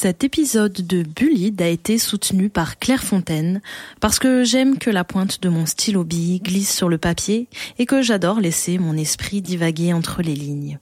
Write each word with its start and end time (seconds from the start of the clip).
Cet 0.00 0.22
épisode 0.22 0.86
de 0.86 1.02
Bullide 1.02 1.60
a 1.60 1.66
été 1.66 1.98
soutenu 1.98 2.50
par 2.50 2.78
Claire 2.78 3.02
Fontaine 3.02 3.60
parce 4.00 4.20
que 4.20 4.44
j'aime 4.44 4.78
que 4.78 4.90
la 4.90 5.02
pointe 5.02 5.42
de 5.42 5.48
mon 5.48 5.66
stylo 5.66 6.04
bille 6.04 6.38
glisse 6.38 6.72
sur 6.72 6.88
le 6.88 6.98
papier 6.98 7.48
et 7.80 7.84
que 7.84 8.00
j'adore 8.00 8.38
laisser 8.38 8.78
mon 8.78 8.96
esprit 8.96 9.42
divaguer 9.42 9.92
entre 9.92 10.22
les 10.22 10.36
lignes. 10.36 10.78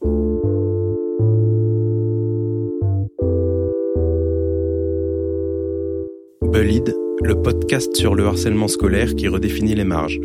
Bullide, 6.43 6.95
le 7.23 7.41
podcast 7.41 7.97
sur 7.97 8.15
le 8.15 8.27
harcèlement 8.27 8.69
scolaire 8.69 9.15
qui 9.15 9.29
redéfinit 9.29 9.75
les 9.75 9.85
marges. 9.85 10.21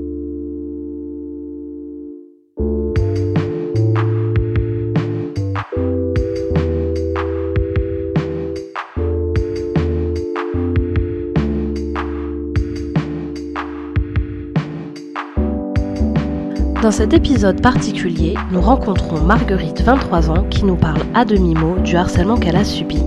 Dans 16.91 16.97
cet 16.97 17.13
épisode 17.13 17.61
particulier, 17.61 18.35
nous 18.51 18.59
rencontrons 18.59 19.21
Marguerite, 19.21 19.81
23 19.81 20.29
ans, 20.29 20.43
qui 20.49 20.65
nous 20.65 20.75
parle 20.75 21.03
à 21.13 21.23
demi-mot 21.23 21.79
du 21.79 21.95
harcèlement 21.95 22.35
qu'elle 22.35 22.57
a 22.57 22.65
subi. 22.65 23.01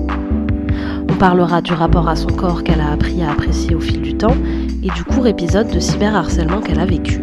On 1.11 1.15
parlera 1.17 1.61
du 1.61 1.75
rapport 1.75 2.09
à 2.09 2.17
son 2.17 2.29
corps 2.29 2.65
qu'elle 2.65 2.81
a 2.81 2.93
appris 2.93 3.23
à 3.23 3.33
apprécier 3.33 3.75
au 3.75 3.81
fil 3.81 4.01
du 4.01 4.17
temps 4.17 4.39
et 4.83 4.89
du 4.89 5.05
court 5.05 5.27
épisode 5.27 5.69
de 5.69 5.81
cyberharcèlement 5.81 6.63
qu'elle 6.63 6.81
a 6.81 6.87
vécu. 6.87 7.21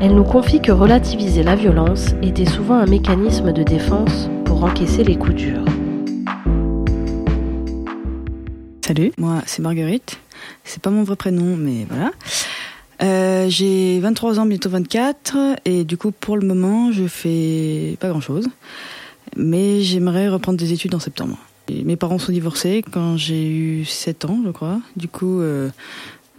Elle 0.00 0.16
nous 0.16 0.24
confie 0.24 0.60
que 0.60 0.72
relativiser 0.72 1.44
la 1.44 1.54
violence 1.54 2.08
était 2.22 2.44
souvent 2.44 2.74
un 2.74 2.86
mécanisme 2.86 3.52
de 3.52 3.62
défense 3.62 4.28
pour 4.44 4.64
encaisser 4.64 5.04
les 5.04 5.14
coups 5.14 5.36
durs. 5.36 5.64
Salut, 8.84 9.12
moi 9.16 9.42
c'est 9.46 9.62
Marguerite. 9.62 10.18
C'est 10.64 10.82
pas 10.82 10.90
mon 10.90 11.04
vrai 11.04 11.14
prénom, 11.14 11.56
mais 11.56 11.86
voilà. 11.88 12.10
Euh, 13.02 13.48
j'ai 13.48 13.98
23 14.00 14.38
ans, 14.38 14.46
bientôt 14.46 14.70
24, 14.70 15.56
et 15.64 15.84
du 15.84 15.96
coup, 15.96 16.12
pour 16.12 16.36
le 16.36 16.46
moment, 16.46 16.92
je 16.92 17.06
fais 17.06 17.96
pas 18.00 18.08
grand 18.08 18.20
chose. 18.20 18.48
Mais 19.36 19.80
j'aimerais 19.80 20.28
reprendre 20.28 20.58
des 20.58 20.72
études 20.72 20.94
en 20.94 21.00
septembre. 21.00 21.36
mes 21.68 21.96
parents 21.96 22.18
sont 22.18 22.32
divorcés 22.32 22.84
quand 22.92 23.16
j'ai 23.16 23.48
eu 23.48 23.84
7 23.84 24.26
ans, 24.26 24.40
je 24.44 24.50
crois. 24.50 24.80
Du 24.96 25.08
coup, 25.08 25.40
euh, 25.40 25.70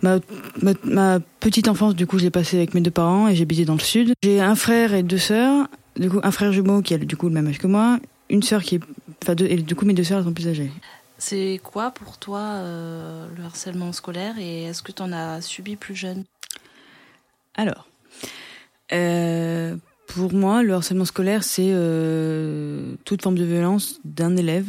ma, 0.01 1.19
petite 1.39 1.67
enfance, 1.67 1.95
du 1.95 2.07
coup, 2.07 2.17
je 2.17 2.23
l'ai 2.23 2.29
passée 2.29 2.57
avec 2.57 2.73
mes 2.73 2.81
deux 2.81 2.91
parents 2.91 3.27
et 3.27 3.35
j'habitais 3.35 3.65
dans 3.65 3.73
le 3.73 3.79
sud. 3.79 4.13
J'ai 4.23 4.39
un 4.39 4.55
frère 4.55 4.93
et 4.93 5.03
deux 5.03 5.17
sœurs. 5.17 5.67
Du 5.97 6.09
coup, 6.09 6.19
un 6.23 6.31
frère 6.31 6.51
jumeau 6.51 6.81
qui 6.81 6.93
a 6.93 6.97
du 6.97 7.17
coup 7.17 7.27
le 7.27 7.33
même 7.33 7.47
âge 7.47 7.59
que 7.59 7.67
moi, 7.67 7.99
une 8.29 8.41
sœur 8.41 8.63
qui 8.63 8.75
est, 8.75 8.81
enfin, 9.23 9.35
deux, 9.35 9.45
et 9.45 9.57
du 9.57 9.75
coup, 9.75 9.85
mes 9.85 9.93
deux 9.93 10.03
sœurs 10.03 10.23
sont 10.23 10.33
plus 10.33 10.47
âgées. 10.47 10.71
C'est 11.17 11.59
quoi 11.63 11.91
pour 11.91 12.17
toi 12.17 12.39
euh, 12.39 13.27
le 13.37 13.43
harcèlement 13.43 13.93
scolaire 13.93 14.37
et 14.39 14.63
est-ce 14.63 14.81
que 14.81 14.91
tu 14.91 15.01
en 15.01 15.11
as 15.13 15.41
subi 15.41 15.75
plus 15.75 15.95
jeune? 15.95 16.23
Alors, 17.55 17.87
euh, 18.91 19.75
pour 20.07 20.33
moi, 20.33 20.63
le 20.63 20.73
harcèlement 20.73 21.05
scolaire, 21.05 21.43
c'est 21.43 21.69
euh, 21.69 22.95
toute 23.05 23.21
forme 23.21 23.37
de 23.37 23.43
violence 23.43 23.99
d'un 24.03 24.35
élève 24.37 24.67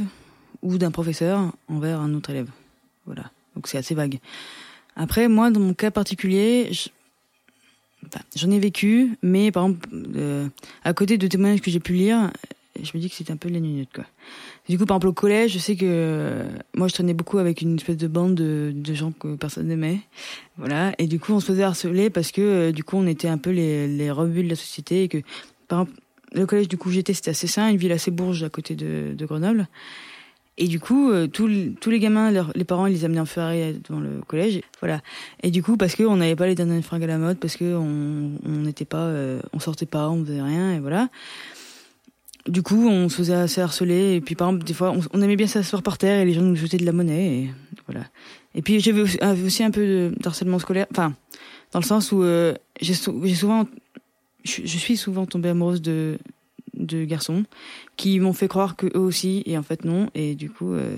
ou 0.62 0.78
d'un 0.78 0.90
professeur 0.90 1.52
envers 1.68 2.00
un 2.00 2.14
autre 2.14 2.30
élève. 2.30 2.48
Voilà. 3.06 3.30
Donc 3.54 3.68
c'est 3.68 3.78
assez 3.78 3.94
vague. 3.94 4.18
Après, 4.96 5.28
moi, 5.28 5.50
dans 5.50 5.60
mon 5.60 5.74
cas 5.74 5.90
particulier, 5.90 6.70
j'en 8.36 8.50
ai 8.50 8.58
vécu, 8.58 9.16
mais 9.22 9.50
par 9.50 9.64
exemple, 9.64 9.88
euh, 10.16 10.48
à 10.84 10.94
côté 10.94 11.18
de 11.18 11.26
témoignages 11.26 11.60
que 11.60 11.70
j'ai 11.70 11.80
pu 11.80 11.94
lire, 11.94 12.30
je 12.80 12.90
me 12.94 13.00
dis 13.00 13.10
que 13.10 13.16
c'est 13.16 13.30
un 13.30 13.36
peu 13.36 13.48
la 13.48 13.60
minute, 13.60 13.90
quoi. 13.94 14.04
Du 14.68 14.78
coup, 14.78 14.86
par 14.86 14.96
exemple, 14.96 15.08
au 15.08 15.12
collège, 15.12 15.52
je 15.52 15.58
sais 15.58 15.76
que 15.76 15.84
euh, 15.84 16.44
moi, 16.74 16.88
je 16.88 16.94
traînais 16.94 17.12
beaucoup 17.12 17.36
avec 17.38 17.60
une 17.60 17.76
espèce 17.76 17.98
de 17.98 18.08
bande 18.08 18.34
de, 18.34 18.72
de 18.74 18.94
gens 18.94 19.12
que 19.12 19.36
personne 19.36 19.68
n'aimait. 19.68 20.00
Voilà. 20.56 20.94
Et 20.98 21.06
du 21.06 21.20
coup, 21.20 21.34
on 21.34 21.40
se 21.40 21.46
faisait 21.46 21.64
harceler 21.64 22.08
parce 22.08 22.32
que, 22.32 22.40
euh, 22.40 22.72
du 22.72 22.82
coup, 22.82 22.96
on 22.96 23.06
était 23.06 23.28
un 23.28 23.36
peu 23.36 23.50
les, 23.50 23.86
les 23.86 24.10
rebuts 24.10 24.42
de 24.42 24.48
la 24.48 24.56
société 24.56 25.02
et 25.02 25.08
que, 25.08 25.18
par 25.68 25.82
exemple, 25.82 26.00
le 26.32 26.46
collège 26.46 26.66
du 26.66 26.76
coup 26.76 26.90
j'étais, 26.90 27.14
c'était 27.14 27.30
assez 27.30 27.46
sain, 27.46 27.68
une 27.68 27.76
ville 27.76 27.92
assez 27.92 28.10
bourge 28.10 28.42
à 28.42 28.48
côté 28.48 28.74
de, 28.74 29.14
de 29.14 29.26
Grenoble. 29.26 29.68
Et 30.56 30.66
du 30.66 30.80
coup, 30.80 31.10
euh, 31.10 31.26
tous, 31.26 31.46
les 31.46 31.98
gamins, 31.98 32.32
les 32.54 32.64
parents, 32.64 32.86
ils 32.86 32.92
les 32.92 33.04
amenaient 33.04 33.20
en 33.20 33.26
soirée 33.26 33.76
devant 33.88 34.00
le 34.00 34.20
collège. 34.26 34.60
Voilà. 34.80 35.00
Et 35.42 35.50
du 35.50 35.62
coup, 35.62 35.76
parce 35.76 35.94
qu'on 35.94 36.16
n'avait 36.16 36.36
pas 36.36 36.46
les 36.46 36.54
dernières 36.54 36.82
fringues 36.82 37.04
à 37.04 37.08
la 37.08 37.18
mode, 37.18 37.38
parce 37.38 37.56
qu'on 37.56 38.34
on 38.44 38.48
n'était 38.48 38.84
pas, 38.84 39.12
on 39.52 39.58
sortait 39.58 39.86
pas, 39.86 40.08
on 40.08 40.24
faisait 40.24 40.40
rien, 40.40 40.74
et 40.74 40.80
voilà 40.80 41.08
du 42.46 42.62
coup, 42.62 42.88
on 42.88 43.08
se 43.08 43.16
faisait 43.16 43.34
assez 43.34 43.60
harceler. 43.60 44.14
Et 44.14 44.20
puis, 44.20 44.34
par 44.34 44.48
exemple, 44.48 44.64
des 44.64 44.74
fois, 44.74 44.94
on, 45.12 45.22
aimait 45.22 45.36
bien 45.36 45.46
s'asseoir 45.46 45.82
par 45.82 45.98
terre 45.98 46.20
et 46.20 46.24
les 46.24 46.34
gens 46.34 46.42
nous 46.42 46.56
jetaient 46.56 46.76
de 46.76 46.86
la 46.86 46.92
monnaie. 46.92 47.26
Et 47.26 47.50
voilà. 47.86 48.06
Et 48.54 48.62
puis, 48.62 48.80
j'avais 48.80 49.02
aussi 49.02 49.62
un 49.62 49.70
peu 49.70 50.12
d'harcèlement 50.20 50.58
scolaire. 50.58 50.86
Enfin, 50.90 51.14
dans 51.74 51.80
le 51.80 51.84
sens 51.84 52.12
où 52.12 52.22
euh, 52.22 52.54
j'ai 52.80 52.94
souvent, 52.94 53.66
je, 54.44 54.78
suis 54.78 54.96
souvent 54.96 55.26
tombée 55.26 55.50
amoureuse 55.50 55.82
de 55.82 56.18
de 56.72 57.04
garçons 57.04 57.44
qui 57.96 58.18
m'ont 58.18 58.32
fait 58.32 58.48
croire 58.48 58.74
que 58.74 58.86
eux 58.86 59.00
aussi 59.00 59.44
et 59.46 59.56
en 59.56 59.62
fait 59.62 59.84
non 59.84 60.10
et 60.16 60.34
du 60.34 60.50
coup 60.50 60.72
euh, 60.72 60.96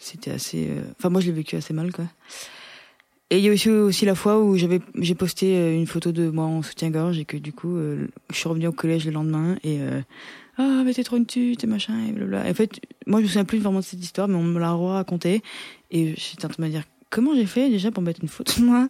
c'était 0.00 0.32
assez 0.32 0.66
euh, 0.68 0.82
enfin 0.98 1.10
moi 1.10 1.20
je 1.20 1.26
l'ai 1.26 1.32
vécu 1.32 1.54
assez 1.54 1.72
mal 1.72 1.92
quoi 1.92 2.06
et 3.30 3.38
il 3.38 3.44
y 3.44 3.48
a 3.48 3.52
aussi 3.52 3.70
aussi 3.70 4.04
la 4.04 4.16
fois 4.16 4.40
où 4.40 4.56
j'avais 4.56 4.80
j'ai 4.98 5.14
posté 5.14 5.76
une 5.76 5.86
photo 5.86 6.10
de 6.10 6.28
moi 6.28 6.44
en 6.44 6.62
soutien-gorge 6.62 7.20
et 7.20 7.24
que 7.24 7.36
du 7.36 7.52
coup 7.52 7.78
je 7.78 8.36
suis 8.36 8.48
revenue 8.48 8.66
au 8.66 8.72
collège 8.72 9.06
le 9.06 9.12
lendemain 9.12 9.56
et 9.62 9.78
ah 10.58 10.82
mais 10.84 10.92
t'es 10.92 11.02
trop 11.02 11.16
une 11.16 11.26
tute 11.26 11.64
et 11.64 11.66
machin 11.66 11.94
et 12.06 12.12
blablabla. 12.12 12.46
Et 12.46 12.50
en 12.50 12.54
fait, 12.54 12.80
moi 13.06 13.20
je 13.20 13.24
me 13.24 13.28
souviens 13.28 13.44
plus 13.44 13.58
vraiment 13.58 13.80
de 13.80 13.84
cette 13.84 14.02
histoire, 14.02 14.28
mais 14.28 14.36
on 14.36 14.42
me 14.42 14.60
l'a 14.60 14.72
raconté 14.72 15.42
et 15.90 16.14
j'étais 16.16 16.44
en 16.44 16.48
train 16.48 16.62
de 16.62 16.68
me 16.68 16.72
dire 16.72 16.84
comment 17.10 17.34
j'ai 17.34 17.46
fait 17.46 17.70
déjà 17.70 17.90
pour 17.90 18.02
mettre 18.02 18.20
une 18.22 18.28
photo 18.28 18.60
moi 18.62 18.88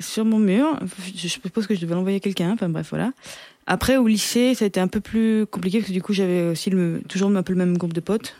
sur 0.00 0.24
mon 0.24 0.38
mur? 0.38 0.78
Je 1.16 1.28
suppose 1.28 1.66
que 1.66 1.74
je 1.74 1.80
devais 1.80 1.94
l'envoyer 1.94 2.18
à 2.18 2.20
quelqu'un. 2.20 2.52
Enfin 2.52 2.68
bref, 2.68 2.88
voilà. 2.90 3.12
Après 3.66 3.96
au 3.96 4.06
lycée, 4.06 4.54
ça 4.54 4.64
a 4.64 4.68
été 4.68 4.80
un 4.80 4.88
peu 4.88 5.00
plus 5.00 5.46
compliqué 5.46 5.78
parce 5.78 5.88
que 5.88 5.92
du 5.94 6.02
coup 6.02 6.12
j'avais 6.12 6.42
aussi 6.42 6.70
le, 6.70 7.02
toujours 7.08 7.34
un 7.34 7.42
peu 7.42 7.52
le 7.52 7.58
même 7.58 7.76
groupe 7.76 7.92
de 7.92 8.00
potes. 8.00 8.36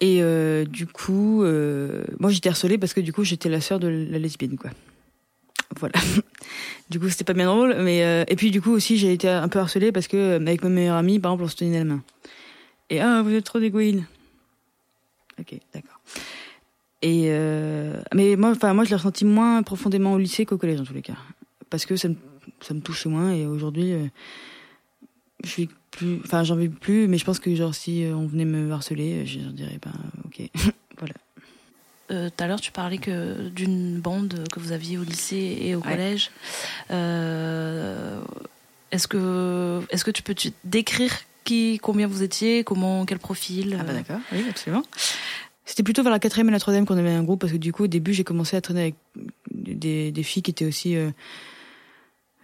Et 0.00 0.18
euh, 0.20 0.66
du 0.66 0.86
coup, 0.86 1.42
euh, 1.42 2.04
moi 2.20 2.30
j'étais 2.30 2.50
harcelée 2.50 2.76
parce 2.76 2.92
que 2.92 3.00
du 3.00 3.14
coup 3.14 3.24
j'étais 3.24 3.48
la 3.48 3.62
sœur 3.62 3.80
de 3.80 3.88
la 3.88 4.18
lesbienne 4.18 4.56
quoi. 4.56 4.70
Voilà. 5.78 5.94
du 6.90 7.00
coup, 7.00 7.08
c'était 7.08 7.24
pas 7.24 7.32
bien 7.32 7.46
drôle. 7.46 7.76
Mais 7.80 8.04
euh, 8.04 8.24
et 8.28 8.36
puis 8.36 8.50
du 8.50 8.60
coup 8.60 8.72
aussi, 8.72 8.96
j'ai 8.96 9.12
été 9.12 9.28
un 9.28 9.48
peu 9.48 9.58
harcelée 9.58 9.92
parce 9.92 10.08
que 10.08 10.16
euh, 10.16 10.36
avec 10.36 10.62
ma 10.62 10.68
meilleure 10.68 10.96
amie, 10.96 11.18
par 11.18 11.32
exemple, 11.32 11.44
on 11.44 11.48
se 11.48 11.56
tenait 11.56 11.78
la 11.78 11.84
main. 11.84 12.02
Et 12.90 13.00
ah, 13.00 13.22
vous 13.22 13.32
êtes 13.32 13.44
trop 13.44 13.58
d'égoïne. 13.58 14.06
Ok, 15.38 15.58
d'accord. 15.74 16.00
Et 17.02 17.26
euh, 17.26 18.00
mais 18.14 18.36
moi, 18.36 18.54
je 18.54 18.88
l'ai 18.88 18.96
ressenti 18.96 19.24
moins 19.24 19.62
profondément 19.62 20.14
au 20.14 20.18
lycée 20.18 20.46
qu'au 20.46 20.56
collège 20.56 20.80
en 20.80 20.84
tous 20.84 20.94
les 20.94 21.02
cas, 21.02 21.16
parce 21.68 21.84
que 21.84 21.96
ça 21.96 22.08
me 22.08 22.16
ça 22.60 22.74
me 22.74 22.80
touche 22.80 23.06
moins. 23.06 23.32
Et 23.32 23.46
aujourd'hui, 23.46 23.92
je 25.44 25.48
suis 25.48 25.68
plus, 25.90 26.20
enfin 26.24 26.42
j'en 26.42 26.56
vis 26.56 26.68
plus. 26.68 27.06
Mais 27.06 27.18
je 27.18 27.24
pense 27.24 27.38
que 27.38 27.54
genre 27.54 27.74
si 27.74 28.06
on 28.12 28.26
venait 28.26 28.46
me 28.46 28.72
harceler, 28.72 29.26
je 29.26 29.40
dirais 29.40 29.78
ben 29.82 29.92
ok, 30.24 30.48
voilà. 30.98 31.14
Euh, 32.10 32.28
tout 32.34 32.44
à 32.44 32.46
l'heure, 32.46 32.60
tu 32.60 32.72
parlais 32.72 32.98
que 32.98 33.48
d'une 33.48 33.98
bande 33.98 34.44
que 34.52 34.60
vous 34.60 34.72
aviez 34.72 34.98
au 34.98 35.02
lycée 35.02 35.58
et 35.60 35.74
au 35.74 35.80
collège. 35.80 36.30
Euh, 36.90 38.20
est-ce 38.92 39.08
que, 39.08 39.82
est-ce 39.90 40.04
que 40.04 40.10
tu 40.10 40.22
peux 40.22 40.34
décrire 40.64 41.12
qui, 41.44 41.78
combien 41.82 42.06
vous 42.06 42.22
étiez, 42.22 42.64
comment, 42.64 43.04
quel 43.06 43.18
profil 43.18 43.76
Ah 43.80 43.84
bah 43.84 43.92
d'accord, 43.92 44.20
oui, 44.32 44.44
absolument. 44.48 44.82
C'était 45.64 45.82
plutôt 45.82 46.02
vers 46.02 46.12
la 46.12 46.18
quatrième 46.18 46.48
et 46.48 46.52
la 46.52 46.60
troisième 46.60 46.86
qu'on 46.86 46.96
avait 46.96 47.10
un 47.10 47.24
groupe 47.24 47.40
parce 47.40 47.52
que 47.52 47.58
du 47.58 47.72
coup, 47.72 47.84
au 47.84 47.88
début, 47.88 48.14
j'ai 48.14 48.24
commencé 48.24 48.56
à 48.56 48.60
traîner 48.60 48.80
avec 48.80 48.94
des, 49.52 50.12
des 50.12 50.22
filles 50.22 50.42
qui 50.42 50.52
étaient 50.52 50.64
aussi 50.64 50.96
euh, 50.96 51.10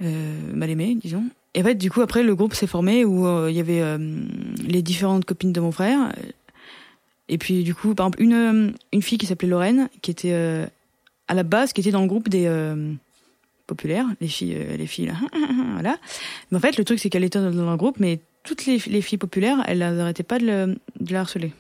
mal 0.01 0.71
aimées, 0.71 0.97
disons. 1.01 1.25
Et 1.55 1.61
en 1.61 1.65
fait, 1.65 1.77
du 1.77 1.91
coup, 1.91 2.01
après, 2.01 2.25
le 2.25 2.35
groupe 2.35 2.55
s'est 2.55 2.67
formé 2.67 3.05
où 3.05 3.49
il 3.49 3.55
y 3.55 3.61
avait 3.61 3.83
les 4.65 4.83
différentes 4.83 5.25
copines 5.25 5.53
de 5.53 5.61
mon 5.61 5.71
frère, 5.71 6.13
et 7.29 7.39
puis 7.39 7.63
du 7.63 7.75
coup, 7.75 7.95
par 7.95 8.07
exemple, 8.07 8.23
une, 8.23 8.33
euh, 8.35 8.71
une 8.93 9.03
fille 9.03 9.19
qui 9.19 9.27
s'appelait 9.27 9.49
Lorraine, 9.49 9.89
qui 10.01 10.11
était 10.11 10.33
euh, 10.33 10.67
à 11.29 11.35
la 11.35 11.43
base, 11.43 11.73
qui 11.73 11.81
était 11.81 11.91
dans 11.91 12.03
le 12.03 12.09
groupe 12.09 12.29
des 12.29 12.47
euh, 12.47 12.93
populaires, 13.67 14.07
les 14.21 14.29
filles, 14.29 14.57
les 14.77 14.87
filles 14.87 15.07
là, 15.07 15.15
voilà. 15.73 15.99
Mais 16.51 16.59
en 16.59 16.61
fait, 16.61 16.77
le 16.77 16.85
truc 16.85 16.99
c'est 16.99 17.11
qu'elle 17.11 17.25
était 17.25 17.41
dans 17.41 17.71
le 17.71 17.77
groupe, 17.77 18.01
mais 18.01 18.21
toutes 18.45 18.67
les, 18.67 18.79
les 18.87 19.03
filles 19.03 19.19
populaires, 19.19 19.63
elles 19.67 19.79
n'arrêtaient 19.79 20.23
pas 20.23 20.39
de, 20.39 20.77
la 21.09 21.21
harceler. 21.21 21.53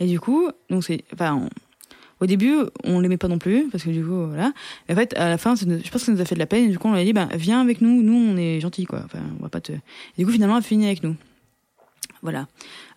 Et 0.00 0.06
du 0.06 0.20
coup, 0.20 0.48
donc 0.70 0.84
c'est, 0.84 1.04
enfin, 1.12 1.48
au 2.20 2.26
début, 2.26 2.54
on 2.84 3.00
l'aimait 3.00 3.16
pas 3.16 3.28
non 3.28 3.38
plus 3.38 3.68
parce 3.70 3.84
que 3.84 3.90
du 3.90 4.02
coup, 4.02 4.26
voilà. 4.26 4.52
Et 4.88 4.92
en 4.92 4.96
fait, 4.96 5.16
à 5.16 5.28
la 5.28 5.38
fin, 5.38 5.54
je 5.56 5.66
pense 5.66 5.90
que 5.90 5.98
ça 5.98 6.12
nous 6.12 6.20
a 6.20 6.24
fait 6.24 6.34
de 6.34 6.40
la 6.40 6.46
peine. 6.46 6.64
Et 6.64 6.68
du 6.68 6.78
coup, 6.78 6.88
on 6.88 6.92
lui 6.92 7.00
a 7.00 7.04
dit, 7.04 7.12
bah, 7.12 7.28
viens 7.34 7.60
avec 7.60 7.80
nous. 7.80 8.02
Nous, 8.02 8.14
on 8.14 8.36
est 8.36 8.60
gentils, 8.60 8.86
quoi. 8.86 9.02
Enfin, 9.04 9.20
on 9.38 9.42
va 9.42 9.48
pas 9.48 9.60
te. 9.60 9.72
Et 9.72 9.78
du 10.18 10.26
coup, 10.26 10.32
finalement, 10.32 10.56
elle 10.56 10.62
finit 10.62 10.86
avec 10.86 11.02
nous. 11.02 11.16
Voilà. 12.22 12.48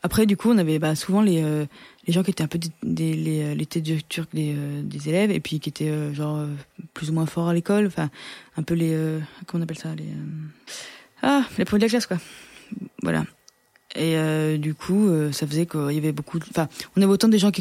Après, 0.08 0.26
du 0.26 0.38
coup, 0.38 0.50
on 0.50 0.58
avait 0.58 0.80
bah, 0.80 0.96
souvent 0.96 1.22
les, 1.22 1.44
euh, 1.44 1.66
les 2.08 2.14
gens 2.14 2.24
qui 2.24 2.32
étaient 2.32 2.42
un 2.42 2.48
peu 2.48 2.58
euh, 2.58 3.54
les 3.54 3.66
têtes 3.66 4.08
turc 4.08 4.30
des, 4.34 4.56
euh, 4.56 4.82
des 4.82 5.10
élèves 5.10 5.32
et 5.32 5.42
puis 5.42 5.60
qui 5.60 5.68
étaient 5.68 6.14
genre 6.14 6.46
plus 6.94 7.10
ou 7.10 7.14
moins 7.14 7.26
forts 7.26 7.50
à 7.50 7.54
l'école. 7.54 7.88
Enfin, 7.88 8.10
un 8.56 8.64
peu 8.64 8.74
les. 8.74 8.96
comment 9.46 9.60
on 9.60 9.64
appelle 9.64 9.78
ça 9.78 9.94
les, 9.96 10.06
Ah, 11.22 11.44
les 11.58 11.66
premiers 11.66 11.82
de 11.82 11.86
la 11.88 11.90
classe, 11.90 12.08
quoi. 12.08 12.20
Voilà. 13.04 13.26
Et 13.98 14.16
du 14.58 14.76
coup, 14.76 15.10
ça 15.34 15.46
faisait 15.46 15.66
qu'il 15.66 15.92
y 15.92 15.98
avait 15.98 16.14
beaucoup. 16.14 16.40
Enfin, 16.52 16.70
on 16.96 17.02
avait 17.02 17.12
autant 17.12 17.28
des 17.28 17.38
gens 17.38 17.52
qui, 17.52 17.60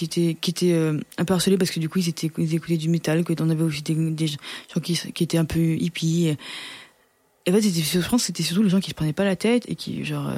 étaient, 0.00 0.74
un 1.18 1.24
peu 1.24 1.34
harcelés 1.34 1.58
parce 1.58 1.72
que 1.72 1.80
du 1.80 1.88
coup, 1.88 1.98
ils, 1.98 2.08
étaient, 2.08 2.30
ils 2.38 2.54
écoutaient 2.54 2.76
du 2.76 2.88
métal, 2.88 3.24
que 3.24 3.32
on 3.42 3.50
avait 3.50 3.64
aussi 3.64 3.82
des, 3.82 4.28
gens 4.28 4.80
qui, 4.80 5.24
étaient 5.24 5.38
un 5.38 5.44
peu 5.44 5.74
hippies. 5.74 6.36
Et 7.46 7.50
en 7.50 7.52
fait, 7.52 7.62
je 7.62 8.08
pense 8.08 8.22
que 8.22 8.26
c'était 8.26 8.44
surtout 8.44 8.62
les 8.62 8.70
gens 8.70 8.78
qui 8.78 8.90
se 8.90 8.94
prenaient 8.94 9.12
pas 9.12 9.24
la 9.24 9.34
tête 9.34 9.64
et 9.68 9.74
qui, 9.74 10.04
genre, 10.04 10.30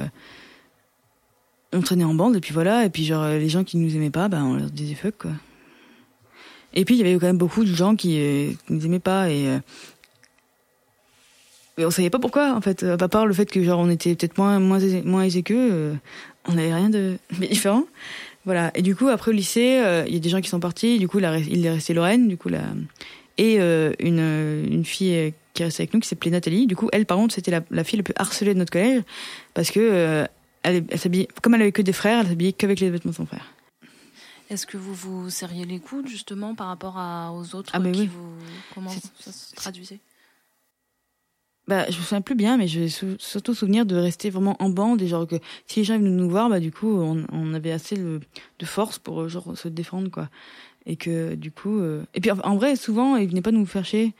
on 1.73 1.81
traînait 1.81 2.03
en 2.03 2.13
bande 2.13 2.35
et 2.35 2.39
puis 2.39 2.53
voilà. 2.53 2.85
Et 2.85 2.89
puis, 2.89 3.05
genre, 3.05 3.27
les 3.27 3.49
gens 3.49 3.63
qui 3.63 3.77
nous 3.77 3.95
aimaient 3.95 4.09
pas, 4.09 4.27
ben, 4.27 4.43
on 4.43 4.55
leur 4.55 4.69
disait 4.69 4.95
fuck, 4.95 5.17
quoi. 5.17 5.31
Et 6.73 6.85
puis, 6.85 6.95
il 6.95 6.97
y 6.99 7.01
avait 7.01 7.13
quand 7.13 7.27
même 7.27 7.37
beaucoup 7.37 7.63
de 7.63 7.73
gens 7.73 7.95
qui, 7.95 8.09
qui 8.67 8.73
nous 8.73 8.85
aimaient 8.85 8.99
pas 8.99 9.29
et 9.29 9.59
mais 11.77 11.85
on 11.85 11.91
savait 11.91 12.09
pas 12.09 12.19
pourquoi 12.19 12.53
en 12.55 12.61
fait 12.61 12.83
à 12.83 13.07
part 13.07 13.25
le 13.25 13.33
fait 13.33 13.45
que 13.45 13.63
genre 13.63 13.79
on 13.79 13.89
était 13.89 14.15
peut-être 14.15 14.37
moins 14.37 14.59
moins 14.59 14.79
aisé, 14.79 15.01
moins 15.03 15.27
euh, 15.51 15.93
on 16.47 16.53
n'avait 16.53 16.73
rien 16.73 16.89
de 16.89 17.17
différent 17.39 17.83
voilà 18.45 18.71
et 18.75 18.81
du 18.81 18.95
coup 18.95 19.07
après 19.07 19.31
au 19.31 19.33
lycée 19.33 19.79
euh, 19.83 20.03
il 20.07 20.13
y 20.13 20.17
a 20.17 20.19
des 20.19 20.29
gens 20.29 20.41
qui 20.41 20.49
sont 20.49 20.59
partis 20.59 20.97
du 20.99 21.07
coup 21.07 21.19
il 21.19 21.65
est 21.65 21.69
resté 21.69 21.93
Lorraine 21.93 22.27
du 22.27 22.37
coup 22.37 22.49
là 22.49 22.61
et 23.37 23.57
euh, 23.59 23.93
une 23.99 24.65
une 24.71 24.85
fille 24.85 25.33
qui 25.53 25.61
est 25.61 25.65
restée 25.65 25.83
avec 25.83 25.93
nous 25.93 25.99
qui 25.99 26.07
s'appelait 26.07 26.31
Nathalie 26.31 26.65
du 26.65 26.75
coup 26.75 26.89
elle 26.91 27.05
par 27.05 27.17
contre 27.17 27.35
c'était 27.35 27.51
la, 27.51 27.61
la, 27.69 27.83
fille 27.83 27.97
la 27.97 28.03
plus 28.03 28.15
harcelée 28.17 28.53
de 28.53 28.59
notre 28.59 28.71
collège 28.71 29.03
parce 29.53 29.69
que 29.69 30.25
elle, 30.63 30.85
elle 30.89 30.99
s'habillait 30.99 31.27
comme 31.41 31.55
elle 31.55 31.61
avait 31.61 31.71
que 31.71 31.81
des 31.81 31.93
frères 31.93 32.21
elle 32.21 32.27
s'habillait 32.27 32.53
qu'avec 32.53 32.79
les 32.79 32.89
vêtements 32.89 33.11
de 33.11 33.15
son 33.15 33.25
frère 33.25 33.53
est-ce 34.49 34.65
que 34.65 34.77
vous 34.77 34.93
vous 34.93 35.29
serriez 35.29 35.65
les 35.65 35.79
coudes 35.79 36.07
justement 36.07 36.55
par 36.55 36.67
rapport 36.67 36.97
à, 36.97 37.33
aux 37.33 37.55
autres 37.55 37.71
ah, 37.73 37.79
qui 37.79 37.87
oui. 37.87 38.07
vous 38.07 38.33
comment 38.73 38.89
ça 39.19 39.31
se 39.31 39.55
traduisait? 39.55 39.99
Bah, 41.67 41.85
je 41.89 41.97
me 41.97 42.01
souviens 42.01 42.21
plus 42.21 42.35
bien, 42.35 42.55
mais 42.55 42.69
je 42.69 42.79
vais 42.79 43.17
surtout 43.19 43.53
souvenir 43.53 43.85
de 43.85 43.97
rester 43.97 44.29
vraiment 44.29 44.55
en 44.59 44.69
bande 44.69 45.01
et 45.01 45.07
genre 45.07 45.27
que 45.27 45.35
si 45.65 45.81
les 45.81 45.83
gens 45.83 45.97
venaient 45.97 46.09
nous 46.09 46.29
voir, 46.29 46.47
bah 46.47 46.61
du 46.61 46.71
coup, 46.71 46.97
on, 46.97 47.25
on 47.29 47.53
avait 47.53 47.73
assez 47.73 47.97
de, 47.97 48.21
de 48.59 48.65
force 48.65 48.99
pour 48.99 49.23
euh, 49.23 49.27
genre 49.27 49.57
se 49.57 49.67
défendre 49.67 50.09
quoi. 50.09 50.29
Et 50.85 50.95
que 50.95 51.35
du 51.35 51.51
coup, 51.51 51.79
euh... 51.79 52.05
et 52.13 52.21
puis 52.21 52.31
en, 52.31 52.55
vrai, 52.55 52.77
souvent, 52.77 53.17
ils 53.17 53.27
venaient 53.27 53.41
pas 53.41 53.51
nous 53.51 53.65
faire 53.65 53.83
chier. 53.83 54.13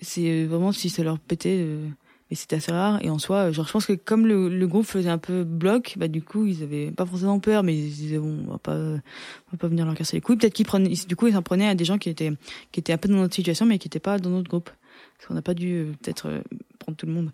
C'est 0.00 0.28
euh, 0.28 0.46
vraiment 0.46 0.70
si 0.70 0.90
ça 0.90 1.02
leur 1.02 1.18
pétait, 1.18 1.56
euh... 1.58 1.88
mais 2.30 2.36
c'était 2.36 2.56
assez 2.56 2.72
rare. 2.72 3.02
Et 3.02 3.10
en 3.10 3.18
soi, 3.18 3.50
genre 3.52 3.66
je 3.66 3.72
pense 3.72 3.86
que 3.86 3.92
comme 3.92 4.26
le, 4.26 4.48
le, 4.48 4.66
groupe 4.66 4.86
faisait 4.86 5.08
un 5.08 5.18
peu 5.18 5.44
bloc, 5.44 5.94
bah 5.96 6.08
du 6.08 6.22
coup, 6.22 6.46
ils 6.46 6.62
avaient 6.62 6.90
pas 6.90 7.06
forcément 7.06 7.40
peur, 7.40 7.62
mais 7.62 7.76
ils 7.76 7.90
disaient 7.90 8.18
bon, 8.18 8.44
on 8.46 8.52
va 8.52 8.58
pas, 8.58 8.76
on 8.76 9.52
va 9.52 9.58
pas 9.58 9.68
venir 9.68 9.84
leur 9.84 9.94
casser 9.94 10.16
les 10.16 10.20
couilles. 10.20 10.36
Peut-être 10.36 10.54
qu'ils 10.54 10.66
prenaient, 10.66 10.92
du 11.08 11.16
coup, 11.16 11.26
ils 11.26 11.34
s'en 11.34 11.42
prenaient 11.42 11.68
à 11.68 11.74
des 11.74 11.84
gens 11.84 11.98
qui 11.98 12.10
étaient, 12.10 12.32
qui 12.72 12.80
étaient 12.80 12.92
un 12.92 12.98
peu 12.98 13.08
dans 13.08 13.16
notre 13.16 13.34
situation, 13.34 13.66
mais 13.66 13.78
qui 13.78 13.88
étaient 13.88 14.00
pas 14.00 14.18
dans 14.18 14.30
notre 14.30 14.48
groupe 14.48 14.70
parce 15.16 15.28
qu'on 15.28 15.34
n'a 15.34 15.42
pas 15.42 15.54
dû 15.54 15.74
euh, 15.74 15.92
peut-être 16.02 16.28
euh, 16.28 16.40
prendre 16.78 16.96
tout 16.96 17.06
le 17.06 17.12
monde. 17.12 17.32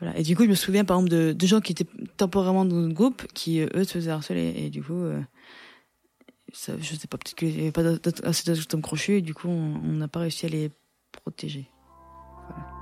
Voilà. 0.00 0.16
Et 0.18 0.22
du 0.22 0.36
coup, 0.36 0.44
je 0.44 0.50
me 0.50 0.54
souviens 0.54 0.84
par 0.84 0.98
exemple 0.98 1.10
de, 1.10 1.32
de 1.32 1.46
gens 1.46 1.60
qui 1.60 1.72
étaient 1.72 1.86
temporairement 2.16 2.64
dans 2.64 2.76
notre 2.76 2.94
groupe, 2.94 3.26
qui 3.32 3.60
euh, 3.60 3.68
eux 3.74 3.84
se 3.84 3.92
faisaient 3.94 4.10
harceler. 4.10 4.54
Et 4.56 4.70
du 4.70 4.82
coup, 4.82 4.94
euh, 4.94 5.20
ça, 6.52 6.74
je 6.80 6.94
sais 6.94 7.06
pas, 7.06 7.18
peut-être 7.18 7.34
qu'il 7.34 7.48
n'y 7.48 7.60
avait 7.60 7.72
pas 7.72 7.82
assez 8.24 8.50
d'atomes 8.50 8.82
crochus, 8.82 9.18
et 9.18 9.22
du 9.22 9.34
coup, 9.34 9.48
on 9.48 9.92
n'a 9.92 10.08
pas 10.08 10.20
réussi 10.20 10.46
à 10.46 10.48
les 10.48 10.70
protéger. 11.12 11.68
Voilà. 12.48 12.75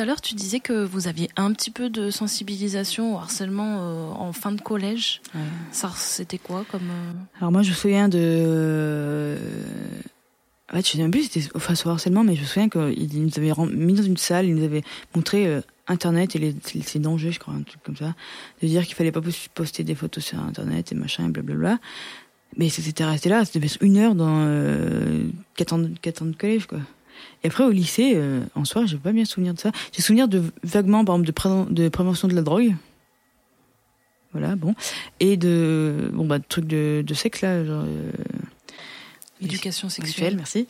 À 0.00 0.04
l'heure, 0.04 0.20
tu 0.20 0.34
disais 0.34 0.60
que 0.60 0.84
vous 0.84 1.08
aviez 1.08 1.28
un 1.36 1.52
petit 1.52 1.70
peu 1.70 1.90
de 1.90 2.10
sensibilisation 2.10 3.14
au 3.14 3.18
harcèlement 3.18 3.78
euh, 3.80 4.10
en 4.10 4.32
fin 4.32 4.52
de 4.52 4.60
collège. 4.60 5.20
Ouais. 5.34 5.40
Ça, 5.70 5.92
c'était 5.96 6.38
quoi 6.38 6.64
comme 6.70 6.88
euh... 6.90 7.12
Alors 7.38 7.52
moi, 7.52 7.62
je 7.62 7.70
me 7.70 7.74
souviens 7.74 8.08
de. 8.08 9.36
En 10.70 10.76
fait, 10.76 10.86
je 10.86 10.92
sais 10.92 10.98
même 10.98 11.10
plus 11.12 11.24
si 11.24 11.40
c'était 11.40 11.58
face 11.58 11.86
au 11.86 11.90
harcèlement, 11.90 12.24
mais 12.24 12.34
je 12.34 12.40
me 12.40 12.46
souviens 12.46 12.68
qu'ils 12.68 13.22
nous 13.22 13.30
avaient 13.36 13.52
mis 13.72 13.92
dans 13.94 14.02
une 14.02 14.16
salle, 14.16 14.46
ils 14.46 14.54
nous 14.54 14.64
avaient 14.64 14.82
montré 15.14 15.46
euh, 15.46 15.60
Internet 15.86 16.34
et 16.34 16.38
les, 16.38 16.54
ses 16.82 16.98
dangers, 16.98 17.30
je 17.30 17.38
crois, 17.38 17.54
un 17.54 17.62
truc 17.62 17.80
comme 17.84 17.96
ça, 17.96 18.14
de 18.60 18.66
dire 18.66 18.84
qu'il 18.84 18.96
fallait 18.96 19.12
pas 19.12 19.20
poster 19.54 19.84
des 19.84 19.94
photos 19.94 20.24
sur 20.24 20.40
Internet 20.40 20.90
et 20.90 20.94
machin, 20.96 21.26
et 21.26 21.30
blablabla. 21.30 21.78
Mais 22.56 22.68
c'était 22.68 23.04
resté 23.04 23.28
là, 23.28 23.44
c'était 23.44 23.64
une 23.80 23.98
heure 23.98 24.14
dans 24.14 24.44
euh, 24.46 25.28
4 25.56 25.72
ans, 25.74 25.82
4 26.00 26.22
ans 26.22 26.26
de 26.26 26.36
collège, 26.36 26.66
quoi. 26.66 26.80
Et 27.42 27.48
après, 27.48 27.64
au 27.64 27.70
lycée, 27.70 28.12
euh, 28.16 28.40
en 28.54 28.64
soi, 28.64 28.86
j'ai 28.86 28.96
pas 28.96 29.12
bien 29.12 29.24
souvenir 29.24 29.54
de 29.54 29.60
ça. 29.60 29.70
J'ai 29.92 30.02
souvenir 30.02 30.28
de 30.28 30.42
vaguement, 30.62 31.04
par 31.04 31.16
exemple, 31.16 31.26
de, 31.26 31.32
pré 31.32 31.48
de 31.70 31.88
prévention 31.88 32.28
de 32.28 32.34
la 32.34 32.42
drogue. 32.42 32.74
Voilà, 34.32 34.56
bon. 34.56 34.74
Et 35.20 35.36
de, 35.36 36.10
bon, 36.12 36.26
bah, 36.26 36.38
de 36.38 36.44
trucs 36.48 36.66
de, 36.66 37.02
de 37.06 37.14
sexe, 37.14 37.40
là, 37.40 37.64
genre. 37.64 37.84
Euh, 37.86 38.10
Éducation 39.40 39.88
sexuelle. 39.88 40.36
Merci. 40.36 40.66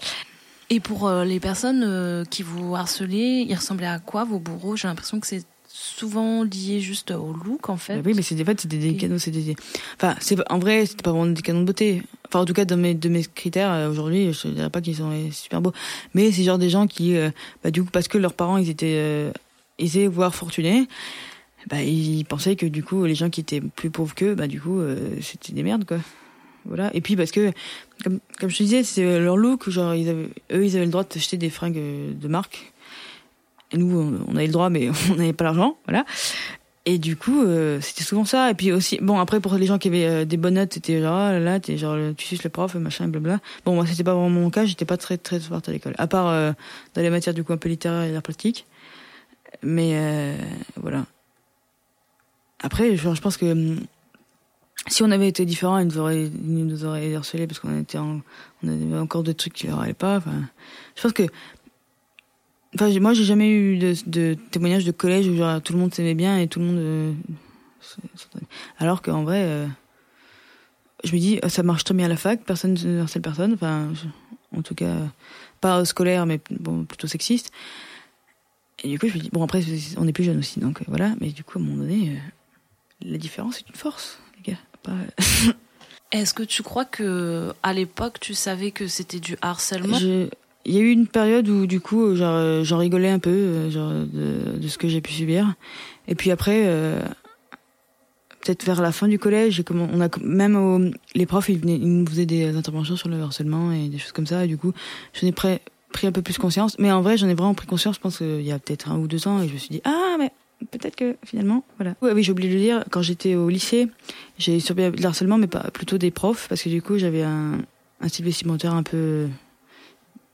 Et 0.68 0.80
pour 0.80 1.06
euh, 1.06 1.24
les 1.24 1.38
personnes 1.38 1.84
euh, 1.84 2.24
qui 2.24 2.42
vous 2.42 2.74
harcelaient, 2.74 3.42
ils 3.42 3.54
ressemblaient 3.54 3.86
à 3.86 4.00
quoi 4.00 4.24
vos 4.24 4.40
bourreaux? 4.40 4.76
J'ai 4.76 4.88
l'impression 4.88 5.20
que 5.20 5.26
c'est 5.26 5.44
souvent 5.76 6.42
lié 6.42 6.80
juste 6.80 7.10
au 7.10 7.32
look 7.32 7.68
en 7.68 7.76
fait. 7.76 7.96
Bah 7.96 8.02
oui, 8.06 8.14
mais 8.16 8.22
c'est 8.22 8.34
des 8.34 8.44
fait 8.44 8.58
c'était 8.58 8.78
des 8.78 8.96
canons, 8.96 9.18
c'était 9.18 9.40
des... 9.40 9.56
enfin 9.96 10.16
c'est 10.20 10.36
en 10.50 10.58
vrai 10.58 10.86
c'était 10.86 11.02
pas 11.02 11.10
vraiment 11.10 11.26
des 11.26 11.42
canons 11.42 11.60
de 11.60 11.66
beauté. 11.66 12.02
Enfin 12.26 12.40
en 12.40 12.44
tout 12.46 12.54
cas 12.54 12.64
dans 12.64 12.78
mes 12.78 12.94
de 12.94 13.08
mes 13.10 13.24
critères 13.24 13.70
euh, 13.70 13.90
aujourd'hui, 13.90 14.32
je 14.32 14.48
dirais 14.48 14.70
pas 14.70 14.80
qu'ils 14.80 14.96
sont 14.96 15.12
super 15.30 15.60
beaux, 15.60 15.72
mais 16.14 16.32
c'est 16.32 16.44
genre 16.44 16.58
des 16.58 16.70
gens 16.70 16.86
qui 16.86 17.16
euh, 17.16 17.30
bah 17.62 17.70
du 17.70 17.82
coup 17.82 17.90
parce 17.90 18.08
que 18.08 18.16
leurs 18.16 18.32
parents 18.32 18.56
ils 18.56 18.70
étaient 18.70 18.96
euh, 18.96 19.30
aisés 19.78 20.06
voire 20.06 20.34
fortunés, 20.34 20.88
bah 21.68 21.82
ils 21.82 22.24
pensaient 22.24 22.56
que 22.56 22.66
du 22.66 22.82
coup 22.82 23.04
les 23.04 23.14
gens 23.14 23.28
qui 23.28 23.40
étaient 23.40 23.60
plus 23.60 23.90
pauvres 23.90 24.14
qu'eux, 24.14 24.34
bah 24.34 24.46
du 24.46 24.60
coup 24.60 24.80
euh, 24.80 25.16
c'était 25.20 25.52
des 25.52 25.62
merdes 25.62 25.84
quoi. 25.84 25.98
Voilà. 26.64 26.90
Et 26.94 27.00
puis 27.00 27.14
parce 27.14 27.30
que, 27.30 27.52
comme, 28.02 28.18
comme 28.40 28.50
je 28.50 28.56
te 28.56 28.62
disais, 28.64 28.82
c'est 28.82 29.20
leur 29.20 29.36
look, 29.36 29.70
genre, 29.70 29.94
ils 29.94 30.08
avaient, 30.08 30.28
eux, 30.52 30.66
ils 30.66 30.74
avaient 30.74 30.84
le 30.84 30.90
droit 30.90 31.04
de 31.04 31.12
s'acheter 31.12 31.36
des 31.36 31.48
fringues 31.48 31.78
de 31.78 32.26
marque. 32.26 32.72
Nous, 33.76 34.24
on 34.26 34.36
avait 34.36 34.46
le 34.46 34.52
droit, 34.52 34.70
mais 34.70 34.90
on 35.10 35.16
n'avait 35.16 35.32
pas 35.32 35.44
l'argent, 35.44 35.76
voilà. 35.86 36.04
Et 36.88 36.98
du 36.98 37.16
coup, 37.16 37.42
euh, 37.42 37.80
c'était 37.80 38.04
souvent 38.04 38.24
ça. 38.24 38.50
Et 38.50 38.54
puis 38.54 38.70
aussi, 38.70 38.98
bon, 39.02 39.18
après, 39.18 39.40
pour 39.40 39.54
les 39.56 39.66
gens 39.66 39.76
qui 39.76 39.88
avaient 39.88 40.06
euh, 40.06 40.24
des 40.24 40.36
bonnes 40.36 40.54
notes, 40.54 40.74
c'était 40.74 41.00
genre, 41.00 41.16
ah, 41.16 41.38
là, 41.38 41.58
t'es 41.58 41.76
genre, 41.76 41.96
tu 42.16 42.26
suces 42.26 42.44
le 42.44 42.50
prof, 42.50 42.74
machin, 42.76 43.08
blabla. 43.08 43.40
Bon, 43.64 43.74
moi, 43.74 43.84
c'était 43.86 44.04
pas 44.04 44.14
vraiment 44.14 44.30
mon 44.30 44.50
cas, 44.50 44.64
j'étais 44.64 44.84
pas 44.84 44.96
très, 44.96 45.18
très 45.18 45.40
forte 45.40 45.68
à 45.68 45.72
l'école. 45.72 45.94
À 45.98 46.06
part 46.06 46.28
euh, 46.28 46.52
dans 46.94 47.02
les 47.02 47.10
matières, 47.10 47.34
du 47.34 47.42
coup, 47.42 47.52
un 47.52 47.56
peu 47.56 47.68
littéraires 47.68 48.04
et 48.04 48.12
l'art 48.12 48.22
plastique. 48.22 48.66
Mais, 49.62 50.36
voilà. 50.80 51.06
Après, 52.62 52.96
je 52.96 53.20
pense 53.20 53.36
que 53.36 53.46
hum, 53.46 53.80
si 54.88 55.02
on 55.02 55.10
avait 55.10 55.28
été 55.28 55.44
différents, 55.44 55.78
ils 55.78 55.86
nous 55.86 55.98
auraient, 55.98 56.24
ils 56.24 56.66
nous 56.66 56.84
auraient 56.84 57.14
harcelés 57.14 57.46
parce 57.46 57.58
qu'on 57.58 57.80
était 57.80 57.98
on 57.98 58.22
avait 58.64 58.98
encore 58.98 59.22
des 59.22 59.34
trucs 59.34 59.54
qui 59.54 59.66
leur 59.66 59.80
allaient 59.80 59.94
pas. 59.94 60.16
Enfin, 60.16 60.42
je 60.94 61.02
pense 61.02 61.12
que 61.12 61.24
Enfin, 62.74 63.00
moi, 63.00 63.14
j'ai 63.14 63.24
jamais 63.24 63.50
eu 63.50 63.78
de, 63.78 63.94
de 64.06 64.36
témoignages 64.50 64.84
de 64.84 64.92
collège 64.92 65.28
où 65.28 65.36
genre, 65.36 65.62
tout 65.62 65.72
le 65.72 65.78
monde 65.78 65.94
s'aimait 65.94 66.14
bien 66.14 66.38
et 66.38 66.48
tout 66.48 66.58
le 66.58 66.66
monde. 66.66 66.78
Euh, 66.78 67.12
alors 68.78 69.02
qu'en 69.02 69.22
vrai, 69.22 69.42
euh, 69.44 69.66
je 71.04 71.12
me 71.12 71.18
dis, 71.18 71.40
ça 71.48 71.62
marche 71.62 71.84
très 71.84 71.94
bien 71.94 72.06
à 72.06 72.08
la 72.08 72.16
fac, 72.16 72.42
personne 72.44 72.74
ne 72.74 73.00
harcèle 73.00 73.22
personne. 73.22 73.54
Enfin, 73.54 73.92
je, 73.94 74.06
en 74.56 74.62
tout 74.62 74.74
cas, 74.74 74.94
pas 75.60 75.84
scolaire, 75.84 76.26
mais 76.26 76.40
bon, 76.50 76.84
plutôt 76.84 77.06
sexiste. 77.06 77.52
Et 78.82 78.88
du 78.88 78.98
coup, 78.98 79.08
je 79.08 79.14
me 79.14 79.20
dis, 79.20 79.30
bon, 79.32 79.42
après, 79.42 79.62
on 79.96 80.06
est 80.06 80.12
plus 80.12 80.24
jeune 80.24 80.38
aussi, 80.38 80.60
donc 80.60 80.82
euh, 80.82 80.84
voilà. 80.88 81.14
Mais 81.20 81.28
du 81.28 81.44
coup, 81.44 81.58
à 81.58 81.62
un 81.62 81.64
moment 81.64 81.78
donné, 81.78 82.10
euh, 82.10 83.10
la 83.10 83.18
différence 83.18 83.58
est 83.58 83.68
une 83.68 83.74
force, 83.74 84.18
les 84.36 84.52
gars. 84.52 84.58
Pas... 84.82 84.92
Est-ce 86.12 86.34
que 86.34 86.42
tu 86.42 86.62
crois 86.62 86.84
que 86.84 87.52
à 87.62 87.72
l'époque, 87.72 88.20
tu 88.20 88.34
savais 88.34 88.70
que 88.70 88.86
c'était 88.86 89.20
du 89.20 89.36
harcèlement? 89.40 89.98
Je 89.98 90.28
il 90.66 90.74
y 90.74 90.78
a 90.78 90.80
eu 90.80 90.90
une 90.90 91.06
période 91.06 91.48
où 91.48 91.66
du 91.66 91.80
coup 91.80 92.16
genre 92.16 92.64
j'en 92.64 92.78
rigolais 92.78 93.08
un 93.08 93.20
peu 93.20 93.70
genre 93.70 93.92
de, 93.92 94.66
ce 94.66 94.78
que 94.78 94.88
j'ai 94.88 95.00
pu 95.00 95.12
subir. 95.12 95.54
Et 96.08 96.16
puis 96.16 96.32
après 96.32 96.64
euh, 96.66 97.00
peut-être 98.40 98.64
vers 98.64 98.82
la 98.82 98.90
fin 98.90 99.06
du 99.06 99.18
collège 99.18 99.62
on 99.70 100.00
a 100.00 100.08
même 100.20 100.92
les 101.14 101.24
profs 101.24 101.48
ils, 101.48 101.58
venaient, 101.58 101.78
nous 101.78 102.06
faisaient 102.06 102.26
des 102.26 102.56
interventions 102.56 102.96
sur 102.96 103.08
le 103.08 103.20
harcèlement 103.20 103.72
et 103.72 103.88
des 103.88 103.98
choses 103.98 104.12
comme 104.12 104.26
ça. 104.26 104.44
Et 104.44 104.48
du 104.48 104.58
coup 104.58 104.72
j'en 105.14 105.28
ai 105.28 105.32
pris, 105.32 105.60
un 106.02 106.12
peu 106.12 106.22
plus 106.22 106.36
conscience. 106.36 106.76
Mais 106.80 106.90
en 106.90 107.00
vrai 107.00 107.16
j'en 107.16 107.28
ai 107.28 107.34
vraiment 107.34 107.54
pris 107.54 107.68
conscience 107.68 107.94
je 107.94 108.00
pense 108.00 108.18
qu'il 108.18 108.42
y 108.42 108.50
a 108.50 108.58
peut-être 108.58 108.90
un 108.90 108.98
ou 108.98 109.06
deux 109.06 109.28
ans 109.28 109.40
et 109.40 109.48
je 109.48 109.52
me 109.52 109.58
suis 109.58 109.70
dit 109.70 109.80
ah 109.84 110.16
mais 110.18 110.32
peut-être 110.72 110.96
que 110.96 111.16
finalement 111.24 111.62
voilà. 111.78 111.94
Ouais, 112.02 112.10
oui 112.12 112.24
j'ai 112.24 112.32
oublié 112.32 112.50
de 112.50 112.54
le 112.54 112.60
dire 112.60 112.84
quand 112.90 113.02
j'étais 113.02 113.36
au 113.36 113.48
lycée 113.48 113.86
j'ai 114.36 114.58
subi 114.58 114.82
le 114.90 115.06
harcèlement 115.06 115.38
mais 115.38 115.46
pas 115.46 115.70
plutôt 115.70 115.96
des 115.96 116.10
profs 116.10 116.48
parce 116.48 116.60
que 116.60 116.70
du 116.70 116.82
coup 116.82 116.98
j'avais 116.98 117.22
un 117.22 117.60
style 118.08 118.24
vestimentaire 118.24 118.74
un 118.74 118.82
peu 118.82 119.28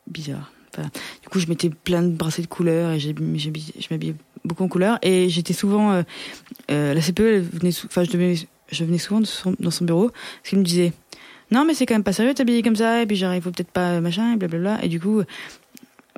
bizarre. 0.07 0.53
Du 1.23 1.29
coup, 1.29 1.39
je 1.39 1.47
mettais 1.49 1.69
plein 1.69 2.03
de 2.03 2.09
bracelets 2.09 2.45
de 2.45 2.49
couleurs 2.49 2.93
et 2.93 2.99
je 2.99 3.13
m'habillais 3.91 4.15
beaucoup 4.45 4.65
en 4.65 4.69
couleurs. 4.69 4.99
Et 5.03 5.29
j'étais 5.29 5.53
souvent, 5.53 5.93
euh, 5.93 6.03
euh, 6.71 6.95
la 6.95 7.01
CPE, 7.01 7.43
venait, 7.53 7.75
enfin, 7.85 8.05
je, 8.05 8.85
venais 8.85 8.99
souvent 8.99 9.23
dans 9.61 9.71
son 9.71 9.85
bureau 9.85 10.09
parce 10.09 10.49
qu'il 10.49 10.59
me 10.59 10.65
disait, 10.65 10.93
non, 11.51 11.67
mais 11.67 11.75
c'est 11.75 11.85
quand 11.85 11.95
même 11.95 12.05
pas 12.05 12.15
sérieux 12.15 12.33
t'habiller 12.35 12.63
comme 12.63 12.77
ça. 12.77 13.03
Et 13.03 13.07
puis, 13.07 13.17
genre, 13.17 13.35
il 13.35 13.43
faut 13.43 13.51
peut-être 13.51 13.71
pas 13.71 14.01
machin, 14.01 14.33
et 14.33 14.37
blablabla. 14.37 14.83
Et 14.83 14.89
du 14.89 14.99
coup, 14.99 15.23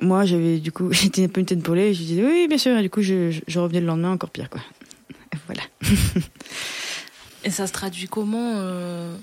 moi, 0.01 0.25
j'avais, 0.25 0.59
du 0.59 0.71
coup, 0.71 0.91
j'étais 0.91 1.25
un 1.25 1.27
peu 1.27 1.41
une 1.41 1.45
tête 1.45 1.59
brûlée. 1.59 1.89
Et 1.89 1.93
je 1.93 2.03
disais, 2.03 2.25
oui, 2.25 2.47
bien 2.47 2.57
sûr. 2.57 2.77
Et 2.77 2.81
du 2.81 2.89
coup, 2.89 3.01
je, 3.01 3.31
je, 3.31 3.41
je 3.45 3.59
revenais 3.59 3.81
le 3.81 3.87
lendemain 3.87 4.11
encore 4.11 4.29
pire, 4.29 4.49
quoi. 4.49 4.61
Et 5.33 5.37
voilà. 5.47 5.63
Et 7.43 7.51
ça 7.51 7.67
se 7.67 7.73
traduit 7.73 8.07
comment 8.07 8.53
euh, 8.55 9.15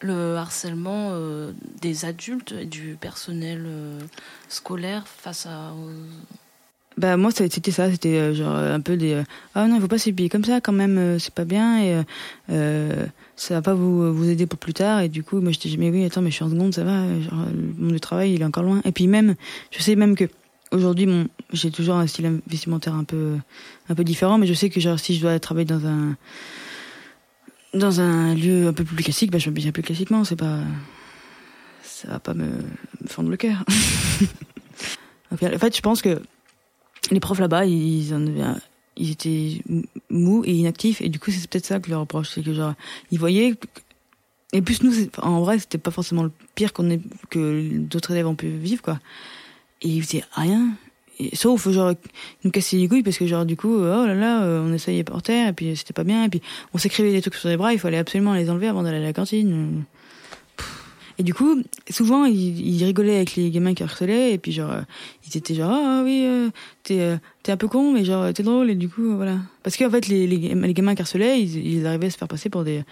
le 0.00 0.36
harcèlement 0.36 1.10
euh, 1.12 1.52
des 1.80 2.04
adultes 2.04 2.52
et 2.52 2.66
du 2.66 2.96
personnel 3.00 3.64
euh, 3.66 3.98
scolaire 4.48 5.06
face 5.06 5.46
à. 5.46 5.72
Bah 6.96 7.16
moi 7.16 7.30
c'était 7.30 7.70
ça, 7.70 7.90
c'était 7.90 8.34
genre 8.34 8.56
un 8.56 8.80
peu 8.80 8.96
des 8.96 9.22
ah 9.54 9.68
non 9.68 9.76
il 9.76 9.80
faut 9.80 9.86
pas 9.86 9.98
s'habiller 9.98 10.28
comme 10.28 10.44
ça 10.44 10.60
quand 10.60 10.72
même, 10.72 11.16
c'est 11.20 11.32
pas 11.32 11.44
bien 11.44 11.80
et 11.80 12.02
ça 13.36 13.54
va 13.54 13.62
pas 13.62 13.74
vous 13.74 14.12
vous 14.12 14.28
aider 14.28 14.46
pour 14.46 14.58
plus 14.58 14.74
tard 14.74 15.00
et 15.00 15.08
du 15.08 15.22
coup 15.22 15.40
moi 15.40 15.52
je 15.52 15.60
dis 15.60 15.78
mais 15.78 15.90
oui 15.90 16.04
attends 16.04 16.22
mais 16.22 16.30
je 16.30 16.34
suis 16.34 16.44
en 16.44 16.50
seconde 16.50 16.74
ça 16.74 16.82
va, 16.82 17.04
genre, 17.20 17.46
le 17.80 18.00
travail 18.00 18.32
il 18.32 18.42
est 18.42 18.44
encore 18.44 18.64
loin 18.64 18.80
et 18.84 18.90
puis 18.90 19.06
même 19.06 19.36
je 19.70 19.80
sais 19.80 19.94
même 19.94 20.16
que 20.16 20.24
aujourd'hui 20.72 21.06
mon 21.06 21.28
j'ai 21.52 21.70
toujours 21.70 21.94
un 21.94 22.06
style 22.08 22.40
vestimentaire 22.48 22.94
un 22.94 23.04
peu 23.04 23.36
un 23.88 23.94
peu 23.94 24.02
différent 24.02 24.38
mais 24.38 24.48
je 24.48 24.54
sais 24.54 24.68
que 24.68 24.80
genre 24.80 24.98
si 24.98 25.14
je 25.14 25.20
dois 25.20 25.38
travailler 25.38 25.66
dans 25.66 25.86
un 25.86 26.16
dans 27.74 28.00
un 28.00 28.34
lieu 28.34 28.68
un 28.68 28.72
peu 28.72 28.84
plus 28.84 28.96
classique, 28.96 29.30
bah, 29.30 29.38
je 29.38 29.48
m'habille 29.50 29.70
plus 29.72 29.82
classiquement, 29.82 30.24
c'est 30.24 30.36
pas. 30.36 30.60
Ça 31.82 32.08
va 32.08 32.20
pas 32.20 32.34
me, 32.34 32.48
fendre 33.06 33.28
le 33.28 33.36
cœur. 33.36 33.64
en 35.32 35.36
fait, 35.36 35.76
je 35.76 35.80
pense 35.80 36.00
que 36.00 36.22
les 37.10 37.20
profs 37.20 37.40
là-bas, 37.40 37.66
ils, 37.66 38.12
étaient 38.96 39.62
mous 40.10 40.44
et 40.44 40.52
inactifs, 40.52 41.00
et 41.00 41.08
du 41.08 41.18
coup, 41.18 41.30
c'est 41.30 41.48
peut-être 41.48 41.66
ça 41.66 41.80
que 41.80 41.90
leur 41.90 42.00
reproche, 42.00 42.30
c'est 42.34 42.42
que 42.42 42.54
genre, 42.54 42.74
ils 43.10 43.18
voyaient. 43.18 43.54
Et 44.52 44.62
plus 44.62 44.82
nous, 44.82 44.92
en 45.18 45.40
vrai, 45.40 45.58
c'était 45.58 45.78
pas 45.78 45.90
forcément 45.90 46.22
le 46.22 46.32
pire 46.54 46.72
qu'on 46.72 47.00
que 47.30 47.78
d'autres 47.78 48.12
élèves 48.12 48.26
ont 48.26 48.36
pu 48.36 48.48
vivre, 48.48 48.80
quoi. 48.80 49.00
Et 49.82 49.88
ils 49.88 50.02
faisaient 50.02 50.24
rien 50.32 50.70
sauf 51.32 51.68
genre 51.70 51.94
nous 52.44 52.50
casser 52.50 52.76
les 52.76 52.88
couilles 52.88 53.02
parce 53.02 53.18
que 53.18 53.26
genre 53.26 53.44
du 53.44 53.56
coup 53.56 53.74
oh 53.74 54.06
là 54.06 54.14
là 54.14 54.42
euh, 54.42 54.62
on 54.64 54.72
essayait 54.72 55.04
par 55.04 55.22
terre 55.22 55.48
et 55.48 55.52
puis 55.52 55.76
c'était 55.76 55.92
pas 55.92 56.04
bien. 56.04 56.24
Et 56.24 56.28
puis 56.28 56.40
on 56.74 56.78
s'écrivait 56.78 57.12
des 57.12 57.20
trucs 57.20 57.34
sur 57.34 57.48
les 57.48 57.56
bras 57.56 57.72
il 57.72 57.78
fallait 57.78 57.98
absolument 57.98 58.34
les 58.34 58.50
enlever 58.50 58.68
avant 58.68 58.82
d'aller 58.82 58.98
à 58.98 59.02
la 59.02 59.12
cantine. 59.12 59.84
Et 61.20 61.24
du 61.24 61.34
coup 61.34 61.62
souvent 61.90 62.24
ils, 62.24 62.84
rigolaient 62.84 63.16
avec 63.16 63.34
les 63.34 63.50
gamins 63.50 63.74
qui 63.74 63.82
harcelaient 63.82 64.32
et 64.32 64.38
puis 64.38 64.52
genre 64.52 64.72
ils 65.26 65.36
étaient 65.36 65.54
genre 65.54 65.72
ah 65.72 66.02
oui 66.04 66.22
euh, 66.24 66.50
t'es 66.84 67.00
euh, 67.00 67.16
t'es 67.42 67.50
un 67.50 67.56
peu 67.56 67.66
con 67.66 67.92
mais 67.92 68.04
genre 68.04 68.32
t'es 68.32 68.44
drôle 68.44 68.70
et 68.70 68.76
du 68.76 68.88
coup 68.88 69.16
voilà. 69.16 69.38
Parce 69.64 69.76
qu'en 69.76 69.90
fait 69.90 70.06
les, 70.06 70.26
les, 70.28 70.74
gamins 70.74 70.94
qui 70.94 71.02
harcelaient 71.02 71.40
ils, 71.40 71.78
ils 71.78 71.86
arrivaient 71.86 72.06
à 72.06 72.10
se 72.10 72.18
faire 72.18 72.28
passer 72.28 72.48
pour 72.48 72.62
des 72.62 72.84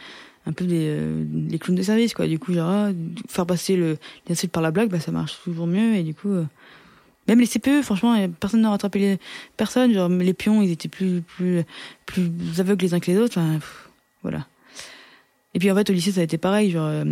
un 0.48 0.52
peu 0.52 0.64
des, 0.64 0.96
des 1.24 1.58
clowns 1.58 1.76
de 1.76 1.82
service 1.82 2.14
quoi. 2.14 2.26
Du 2.26 2.40
coup 2.40 2.52
genre 2.52 2.68
ah, 2.68 2.88
faire 3.28 3.46
passer 3.46 3.76
le 3.76 3.98
l'insulte 4.28 4.52
par 4.52 4.62
la 4.62 4.72
blague 4.72 4.90
bah 4.90 4.98
ça 4.98 5.12
marche 5.12 5.38
toujours 5.44 5.68
mieux 5.68 5.94
et 5.94 6.02
du 6.02 6.14
coup 6.14 6.34
même 7.28 7.40
les 7.40 7.46
CPE, 7.46 7.82
franchement, 7.82 8.16
personne 8.40 8.60
n'a 8.60 8.70
rattrapé 8.70 8.98
les 8.98 9.18
personnes. 9.56 9.92
Genre, 9.92 10.08
les 10.08 10.34
pions, 10.34 10.62
ils 10.62 10.70
étaient 10.70 10.88
plus, 10.88 11.22
plus, 11.22 11.64
plus 12.06 12.30
aveugles 12.58 12.84
les 12.84 12.94
uns 12.94 13.00
que 13.00 13.10
les 13.10 13.18
autres. 13.18 13.38
Enfin, 13.38 13.58
voilà. 14.22 14.46
Et 15.54 15.58
puis 15.58 15.70
en 15.70 15.74
fait, 15.74 15.88
au 15.88 15.92
lycée, 15.92 16.12
ça 16.12 16.20
a 16.20 16.24
été 16.24 16.38
pareil. 16.38 16.70
Genre, 16.70 16.86
euh, 16.86 17.04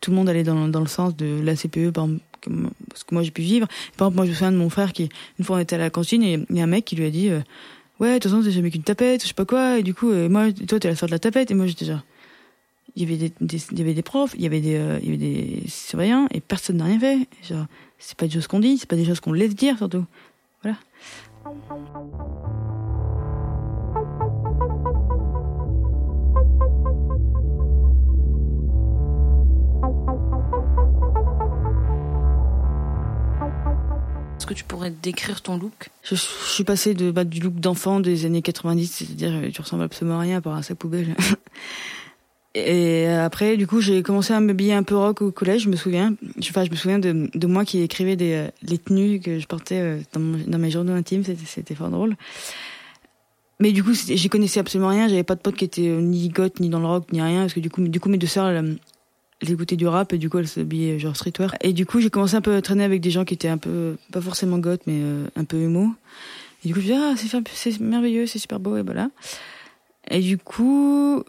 tout 0.00 0.10
le 0.10 0.16
monde 0.16 0.28
allait 0.28 0.44
dans, 0.44 0.68
dans 0.68 0.80
le 0.80 0.86
sens 0.86 1.16
de 1.16 1.40
la 1.42 1.54
CPE, 1.54 1.90
par 1.90 2.04
exemple, 2.04 2.22
parce 2.88 3.04
que 3.04 3.14
moi 3.14 3.22
j'ai 3.22 3.30
pu 3.30 3.42
vivre. 3.42 3.66
Par 3.96 4.08
exemple, 4.08 4.16
moi 4.16 4.24
je 4.24 4.30
me 4.30 4.34
souviens 4.34 4.52
de 4.52 4.56
mon 4.56 4.70
frère 4.70 4.92
qui, 4.92 5.08
une 5.38 5.44
fois 5.44 5.56
on 5.56 5.58
était 5.58 5.76
à 5.76 5.78
la 5.78 5.90
cantine 5.90 6.22
et 6.22 6.44
il 6.48 6.56
y 6.56 6.60
a 6.60 6.64
un 6.64 6.66
mec 6.66 6.84
qui 6.84 6.96
lui 6.96 7.04
a 7.04 7.10
dit, 7.10 7.28
euh, 7.28 7.40
ouais, 8.00 8.14
de 8.14 8.14
toute 8.14 8.30
façon, 8.30 8.42
t'es 8.42 8.50
jamais 8.50 8.70
qu'une 8.70 8.82
tapette, 8.82 9.22
je 9.22 9.28
sais 9.28 9.34
pas 9.34 9.44
quoi. 9.44 9.78
Et 9.78 9.82
du 9.82 9.94
coup, 9.94 10.10
euh, 10.10 10.28
moi, 10.28 10.52
toi, 10.52 10.80
t'es 10.80 10.88
la 10.88 10.96
sœur 10.96 11.08
de 11.08 11.12
la 11.12 11.18
tapette. 11.18 11.50
Et 11.50 11.54
moi, 11.54 11.66
j'étais 11.66 11.84
genre, 11.84 12.00
il 12.96 13.02
y 13.02 13.06
avait 13.06 13.16
des, 13.16 13.32
il 13.72 13.78
y 13.78 13.82
avait 13.82 13.94
des 13.94 14.02
profs, 14.02 14.34
il 14.34 14.42
y 14.42 14.46
avait 14.46 14.60
des, 14.60 14.98
il 15.02 15.06
y 15.06 15.08
avait 15.08 15.16
des 15.16 15.62
surveillants 15.68 16.26
et 16.32 16.40
personne 16.40 16.78
n'a 16.78 16.84
rien 16.84 16.98
fait. 16.98 17.28
Genre, 17.42 17.66
c'est 17.98 18.16
pas 18.16 18.26
des 18.26 18.32
choses 18.32 18.46
qu'on 18.46 18.60
dit, 18.60 18.78
c'est 18.78 18.88
pas 18.88 18.96
des 18.96 19.04
choses 19.04 19.20
qu'on 19.20 19.32
laisse 19.32 19.54
dire 19.54 19.76
surtout. 19.76 20.04
Voilà. 20.62 20.76
Est-ce 34.36 34.46
que 34.46 34.54
tu 34.54 34.64
pourrais 34.64 34.90
décrire 34.90 35.42
ton 35.42 35.56
look? 35.56 35.90
Je, 36.02 36.14
suis 36.14 36.64
passée 36.64 36.94
de, 36.94 37.10
bah, 37.10 37.24
du 37.24 37.40
look 37.40 37.54
d'enfant 37.54 38.00
des 38.00 38.24
années 38.24 38.42
90, 38.42 38.86
c'est-à-dire 38.86 39.52
tu 39.52 39.60
ressembles 39.60 39.82
absolument 39.82 40.18
à 40.18 40.20
rien 40.20 40.38
à 40.38 40.40
part 40.40 40.56
à 40.56 40.62
sa 40.62 40.74
poubelle. 40.74 41.14
Et 42.54 43.06
après, 43.06 43.56
du 43.56 43.66
coup, 43.68 43.80
j'ai 43.80 44.02
commencé 44.02 44.32
à 44.32 44.40
m'habiller 44.40 44.72
un 44.72 44.82
peu 44.82 44.96
rock 44.96 45.22
au 45.22 45.30
collège, 45.30 45.62
je 45.62 45.68
me 45.68 45.76
souviens. 45.76 46.16
Enfin, 46.40 46.64
je 46.64 46.70
me 46.70 46.76
souviens 46.76 46.98
de, 46.98 47.46
moi 47.46 47.64
qui 47.64 47.80
écrivais 47.80 48.16
des, 48.16 48.32
euh, 48.32 48.48
les 48.62 48.78
tenues 48.78 49.20
que 49.20 49.38
je 49.38 49.46
portais 49.46 49.78
euh, 49.78 50.00
dans, 50.12 50.20
dans 50.20 50.58
mes 50.58 50.70
journaux 50.70 50.92
intimes, 50.94 51.22
c'était 51.24 51.76
fort 51.76 51.90
drôle. 51.90 52.16
Mais 53.60 53.70
du 53.70 53.84
coup, 53.84 53.92
j'y 53.94 54.28
connaissais 54.28 54.58
absolument 54.58 54.88
rien, 54.88 55.06
j'avais 55.06 55.22
pas 55.22 55.36
de 55.36 55.40
potes 55.40 55.54
qui 55.54 55.64
étaient 55.64 55.88
euh, 55.88 56.00
ni 56.00 56.28
goth, 56.28 56.58
ni 56.58 56.70
dans 56.70 56.80
le 56.80 56.86
rock, 56.86 57.12
ni 57.12 57.22
rien, 57.22 57.42
parce 57.42 57.54
que 57.54 57.60
du 57.60 57.70
coup, 57.70 57.86
du 57.86 58.00
coup 58.00 58.08
mes 58.08 58.18
deux 58.18 58.26
sœurs, 58.26 58.48
elles, 58.48 58.78
elles 59.42 59.50
écoutaient 59.52 59.76
du 59.76 59.86
rap, 59.86 60.12
et 60.12 60.18
du 60.18 60.28
coup, 60.28 60.38
elles 60.38 60.48
s'habillaient 60.48 60.98
genre 60.98 61.14
streetwear. 61.14 61.54
Et 61.60 61.72
du 61.72 61.86
coup, 61.86 62.00
j'ai 62.00 62.10
commencé 62.10 62.34
un 62.34 62.40
peu 62.40 62.56
à 62.56 62.62
traîner 62.62 62.82
avec 62.82 63.00
des 63.00 63.12
gens 63.12 63.24
qui 63.24 63.34
étaient 63.34 63.48
un 63.48 63.58
peu, 63.58 63.96
pas 64.10 64.20
forcément 64.20 64.58
goth, 64.58 64.80
mais 64.88 65.00
un 65.36 65.44
peu 65.44 65.58
humo. 65.58 65.90
Et 66.64 66.68
du 66.68 66.74
coup, 66.74 66.80
je 66.80 66.92
me 66.92 67.14
disais, 67.14 67.36
ah, 67.36 67.44
c'est 67.54 67.80
merveilleux, 67.80 68.26
c'est 68.26 68.40
super 68.40 68.58
beau, 68.58 68.76
et 68.76 68.82
voilà. 68.82 69.08
Et 70.10 70.18
du 70.18 70.36
coup... 70.36 71.22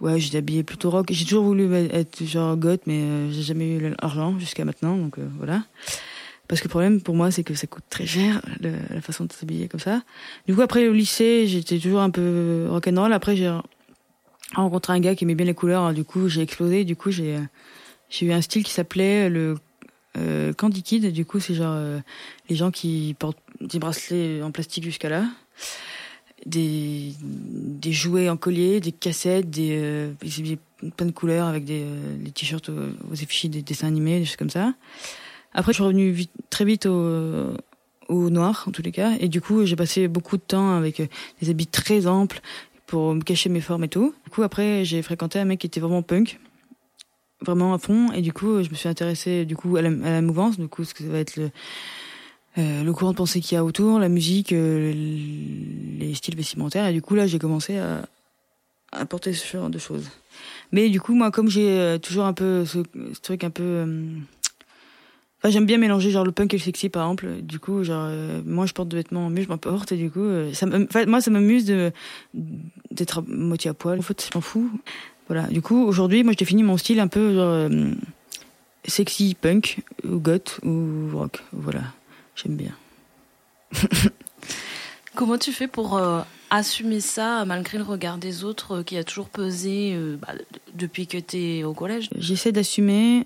Ouais, 0.00 0.20
j'étais 0.20 0.38
habillée 0.38 0.62
plutôt 0.62 0.90
rock. 0.90 1.06
J'ai 1.10 1.24
toujours 1.24 1.44
voulu 1.44 1.72
être 1.74 2.24
genre 2.24 2.56
goth, 2.56 2.82
mais 2.86 3.00
euh, 3.00 3.30
j'ai 3.30 3.42
jamais 3.42 3.76
eu 3.76 3.94
l'argent 4.00 4.38
jusqu'à 4.38 4.64
maintenant, 4.64 4.96
donc 4.96 5.18
euh, 5.18 5.26
voilà. 5.38 5.62
Parce 6.48 6.60
que 6.60 6.66
le 6.66 6.70
problème 6.70 7.00
pour 7.00 7.14
moi, 7.14 7.30
c'est 7.30 7.42
que 7.42 7.54
ça 7.54 7.66
coûte 7.66 7.84
très 7.90 8.06
cher 8.06 8.40
la 8.60 9.00
façon 9.00 9.24
de 9.24 9.32
s'habiller 9.32 9.68
comme 9.68 9.80
ça. 9.80 10.02
Du 10.46 10.54
coup, 10.54 10.62
après 10.62 10.86
au 10.86 10.92
lycée, 10.92 11.46
j'étais 11.46 11.78
toujours 11.78 12.00
un 12.00 12.10
peu 12.10 12.66
rock'n'roll. 12.68 13.12
Après, 13.12 13.34
j'ai 13.34 13.52
rencontré 14.54 14.92
un 14.92 15.00
gars 15.00 15.16
qui 15.16 15.24
aimait 15.24 15.34
bien 15.34 15.46
les 15.46 15.54
couleurs. 15.54 15.92
Du 15.92 16.04
coup, 16.04 16.28
j'ai 16.28 16.42
explosé. 16.42 16.84
Du 16.84 16.94
coup, 16.94 17.10
j'ai 17.10 17.38
j'ai 18.08 18.26
eu 18.26 18.32
un 18.32 18.40
style 18.40 18.62
qui 18.62 18.70
s'appelait 18.70 19.28
le 19.28 19.56
euh, 20.16 20.52
Candy 20.52 20.82
Kid. 20.82 21.12
Du 21.12 21.24
coup, 21.24 21.40
c'est 21.40 21.54
genre 21.54 21.74
euh, 21.74 21.98
les 22.48 22.56
gens 22.56 22.70
qui 22.70 23.14
portent 23.18 23.38
des 23.60 23.78
bracelets 23.78 24.42
en 24.42 24.50
plastique 24.50 24.84
jusqu'à 24.84 25.08
là 25.08 25.24
des, 26.46 27.12
des 27.22 27.92
jouets 27.92 28.30
en 28.30 28.36
collier, 28.36 28.80
des 28.80 28.92
cassettes, 28.92 29.50
des, 29.50 29.70
euh, 29.72 30.12
plein 30.96 31.06
de 31.06 31.10
couleurs 31.10 31.46
avec 31.46 31.64
des, 31.64 31.82
euh, 31.84 32.16
des 32.18 32.30
t-shirts 32.30 32.68
aux, 32.68 33.14
effigies 33.14 33.48
des 33.48 33.62
dessins 33.62 33.88
animés, 33.88 34.20
des 34.20 34.24
choses 34.24 34.36
comme 34.36 34.50
ça. 34.50 34.72
Après, 35.52 35.72
je 35.72 35.76
suis 35.76 35.84
revenue 35.84 36.26
très 36.50 36.64
vite 36.64 36.86
au, 36.86 37.52
au 38.08 38.30
noir, 38.30 38.64
en 38.68 38.70
tous 38.70 38.82
les 38.82 38.92
cas. 38.92 39.12
Et 39.20 39.28
du 39.28 39.40
coup, 39.40 39.64
j'ai 39.64 39.76
passé 39.76 40.08
beaucoup 40.08 40.36
de 40.36 40.42
temps 40.42 40.76
avec 40.76 41.00
euh, 41.00 41.06
des 41.40 41.50
habits 41.50 41.66
très 41.66 42.06
amples 42.06 42.40
pour 42.86 43.14
me 43.14 43.22
cacher 43.22 43.48
mes 43.48 43.60
formes 43.60 43.84
et 43.84 43.88
tout. 43.88 44.14
Du 44.24 44.30
coup, 44.30 44.42
après, 44.42 44.84
j'ai 44.84 45.02
fréquenté 45.02 45.38
un 45.38 45.44
mec 45.44 45.60
qui 45.60 45.66
était 45.66 45.80
vraiment 45.80 46.02
punk, 46.02 46.38
vraiment 47.40 47.74
à 47.74 47.78
fond. 47.78 48.12
Et 48.12 48.22
du 48.22 48.32
coup, 48.32 48.62
je 48.62 48.70
me 48.70 48.74
suis 48.74 48.88
intéressée 48.88 49.44
du 49.44 49.56
coup 49.56 49.76
à 49.76 49.82
la, 49.82 49.88
à 49.88 50.10
la 50.12 50.22
mouvance, 50.22 50.58
du 50.58 50.68
coup, 50.68 50.84
ce 50.84 50.94
que 50.94 51.02
ça 51.02 51.10
va 51.10 51.18
être 51.18 51.36
le 51.36 51.50
euh, 52.58 52.82
le 52.82 52.92
courant 52.92 53.10
de 53.10 53.16
pensée 53.16 53.40
qu'il 53.40 53.54
y 53.54 53.58
a 53.58 53.64
autour, 53.64 53.98
la 53.98 54.08
musique, 54.08 54.52
euh, 54.52 54.92
les 55.98 56.14
styles 56.14 56.36
vestimentaires. 56.36 56.86
Et 56.86 56.92
du 56.92 57.02
coup, 57.02 57.14
là, 57.14 57.26
j'ai 57.26 57.38
commencé 57.38 57.76
à, 57.76 58.06
à 58.92 59.04
porter 59.04 59.34
ce 59.34 59.46
genre 59.56 59.68
de 59.68 59.78
choses. 59.78 60.08
Mais 60.72 60.88
du 60.88 61.00
coup, 61.00 61.14
moi, 61.14 61.30
comme 61.30 61.48
j'ai 61.48 61.68
euh, 61.68 61.98
toujours 61.98 62.24
un 62.24 62.32
peu 62.32 62.64
ce, 62.64 62.78
truc 63.22 63.44
un 63.44 63.50
peu... 63.50 63.86
Enfin, 65.38 65.50
j'aime 65.50 65.66
bien 65.66 65.76
mélanger 65.76 66.10
genre 66.10 66.24
le 66.24 66.32
punk 66.32 66.54
et 66.54 66.56
le 66.56 66.62
sexy, 66.62 66.88
par 66.88 67.04
exemple. 67.04 67.42
Du 67.42 67.58
coup, 67.58 67.84
genre, 67.84 68.10
moi, 68.46 68.64
je 68.64 68.72
porte 68.72 68.88
des 68.88 68.96
vêtements, 68.96 69.28
mais 69.28 69.42
je 69.42 69.48
m'en 69.48 69.58
porte. 69.58 69.92
Et 69.92 69.96
du 69.96 70.10
coup, 70.10 70.26
ça 70.54 70.66
moi, 71.06 71.20
ça 71.20 71.30
m'amuse 71.30 71.66
de 71.66 71.92
d'être 72.90 73.22
moitié 73.28 73.70
à 73.70 73.74
poil. 73.74 73.98
En 73.98 74.02
fait, 74.02 74.28
je 74.32 74.36
m'en 74.36 74.40
fous. 74.40 74.70
Voilà. 75.28 75.46
Du 75.48 75.60
coup, 75.60 75.84
aujourd'hui, 75.84 76.24
moi, 76.24 76.32
je 76.32 76.38
définis 76.38 76.62
mon 76.62 76.78
style 76.78 77.00
un 77.00 77.08
peu 77.08 77.34
genre 77.34 77.70
sexy 78.86 79.36
punk 79.38 79.82
ou 80.04 80.18
goth 80.18 80.58
ou 80.64 81.10
rock. 81.12 81.42
Voilà. 81.52 81.82
J'aime 82.36 82.56
bien. 82.56 82.72
Comment 85.14 85.38
tu 85.38 85.50
fais 85.50 85.66
pour 85.66 85.96
euh, 85.96 86.20
assumer 86.50 87.00
ça 87.00 87.44
malgré 87.46 87.78
le 87.78 87.84
regard 87.84 88.18
des 88.18 88.44
autres 88.44 88.76
euh, 88.76 88.82
qui 88.82 88.98
a 88.98 89.04
toujours 89.04 89.30
pesé 89.30 89.94
euh, 89.94 90.16
bah, 90.20 90.34
depuis 90.74 91.06
que 91.06 91.16
tu 91.16 91.38
es 91.38 91.64
au 91.64 91.72
collège? 91.72 92.10
J'essaie 92.18 92.52
d'assumer 92.52 93.24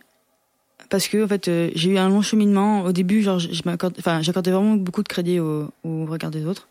parce 0.89 1.09
que 1.09 1.25
en 1.25 1.29
fait 1.29 1.51
j'ai 1.75 1.91
eu 1.91 1.99
un 1.99 2.09
long 2.09 2.23
cheminement. 2.23 2.83
Au 2.83 2.93
début 2.93 3.23
genre 3.23 3.41
j'accordais 3.41 4.51
vraiment 4.53 4.77
beaucoup 4.77 5.03
de 5.03 5.09
crédit 5.09 5.41
au, 5.41 5.73
au, 5.83 6.07
regard 6.07 6.31
des 6.31 6.47
autres. 6.47 6.69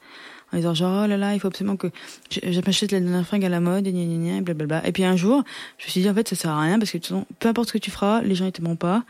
En 0.54 0.58
disant 0.58 0.74
genre 0.74 1.04
oh 1.04 1.08
là 1.08 1.18
là 1.18 1.34
il 1.34 1.40
faut 1.42 1.50
absolument 1.50 1.76
que 1.76 1.88
j'achète 2.32 2.94
la 2.94 3.02
dernière 3.02 3.28
fringue 3.28 3.46
à 3.46 3.50
la 3.50 3.60
mode 3.60 3.86
et 3.86 3.92
gna, 3.92 4.06
gna, 4.06 4.36
gna, 4.36 4.42
blablabla. 4.42 4.88
Et 4.88 4.94
puis 4.94 5.04
un 5.04 5.18
jour 5.18 5.44
je 5.78 5.86
me 5.86 5.90
suis 5.90 6.02
dit 6.02 6.10
en 6.10 6.14
fait 6.14 6.30
ça 6.30 6.36
sert 6.36 6.52
à 6.52 6.62
rien 6.62 6.80
parce 6.80 6.92
que 6.92 6.98
peu 7.40 7.50
importe 7.50 7.68
ce 7.68 7.74
que 7.74 7.78
tu 7.78 7.92
feras 7.92 8.22
les 8.22 8.36
gens 8.36 8.46
ils 8.46 8.54
t'aimeront 8.54 8.78
pas 8.78 9.04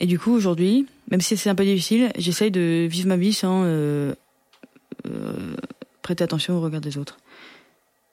et 0.00 0.06
du 0.06 0.18
coup, 0.18 0.32
aujourd'hui, 0.32 0.86
même 1.10 1.20
si 1.20 1.36
c'est 1.36 1.50
un 1.50 1.54
peu 1.54 1.64
difficile, 1.64 2.10
j'essaye 2.16 2.50
de 2.50 2.86
vivre 2.90 3.08
ma 3.08 3.16
vie 3.16 3.32
sans 3.32 3.62
euh, 3.64 4.14
euh, 5.06 5.54
prêter 6.02 6.24
attention 6.24 6.56
au 6.56 6.60
regard 6.60 6.80
des 6.80 6.98
autres. 6.98 7.18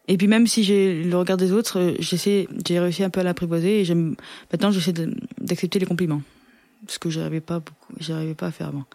Et 0.07 0.17
puis 0.17 0.27
même 0.27 0.48
si 0.48 0.63
j'ai 0.63 1.03
le 1.03 1.17
regard 1.17 1.38
des 1.38 1.51
autres, 1.51 1.79
euh, 1.79 1.95
j'ai 2.00 2.79
réussi 2.79 3.03
un 3.03 3.09
peu 3.09 3.19
à 3.19 3.24
l'apprivoiser 3.24 3.81
et 3.81 3.93
maintenant 3.93 4.71
j'essaie 4.71 4.93
d'accepter 5.39 5.79
les 5.79 5.86
compliments. 5.86 6.21
Ce 6.88 6.98
que 6.98 7.09
j'arrivais 7.09 7.41
pas 7.41 7.59
beaucoup, 7.59 7.93
j'arrivais 8.00 8.36
pas 8.36 8.48
à 8.48 8.51
faire 8.51 8.67
avant. 8.67 8.86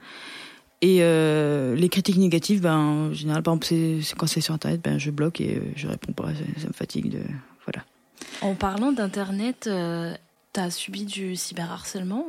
Et 0.80 0.98
les 0.98 1.88
critiques 1.88 2.18
négatives, 2.18 2.60
ben, 2.60 2.76
en 2.76 3.12
général, 3.14 3.42
par 3.42 3.54
exemple, 3.54 3.66
c'est, 3.66 4.16
quand 4.18 4.26
c'est 4.26 4.42
sur 4.42 4.52
Internet, 4.52 4.82
ben, 4.84 4.98
je 4.98 5.10
bloque 5.10 5.40
et 5.40 5.62
je 5.76 5.86
réponds 5.86 6.12
pas, 6.12 6.28
ça, 6.34 6.68
me 6.68 6.74
fatigue 6.74 7.10
de, 7.10 7.20
voilà. 7.64 7.84
En 8.40 8.54
parlant 8.54 8.92
d'internet, 8.92 9.66
euh, 9.66 10.14
t'as 10.52 10.70
subi 10.70 11.04
du 11.04 11.36
cyberharcèlement? 11.36 12.26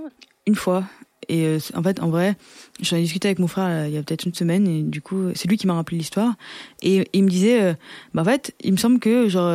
Une 0.47 0.55
fois. 0.55 0.85
Et 1.27 1.45
euh, 1.45 1.59
en 1.73 1.83
fait, 1.83 2.01
en 2.01 2.09
vrai, 2.09 2.35
j'en 2.81 2.97
ai 2.97 3.01
discuté 3.01 3.27
avec 3.27 3.39
mon 3.39 3.47
frère 3.47 3.65
euh, 3.65 3.87
il 3.87 3.93
y 3.93 3.97
a 3.97 4.03
peut-être 4.03 4.25
une 4.25 4.33
semaine 4.33 4.67
et 4.67 4.83
du 4.83 5.01
coup, 5.01 5.31
c'est 5.33 5.47
lui 5.47 5.57
qui 5.57 5.67
m'a 5.67 5.73
rappelé 5.73 5.97
l'histoire. 5.97 6.35
Et 6.81 7.07
il 7.13 7.23
me 7.23 7.29
disait, 7.29 7.61
euh, 7.61 7.73
bah 8.13 8.21
en 8.21 8.25
fait, 8.25 8.53
il 8.61 8.71
me 8.71 8.77
semble 8.77 8.99
que 8.99 9.27
genre 9.27 9.51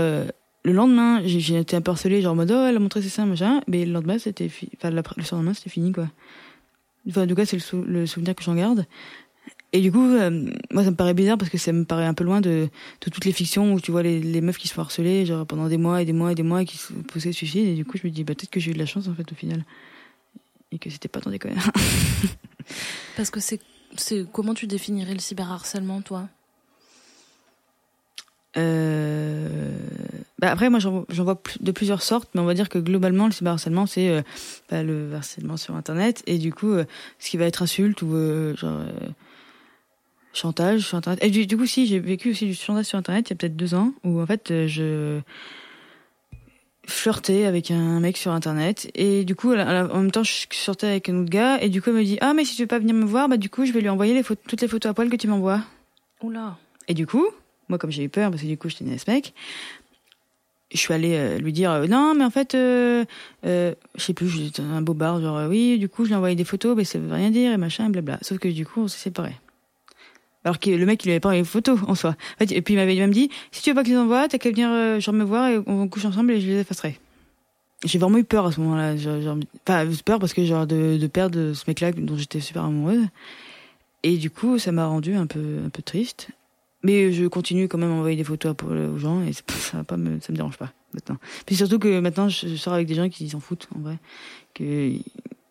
le 0.63 0.73
lendemain, 0.73 1.23
j'ai 1.25 1.59
été 1.59 1.77
un 1.77 1.81
peu 1.81 1.91
harcelé, 1.91 2.21
genre 2.23 2.33
en 2.33 2.37
mode 2.37 2.51
oh 2.51 2.67
elle 2.67 2.77
a 2.77 2.81
montré 2.81 3.01
ses 3.03 3.09
seins 3.09 3.25
machin, 3.25 3.61
mais 3.67 3.87
le 3.87 3.93
lendemain 3.93 4.19
c'était, 4.19 4.51
enfin 4.77 4.91
le 4.91 5.03
lendemain 5.31 5.55
c'était 5.55 5.71
fini 5.71 5.93
quoi. 5.93 6.09
Enfin, 7.09 7.25
en 7.25 7.27
tout 7.27 7.35
cas, 7.35 7.47
c'est 7.47 7.57
le, 7.73 8.07
souvenir 8.07 8.35
que 8.35 8.43
j'en 8.43 8.55
garde. 8.55 8.85
Et 9.73 9.81
du 9.81 9.91
coup, 9.91 10.07
moi, 10.71 10.85
ça 10.85 10.91
me 10.91 10.97
paraît 10.97 11.15
bizarre 11.15 11.39
parce 11.39 11.51
que 11.51 11.57
ça 11.57 11.73
me 11.73 11.85
paraît 11.85 12.05
un 12.05 12.13
peu 12.13 12.25
loin 12.25 12.41
de, 12.43 12.69
toutes 13.01 13.25
les 13.25 13.33
fictions 13.33 13.73
où 13.73 13.81
tu 13.81 13.91
vois 13.91 14.03
les, 14.03 14.21
les 14.21 14.41
meufs 14.43 14.59
qui 14.59 14.69
se 14.69 14.75
font 14.75 14.83
harceler 14.83 15.25
genre 15.25 15.47
pendant 15.47 15.69
des 15.69 15.79
mois 15.79 16.03
et 16.03 16.05
des 16.05 16.13
mois 16.13 16.33
et 16.33 16.35
des 16.35 16.43
mois 16.43 16.63
et 16.63 16.67
qui 16.67 16.77
se 16.77 16.93
posaient 16.93 17.33
suicide. 17.33 17.69
Et 17.69 17.75
du 17.75 17.85
coup, 17.87 17.97
je 17.97 18.07
me 18.07 18.13
dis, 18.13 18.25
bah, 18.25 18.35
peut-être 18.35 18.51
que 18.51 18.61
j'ai 18.61 18.73
eu 18.73 18.75
de 18.75 18.79
la 18.79 18.87
chance 18.87 19.09
en 19.09 19.15
fait 19.15 19.31
au 19.33 19.35
final 19.35 19.65
et 20.73 20.79
que 20.79 20.91
c'était 20.91 21.09
pas 21.09 21.21
tant 21.21 21.31
déconné. 21.31 21.57
Parce 23.17 23.31
que 23.31 23.41
c'est, 23.41 23.61
c'est 23.97 24.25
comment 24.31 24.55
tu 24.55 24.67
définirais 24.67 25.15
le 25.15 25.21
cyberharcèlement, 25.21 26.01
toi? 26.01 26.29
Euh... 28.57 29.71
bah 30.41 30.51
après, 30.51 30.71
moi, 30.71 30.81
j'en, 30.81 31.05
vois 31.09 31.41
de 31.61 31.73
plusieurs 31.73 32.03
sortes, 32.03 32.29
mais 32.35 32.41
on 32.41 32.45
va 32.45 32.55
dire 32.55 32.69
que 32.69 32.79
globalement, 32.79 33.27
le 33.27 33.33
cyberharcèlement, 33.33 33.87
c'est 33.87 34.09
euh, 34.09 34.23
bah, 34.71 34.83
le 34.83 35.15
harcèlement 35.15 35.57
sur 35.57 35.77
Internet, 35.77 36.23
et 36.27 36.39
du 36.39 36.53
coup, 36.53 36.73
euh, 36.73 36.85
ce 37.19 37.31
qui 37.31 37.37
va 37.37 37.45
être 37.45 37.63
insulte 37.63 38.03
ou 38.03 38.15
euh, 38.15 38.57
genre 38.57 38.81
chantage 40.33 40.87
sur 40.87 40.99
Internet. 40.99 41.23
Et 41.23 41.31
du, 41.31 41.47
du, 41.47 41.57
coup, 41.57 41.67
si 41.67 41.87
j'ai 41.87 41.99
vécu 41.99 42.31
aussi 42.31 42.47
du 42.47 42.55
chantage 42.55 42.87
sur 42.87 42.99
Internet 42.99 43.29
il 43.29 43.33
y 43.33 43.35
a 43.35 43.37
peut-être 43.37 43.57
deux 43.57 43.75
ans, 43.75 43.93
où 44.05 44.21
en 44.21 44.27
fait, 44.27 44.67
je 44.67 45.21
flirter 46.91 47.47
avec 47.47 47.71
un 47.71 48.01
mec 48.01 48.17
sur 48.17 48.33
internet. 48.33 48.91
Et 48.95 49.25
du 49.25 49.35
coup 49.35 49.53
en 49.53 49.57
même 49.57 50.11
temps 50.11 50.25
je 50.25 50.47
sortais 50.51 50.87
avec 50.87 51.09
un 51.09 51.21
autre 51.21 51.31
gars. 51.31 51.59
Et 51.61 51.69
du 51.69 51.81
coup 51.83 51.91
il 51.91 51.97
me 51.97 52.05
dit 52.05 52.19
ah 52.21 52.35
mais 52.35 52.45
si 52.45 52.57
tu 52.57 52.63
veux 52.63 52.69
pas 52.69 52.79
venir 52.79 52.95
me 52.95 53.05
voir 53.05 53.29
bah 53.29 53.37
du 53.37 53.49
coup 53.49 53.65
je 53.65 53.73
vais 53.73 53.81
lui 53.81 53.89
envoyer 53.89 54.15
les 54.15 54.23
photos, 54.23 54.45
toutes 54.49 54.61
les 54.61 54.69
photos 54.69 54.91
à 54.91 54.95
poil 54.95 55.09
que 55.09 55.17
tu 55.17 55.29
m'envoies. 55.29 55.61
Oula. 56.23 56.57
Et 56.89 56.95
du 56.95 57.07
coup 57.07 57.27
moi 57.69 57.79
comme 57.79 57.91
j'ai 57.91 58.05
eu 58.05 58.09
peur 58.09 58.31
parce 58.31 58.43
que 58.43 58.49
du 58.49 58.59
coup 58.59 58.69
j'étais 58.69 58.85
une 58.85 58.97
mec 59.07 59.33
je 60.73 60.79
suis 60.79 60.95
allée 60.95 61.17
euh, 61.17 61.39
lui 61.39 61.53
dire 61.53 61.89
non 61.89 62.15
mais 62.15 62.25
en 62.25 62.31
fait 62.31 62.55
euh, 62.55 63.05
euh, 63.45 63.75
je 63.97 64.03
sais 64.03 64.15
plus 64.15 64.29
j'étais 64.29 64.63
un 64.63 64.83
beau 64.83 64.95
bar 64.95 65.21
genre 65.21 65.49
oui 65.49 65.79
du 65.79 65.89
coup 65.89 66.05
je 66.05 66.09
lui 66.09 66.15
ai 66.15 66.17
envoyé 66.17 66.37
des 66.37 66.45
photos 66.45 66.77
mais 66.77 66.85
ça 66.85 66.99
veut 66.99 67.13
rien 67.13 67.31
dire 67.31 67.53
et 67.53 67.57
machin 67.57 67.87
et 67.87 67.91
blabla. 67.91 68.19
Sauf 68.23 68.39
que 68.39 68.49
du 68.49 68.67
coup 68.67 68.83
on 68.83 68.89
s'est 68.89 68.99
séparés 68.99 69.37
alors 70.45 70.59
que 70.59 70.71
le 70.71 70.87
mec, 70.87 71.05
il 71.05 71.11
avait 71.11 71.21
pas 71.21 71.33
les 71.33 71.45
photos 71.45 71.79
en 71.87 71.95
soi. 71.95 72.17
Et 72.41 72.63
puis 72.63 72.75
il 72.75 72.77
m'avait 72.77 72.97
même 72.97 73.13
dit, 73.13 73.31
si 73.53 73.63
tu 73.63 73.71
veux 73.71 73.75
pas 73.75 73.83
que 73.83 73.89
je 73.89 73.95
les 73.95 73.99
envoie, 73.99 74.29
t'as 74.29 74.39
qu'à 74.39 74.51
venir 74.51 74.71
euh, 74.71 75.01
genre 75.01 75.15
me 75.15 75.25
voir 75.25 75.49
et 75.49 75.59
on 75.67 75.89
couche 75.89 76.05
ensemble 76.05 76.33
et 76.33 76.41
je 76.41 76.47
les 76.47 76.61
effacerai. 76.61 76.99
J'ai 77.85 77.99
vraiment 77.99 78.19
eu 78.19 78.25
peur 78.25 78.47
à 78.47 78.53
ce 78.53 78.61
moment-là. 78.61 78.95
Enfin, 79.67 79.89
peur 80.05 80.19
parce 80.19 80.35
que 80.35 80.45
genre 80.45 80.67
de, 80.67 80.99
de 80.99 81.07
perdre 81.07 81.53
ce 81.55 81.65
mec-là 81.67 81.93
dont 81.93 82.17
j'étais 82.17 82.41
super 82.41 82.65
amoureuse. 82.65 83.07
Et 84.03 84.17
du 84.17 84.31
coup, 84.31 84.59
ça 84.59 84.73
m'a 84.73 84.87
rendu 84.87 85.15
un 85.15 85.27
peu, 85.27 85.59
un 85.65 85.71
peu 85.71 85.83
triste. 85.83 86.29
Mais 86.83 87.13
je 87.13 87.27
continue 87.27 87.69
quand 87.69 87.79
même 87.79 87.91
à 87.91 87.95
envoyer 87.95 88.17
des 88.17 88.25
photos 88.25 88.55
aux 88.63 88.99
gens 88.99 89.23
et 89.23 89.33
ça 89.35 89.43
va 89.79 89.85
pas 89.85 89.99
me, 89.99 90.19
ça 90.21 90.33
me 90.33 90.37
dérange 90.37 90.57
pas 90.57 90.73
maintenant. 90.95 91.19
Puis 91.45 91.57
surtout 91.57 91.79
que 91.79 92.01
maintenant, 92.01 92.29
je 92.29 92.57
sors 92.57 92.73
avec 92.73 92.87
des 92.87 92.95
gens 92.95 93.09
qui 93.11 93.29
s'en 93.29 93.41
foutent 93.41 93.69
en 93.77 93.81
vrai, 93.81 93.99
que 94.55 94.93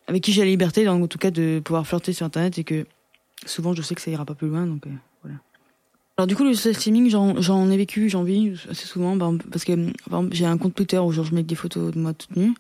avec 0.08 0.24
qui 0.24 0.34
j'ai 0.34 0.42
la 0.42 0.48
liberté, 0.48 0.88
en 0.88 1.06
tout 1.06 1.20
cas, 1.20 1.30
de 1.30 1.62
pouvoir 1.64 1.86
flirter 1.86 2.14
sur 2.14 2.26
Internet 2.26 2.58
et 2.58 2.64
que 2.64 2.86
souvent 3.46 3.74
je 3.74 3.82
sais 3.82 3.96
que 3.96 4.02
ça 4.02 4.12
ira 4.12 4.26
pas 4.26 4.36
plus 4.36 4.48
loin, 4.48 4.66
donc 4.66 4.86
euh, 4.88 4.92
voilà. 5.24 5.38
Alors 6.18 6.28
du 6.28 6.36
coup 6.36 6.44
le 6.44 6.54
streaming 6.54 7.10
j'en 7.10 7.70
ai 7.70 7.78
vécu, 7.78 8.10
j'en 8.10 8.24
vis 8.24 8.54
assez 8.70 8.86
souvent 8.86 9.18
parce 9.52 9.64
que 9.64 9.74
j'ai 10.32 10.46
un 10.46 10.58
compte 10.58 10.76
Twitter 10.76 11.00
où 11.00 11.12
je 11.12 11.22
mets 11.34 11.44
des 11.44 11.56
photos 11.56 11.94
de 11.94 12.00
moi 12.00 12.14
toute 12.14 12.36
nue. 12.36 12.54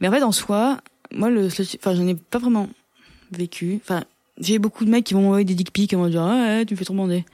Mais 0.00 0.08
en 0.08 0.12
fait 0.12 0.22
en 0.22 0.32
soi, 0.32 0.78
moi 1.12 1.30
le 1.30 1.46
enfin 1.46 1.94
j'en 1.94 2.06
ai 2.06 2.14
pas 2.14 2.38
vraiment 2.38 2.68
vécu. 3.32 3.80
Enfin 3.82 4.04
j'ai 4.38 4.58
beaucoup 4.58 4.84
de 4.84 4.90
mecs 4.90 5.04
qui 5.04 5.14
vont 5.14 5.22
m'envoyer 5.22 5.44
des 5.44 5.54
dick 5.54 5.72
pics 5.72 5.92
et 5.92 5.96
vont 5.96 6.08
dire 6.08 6.22
ah, 6.22 6.58
ouais, 6.58 6.66
tu 6.66 6.74
me 6.74 6.78
fais 6.78 6.84
trop 6.84 6.94
bander. 6.94 7.24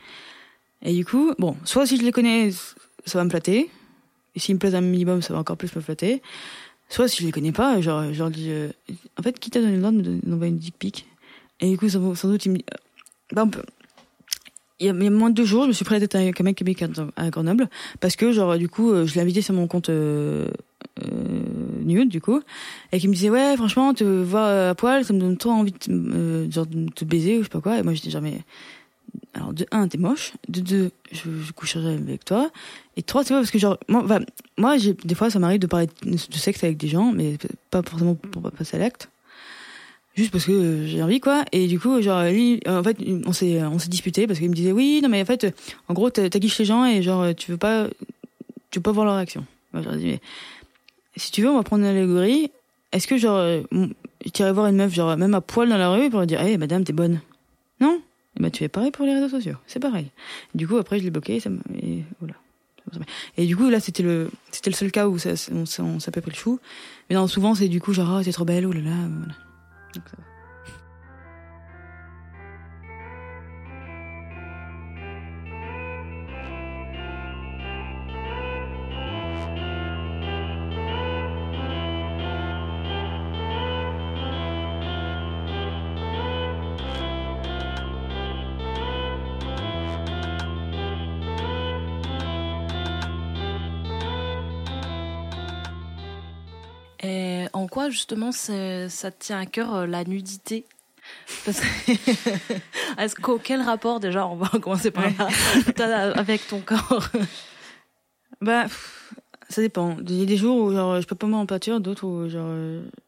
Et 0.82 0.94
du 0.94 1.04
coup 1.04 1.34
bon 1.38 1.56
soit 1.64 1.86
si 1.86 1.96
je 1.96 2.02
les 2.02 2.12
connais 2.12 2.50
ça 3.04 3.18
va 3.18 3.24
me 3.24 3.30
flatter 3.30 3.70
et 4.36 4.38
s'ils 4.38 4.54
me 4.54 4.60
plaisent 4.60 4.76
un 4.76 4.80
minimum 4.80 5.20
ça 5.20 5.32
va 5.32 5.40
encore 5.40 5.56
plus 5.56 5.74
me 5.74 5.80
flatter. 5.80 6.22
Soit 6.90 7.06
si 7.06 7.18
je 7.18 7.26
les 7.26 7.32
connais 7.32 7.52
pas, 7.52 7.80
genre, 7.80 8.12
genre 8.12 8.32
euh, 8.36 8.68
en 9.16 9.22
fait, 9.22 9.38
qui 9.38 9.48
t'a 9.50 9.60
donné 9.60 9.76
le 9.76 9.78
droit 9.78 9.92
d'envoyer 9.92 10.52
une 10.52 10.58
dick 10.58 10.76
pic? 10.76 11.06
Et 11.60 11.70
du 11.70 11.78
coup, 11.78 11.88
sans, 11.88 12.28
doute, 12.28 12.46
il 12.46 12.52
me 12.52 12.56
dit, 12.56 12.64
euh, 12.72 12.76
bah, 13.34 13.46
il 14.78 14.86
y, 14.86 14.88
a, 14.88 14.92
moins 15.10 15.28
de 15.28 15.34
deux 15.34 15.44
jours, 15.44 15.64
je 15.64 15.68
me 15.68 15.72
suis 15.72 15.84
prêt 15.84 15.96
à 15.96 15.98
être 15.98 16.14
avec 16.14 16.40
un 16.40 16.44
mec 16.44 16.56
qui 16.56 16.76
à 17.16 17.30
Grenoble, 17.30 17.68
parce 18.00 18.16
que, 18.16 18.32
genre, 18.32 18.56
du 18.56 18.68
coup, 18.68 18.90
euh, 18.90 19.06
je 19.06 19.14
l'ai 19.14 19.20
invité 19.20 19.42
sur 19.42 19.52
mon 19.52 19.66
compte 19.66 19.90
euh, 19.90 20.48
nude, 21.84 22.08
du 22.08 22.22
coup, 22.22 22.40
et 22.92 22.98
qui 22.98 23.08
me 23.08 23.12
disait, 23.12 23.28
ouais, 23.28 23.56
franchement, 23.56 23.92
te 23.92 24.04
voir 24.04 24.70
à 24.70 24.74
poil, 24.74 25.04
ça 25.04 25.12
me 25.12 25.20
donne 25.20 25.36
trop 25.36 25.50
envie 25.50 25.74
de, 25.86 26.46
de 26.46 26.90
te 26.90 27.04
baiser, 27.04 27.36
ou 27.36 27.40
je 27.40 27.44
sais 27.44 27.50
pas 27.50 27.60
quoi, 27.60 27.78
et 27.78 27.82
moi, 27.82 27.92
j'étais 27.92 28.10
genre, 28.10 28.22
mais... 28.22 28.40
Alors, 29.34 29.52
de 29.52 29.64
un, 29.70 29.86
t'es 29.86 29.98
moche, 29.98 30.32
de 30.48 30.60
deux, 30.60 30.90
je, 31.12 31.30
je 31.30 31.52
coucherai 31.52 31.94
avec 31.94 32.24
toi, 32.24 32.50
et 32.96 33.02
trois, 33.02 33.22
tu 33.22 33.32
vois, 33.32 33.40
parce 33.40 33.50
que, 33.50 33.58
genre, 33.58 33.78
moi, 33.88 34.78
des 34.78 35.14
fois, 35.14 35.30
ça 35.30 35.38
m'arrive 35.38 35.60
de 35.60 35.66
parler 35.66 35.88
de, 36.02 36.16
sexe 36.16 36.64
avec 36.64 36.78
des 36.78 36.88
gens, 36.88 37.12
mais 37.12 37.36
pas 37.70 37.82
forcément 37.82 38.14
pour 38.14 38.50
passer 38.50 38.76
à 38.76 38.80
l'acte 38.80 39.10
juste 40.16 40.30
parce 40.32 40.44
que 40.44 40.86
j'ai 40.86 41.02
envie 41.02 41.20
quoi. 41.20 41.44
Et 41.52 41.66
du 41.66 41.78
coup 41.78 42.00
genre 42.02 42.24
lui 42.24 42.60
en 42.66 42.82
fait 42.82 42.98
on 43.26 43.32
s'est 43.32 43.62
on 43.62 43.78
s'est 43.78 43.88
disputé 43.88 44.26
parce 44.26 44.38
qu'il 44.38 44.50
me 44.50 44.54
disait 44.54 44.72
oui 44.72 45.00
non 45.02 45.08
mais 45.08 45.22
en 45.22 45.24
fait 45.24 45.54
en 45.88 45.94
gros 45.94 46.10
t'aguiches 46.10 46.58
les 46.58 46.64
gens 46.64 46.84
et 46.84 47.02
genre 47.02 47.34
tu 47.34 47.50
veux 47.50 47.56
pas 47.56 47.88
tu 48.70 48.78
veux 48.78 48.82
pas 48.82 48.92
voir 48.92 49.06
leur 49.06 49.16
réaction. 49.16 49.44
Moi 49.72 49.82
j'aurais 49.82 49.98
dit 49.98 50.06
mais 50.06 50.20
si 51.16 51.30
tu 51.30 51.42
veux 51.42 51.50
on 51.50 51.56
va 51.56 51.62
prendre 51.62 51.84
une 51.84 51.90
allégorie 51.90 52.50
est-ce 52.92 53.06
que 53.06 53.16
genre 53.16 53.62
t'irais 54.32 54.52
voir 54.52 54.66
une 54.66 54.76
meuf 54.76 54.92
genre 54.92 55.16
même 55.16 55.34
à 55.34 55.40
poil 55.40 55.68
dans 55.68 55.78
la 55.78 55.90
rue 55.90 56.10
pour 56.10 56.20
lui 56.20 56.26
dire 56.26 56.40
hé 56.42 56.56
madame 56.58 56.84
t'es 56.84 56.92
bonne? 56.92 57.20
Non? 57.80 58.00
Et 58.38 58.42
bah 58.42 58.50
tu 58.50 58.58
fais 58.58 58.68
pareil 58.68 58.90
pour 58.90 59.06
les 59.06 59.14
réseaux 59.14 59.28
sociaux. 59.28 59.56
C'est 59.66 59.80
pareil. 59.80 60.10
Du 60.54 60.68
coup 60.68 60.76
après 60.76 60.98
je 60.98 61.04
l'ai 61.04 61.10
bloqué 61.10 61.36
et 61.36 62.04
voilà. 62.20 62.34
Et 63.36 63.46
du 63.46 63.56
coup 63.56 63.68
là 63.70 63.80
c'était 63.80 64.02
le 64.02 64.30
c'était 64.50 64.70
le 64.70 64.74
seul 64.74 64.90
cas 64.90 65.06
où 65.08 65.18
ça, 65.18 65.30
on, 65.52 65.64
on 65.84 65.98
pas 65.98 66.20
pris 66.20 66.30
le 66.30 66.36
chou. 66.36 66.58
Mais 67.08 67.16
non 67.16 67.26
souvent 67.26 67.54
c'est 67.54 67.68
du 67.68 67.80
coup 67.80 67.92
genre 67.92 68.18
oh, 68.18 68.24
t'es 68.24 68.32
trop 68.32 68.44
belle 68.44 68.66
oh 68.66 68.72
là 68.72 68.80
là 68.80 68.96
voilà. 69.18 69.34
Donc 69.94 70.04
en 97.52 97.66
quoi 97.66 97.90
justement 97.90 98.32
ça 98.32 99.10
tient 99.18 99.40
à 99.40 99.46
cœur 99.46 99.74
euh, 99.74 99.86
la 99.86 100.04
nudité? 100.04 100.64
Parce 101.44 101.60
est-ce 102.98 103.14
quel 103.42 103.62
rapport 103.62 104.00
déjà 104.00 104.26
on 104.26 104.36
va 104.36 104.48
commencer 104.60 104.90
par 104.90 105.06
là 105.78 106.12
avec 106.12 106.46
ton 106.46 106.60
corps? 106.60 107.08
Bah 108.40 108.66
ça 109.48 109.62
dépend. 109.62 109.96
Il 110.06 110.14
y 110.14 110.22
a 110.22 110.26
des 110.26 110.36
jours 110.36 110.56
où 110.56 110.72
genre 110.72 111.00
je 111.00 111.06
peux 111.06 111.16
pas 111.16 111.26
m'en 111.26 111.46
pâture 111.46 111.80
d'autres 111.80 112.06
où 112.06 112.28
genre 112.28 112.54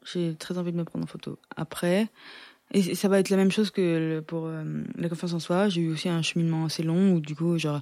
j'ai 0.04 0.34
très 0.34 0.58
envie 0.58 0.72
de 0.72 0.76
me 0.76 0.84
prendre 0.84 1.04
en 1.04 1.08
photo. 1.08 1.38
Après 1.56 2.08
et 2.74 2.94
ça 2.94 3.08
va 3.08 3.18
être 3.18 3.28
la 3.28 3.36
même 3.36 3.50
chose 3.50 3.70
que 3.70 4.20
pour 4.20 4.46
euh, 4.46 4.64
la 4.96 5.08
confiance 5.08 5.34
en 5.34 5.38
soi. 5.38 5.68
J'ai 5.68 5.82
eu 5.82 5.92
aussi 5.92 6.08
un 6.08 6.22
cheminement 6.22 6.64
assez 6.64 6.82
long 6.82 7.14
où 7.14 7.20
du 7.20 7.34
coup 7.34 7.58
genre 7.58 7.80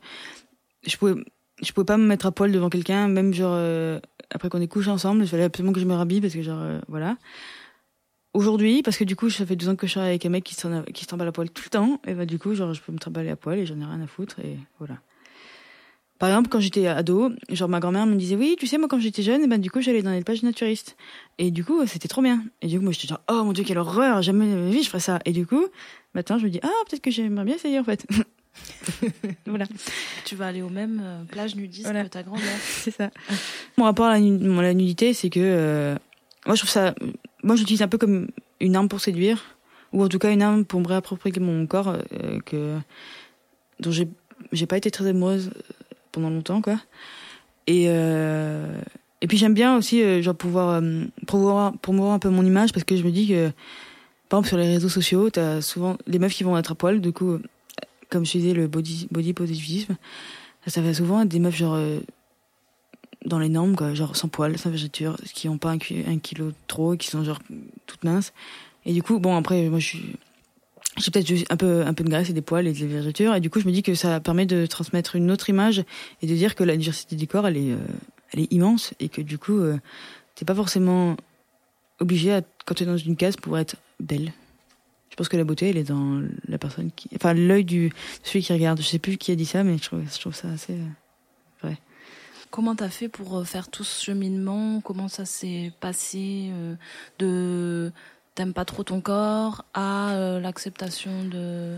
je 0.84 0.96
pouvais 0.96 1.14
je 1.62 1.72
pouvais 1.72 1.84
pas 1.84 1.96
me 1.96 2.06
mettre 2.06 2.26
à 2.26 2.32
poil 2.32 2.52
devant 2.52 2.70
quelqu'un 2.70 3.08
même 3.08 3.34
genre 3.34 3.54
euh, 3.54 4.00
après 4.30 4.48
qu'on 4.48 4.60
ait 4.60 4.68
couché 4.68 4.90
ensemble, 4.90 5.22
il 5.22 5.28
fallait 5.28 5.44
absolument 5.44 5.72
que 5.72 5.80
je 5.80 5.86
me 5.86 5.94
rhabille 5.94 6.20
parce 6.20 6.34
que 6.34 6.42
genre 6.42 6.60
euh, 6.60 6.80
voilà. 6.88 7.16
Aujourd'hui, 8.32 8.82
parce 8.82 8.96
que 8.96 9.02
du 9.02 9.16
coup, 9.16 9.28
ça 9.28 9.44
fait 9.44 9.56
deux 9.56 9.68
ans 9.68 9.74
que 9.74 9.88
je 9.88 9.92
suis 9.92 10.00
avec 10.00 10.24
un 10.24 10.28
mec 10.28 10.44
qui 10.44 10.54
qui 10.54 11.02
se 11.02 11.06
trimballe 11.08 11.28
à 11.28 11.32
poil 11.32 11.50
tout 11.50 11.64
le 11.66 11.70
temps, 11.70 12.00
et 12.06 12.14
bah 12.14 12.26
du 12.26 12.38
coup, 12.38 12.54
genre 12.54 12.72
je 12.72 12.80
peux 12.80 12.92
me 12.92 12.98
trimballer 12.98 13.30
à 13.30 13.36
poil 13.36 13.58
et 13.58 13.66
j'en 13.66 13.80
ai 13.80 13.84
rien 13.84 14.00
à 14.00 14.06
foutre 14.06 14.38
et 14.38 14.56
voilà. 14.78 14.98
Par 16.20 16.28
exemple, 16.28 16.48
quand 16.50 16.60
j'étais 16.60 16.86
ado, 16.86 17.32
genre 17.48 17.68
ma 17.68 17.80
grand-mère 17.80 18.06
me 18.06 18.14
disait 18.14 18.36
oui, 18.36 18.54
tu 18.58 18.66
sais 18.66 18.76
moi 18.76 18.88
quand 18.88 19.00
j'étais 19.00 19.22
jeune, 19.22 19.48
ben 19.48 19.58
du 19.58 19.70
coup 19.70 19.80
j'allais 19.80 20.02
dans 20.02 20.12
les 20.12 20.22
pages 20.22 20.42
naturistes 20.42 20.96
et 21.38 21.50
du 21.50 21.64
coup 21.64 21.84
c'était 21.86 22.08
trop 22.08 22.20
bien. 22.20 22.44
Et 22.60 22.68
du 22.68 22.76
coup 22.76 22.84
moi 22.84 22.92
j'étais 22.92 23.08
genre 23.08 23.22
oh 23.30 23.42
mon 23.42 23.52
dieu 23.52 23.64
quelle 23.64 23.78
horreur, 23.78 24.20
jamais 24.20 24.46
de 24.46 24.70
vie 24.70 24.82
je 24.82 24.88
ferais 24.88 25.00
ça. 25.00 25.18
Et 25.24 25.32
du 25.32 25.46
coup 25.46 25.64
maintenant 26.14 26.38
je 26.38 26.44
me 26.44 26.50
dis 26.50 26.60
ah 26.62 26.68
peut-être 26.88 27.02
que 27.02 27.10
j'aimerais 27.10 27.44
bien 27.46 27.54
essayer 27.54 27.78
en 27.80 27.84
fait. 27.84 28.06
voilà. 29.46 29.66
Tu 30.24 30.36
vas 30.36 30.46
aller 30.46 30.62
aux 30.62 30.68
mêmes 30.68 31.00
euh, 31.02 31.24
plages 31.24 31.54
nudistes 31.54 31.92
que 31.92 32.08
ta 32.08 32.22
grand-mère. 32.22 32.58
c'est 32.60 32.90
ça. 32.90 33.10
Mon 33.76 33.84
rapport 33.84 34.06
à 34.06 34.18
la, 34.18 34.74
nudité, 34.74 35.14
c'est 35.14 35.30
que 35.30 35.40
euh, 35.40 35.96
moi 36.46 36.54
je 36.54 36.60
trouve 36.60 36.70
ça, 36.70 36.94
moi 37.42 37.56
j'utilise 37.56 37.82
un 37.82 37.88
peu 37.88 37.98
comme 37.98 38.28
une 38.60 38.76
arme 38.76 38.88
pour 38.88 39.00
séduire, 39.00 39.56
ou 39.92 40.02
en 40.02 40.08
tout 40.08 40.18
cas 40.18 40.30
une 40.30 40.42
arme 40.42 40.64
pour 40.64 40.80
me 40.80 40.86
réapproprier 40.86 41.38
mon 41.40 41.66
corps 41.66 41.88
euh, 41.88 42.40
que 42.44 42.78
dont 43.80 43.90
j'ai 43.90 44.08
j'ai 44.52 44.66
pas 44.66 44.76
été 44.76 44.90
très 44.90 45.06
amoureuse 45.06 45.50
pendant 46.12 46.30
longtemps 46.30 46.60
quoi. 46.60 46.80
Et 47.66 47.88
et 49.20 49.26
puis 49.26 49.36
j'aime 49.36 49.54
bien 49.54 49.76
aussi 49.76 50.02
euh, 50.02 50.22
genre 50.22 50.34
pouvoir 50.34 50.70
euh, 50.70 51.04
promouvoir, 51.26 51.76
promouvoir 51.78 52.14
un 52.14 52.18
peu 52.18 52.30
mon 52.30 52.44
image 52.44 52.72
parce 52.72 52.84
que 52.84 52.96
je 52.96 53.04
me 53.04 53.10
dis 53.10 53.28
que 53.28 53.50
par 54.28 54.38
exemple 54.38 54.48
sur 54.48 54.56
les 54.56 54.68
réseaux 54.68 54.88
sociaux 54.88 55.30
t'as 55.30 55.60
souvent 55.60 55.96
les 56.06 56.18
meufs 56.18 56.34
qui 56.34 56.44
vont 56.44 56.56
être 56.56 56.72
à 56.72 56.74
poil 56.74 57.00
du 57.00 57.12
coup 57.12 57.32
euh, 57.32 57.42
comme 58.10 58.26
je 58.26 58.32
disais 58.32 58.52
le 58.52 58.66
body 58.66 59.08
body 59.10 59.32
positivisme 59.32 59.96
ça 60.66 60.82
fait 60.82 60.94
souvent 60.94 61.24
des 61.24 61.38
meufs 61.38 61.56
genre 61.56 61.74
euh, 61.74 62.00
dans 63.24 63.38
les 63.38 63.48
normes 63.48 63.76
quoi 63.76 63.94
genre 63.94 64.16
sans 64.16 64.28
poil 64.28 64.58
sans 64.58 64.70
végéture 64.70 65.16
qui 65.34 65.48
ont 65.48 65.58
pas 65.58 65.70
un, 65.70 65.78
ki- 65.78 66.04
un 66.06 66.18
kilo 66.18 66.52
trop 66.66 66.96
qui 66.96 67.08
sont 67.08 67.22
genre 67.24 67.40
toutes 67.86 68.04
minces. 68.04 68.32
Et 68.86 68.92
du 68.92 69.02
coup 69.02 69.18
bon 69.18 69.36
après 69.36 69.68
moi 69.68 69.78
je 69.78 69.86
suis 69.86 70.16
j'ai 70.96 71.10
peut-être 71.10 71.30
un 71.50 71.56
peu 71.56 71.82
un 71.86 71.94
peu 71.94 72.02
de 72.04 72.08
graisse 72.10 72.30
et 72.30 72.32
des 72.32 72.42
poils 72.42 72.66
et 72.66 72.72
des 72.72 72.86
végétures 72.86 73.34
et 73.34 73.40
du 73.40 73.48
coup 73.48 73.60
je 73.60 73.66
me 73.66 73.72
dis 73.72 73.82
que 73.82 73.94
ça 73.94 74.20
permet 74.20 74.46
de 74.46 74.66
transmettre 74.66 75.16
une 75.16 75.30
autre 75.30 75.48
image 75.48 75.84
et 76.20 76.26
de 76.26 76.34
dire 76.34 76.54
que 76.54 76.64
la 76.64 76.76
diversité 76.76 77.14
du 77.16 77.26
corps 77.26 77.46
elle 77.46 77.56
est 77.56 77.72
euh, 77.72 77.78
elle 78.32 78.40
est 78.40 78.52
immense 78.52 78.92
et 79.00 79.08
que 79.08 79.20
du 79.22 79.38
coup 79.38 79.58
euh, 79.58 79.78
t'es 80.34 80.44
pas 80.44 80.54
forcément 80.54 81.16
obligé 82.00 82.32
à 82.32 82.42
quand 82.64 82.74
tu 82.74 82.82
es 82.82 82.86
dans 82.86 82.96
une 82.96 83.16
case 83.16 83.36
pour 83.36 83.58
être 83.58 83.76
belle 84.00 84.32
pense 85.20 85.28
que 85.28 85.36
la 85.36 85.44
beauté 85.44 85.68
elle 85.68 85.76
est 85.76 85.84
dans 85.84 86.22
la 86.48 86.56
personne 86.56 86.90
qui 86.96 87.10
enfin 87.14 87.34
l'œil 87.34 87.66
du 87.66 87.92
celui 88.22 88.42
qui 88.42 88.54
regarde. 88.54 88.80
Je 88.80 88.86
sais 88.86 88.98
plus 88.98 89.18
qui 89.18 89.30
a 89.32 89.34
dit 89.34 89.44
ça 89.44 89.64
mais 89.64 89.76
je 89.76 89.82
trouve, 89.82 90.02
je 90.10 90.18
trouve 90.18 90.34
ça 90.34 90.48
assez 90.48 90.72
euh, 90.72 91.68
Comment 92.50 92.74
t'as 92.74 92.88
fait 92.88 93.08
pour 93.08 93.36
euh, 93.36 93.44
faire 93.44 93.68
tout 93.68 93.84
ce 93.84 94.02
cheminement? 94.02 94.80
Comment 94.80 95.08
ça 95.08 95.26
s'est 95.26 95.72
passé 95.78 96.48
euh, 96.52 96.74
de 97.18 97.92
t'aimes 98.34 98.54
pas 98.54 98.64
trop 98.64 98.82
ton 98.82 99.02
corps 99.02 99.66
à 99.74 100.38
l'acceptation 100.40 101.24
de? 101.26 101.76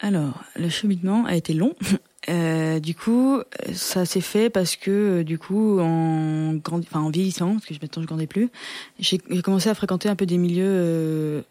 Alors, 0.00 0.44
le 0.54 0.68
cheminement 0.68 1.24
a 1.24 1.34
été 1.34 1.54
long. 1.54 1.74
Euh, 2.30 2.80
du 2.80 2.94
coup, 2.94 3.40
ça 3.72 4.06
s'est 4.06 4.20
fait 4.20 4.48
parce 4.48 4.76
que 4.76 5.22
du 5.22 5.38
coup, 5.38 5.78
en, 5.78 6.56
enfin, 6.66 7.00
en 7.00 7.10
vieillissant, 7.10 7.54
parce 7.54 7.66
que 7.66 7.74
maintenant 7.82 8.02
je 8.02 8.06
grandis 8.06 8.26
plus, 8.26 8.50
j'ai 8.98 9.20
j'ai 9.28 9.42
commencé 9.42 9.68
à 9.68 9.74
fréquenter 9.74 10.08
un 10.08 10.16
peu 10.16 10.26
des 10.26 10.38
milieux 10.38 10.64
euh, 10.66 11.42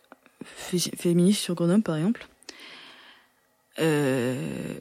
fé- 0.44 0.92
féministes 0.98 1.42
sur 1.42 1.56
Grenoble, 1.56 1.84
par 1.84 1.96
exemple. 1.96 2.28
Euh, 3.80 4.36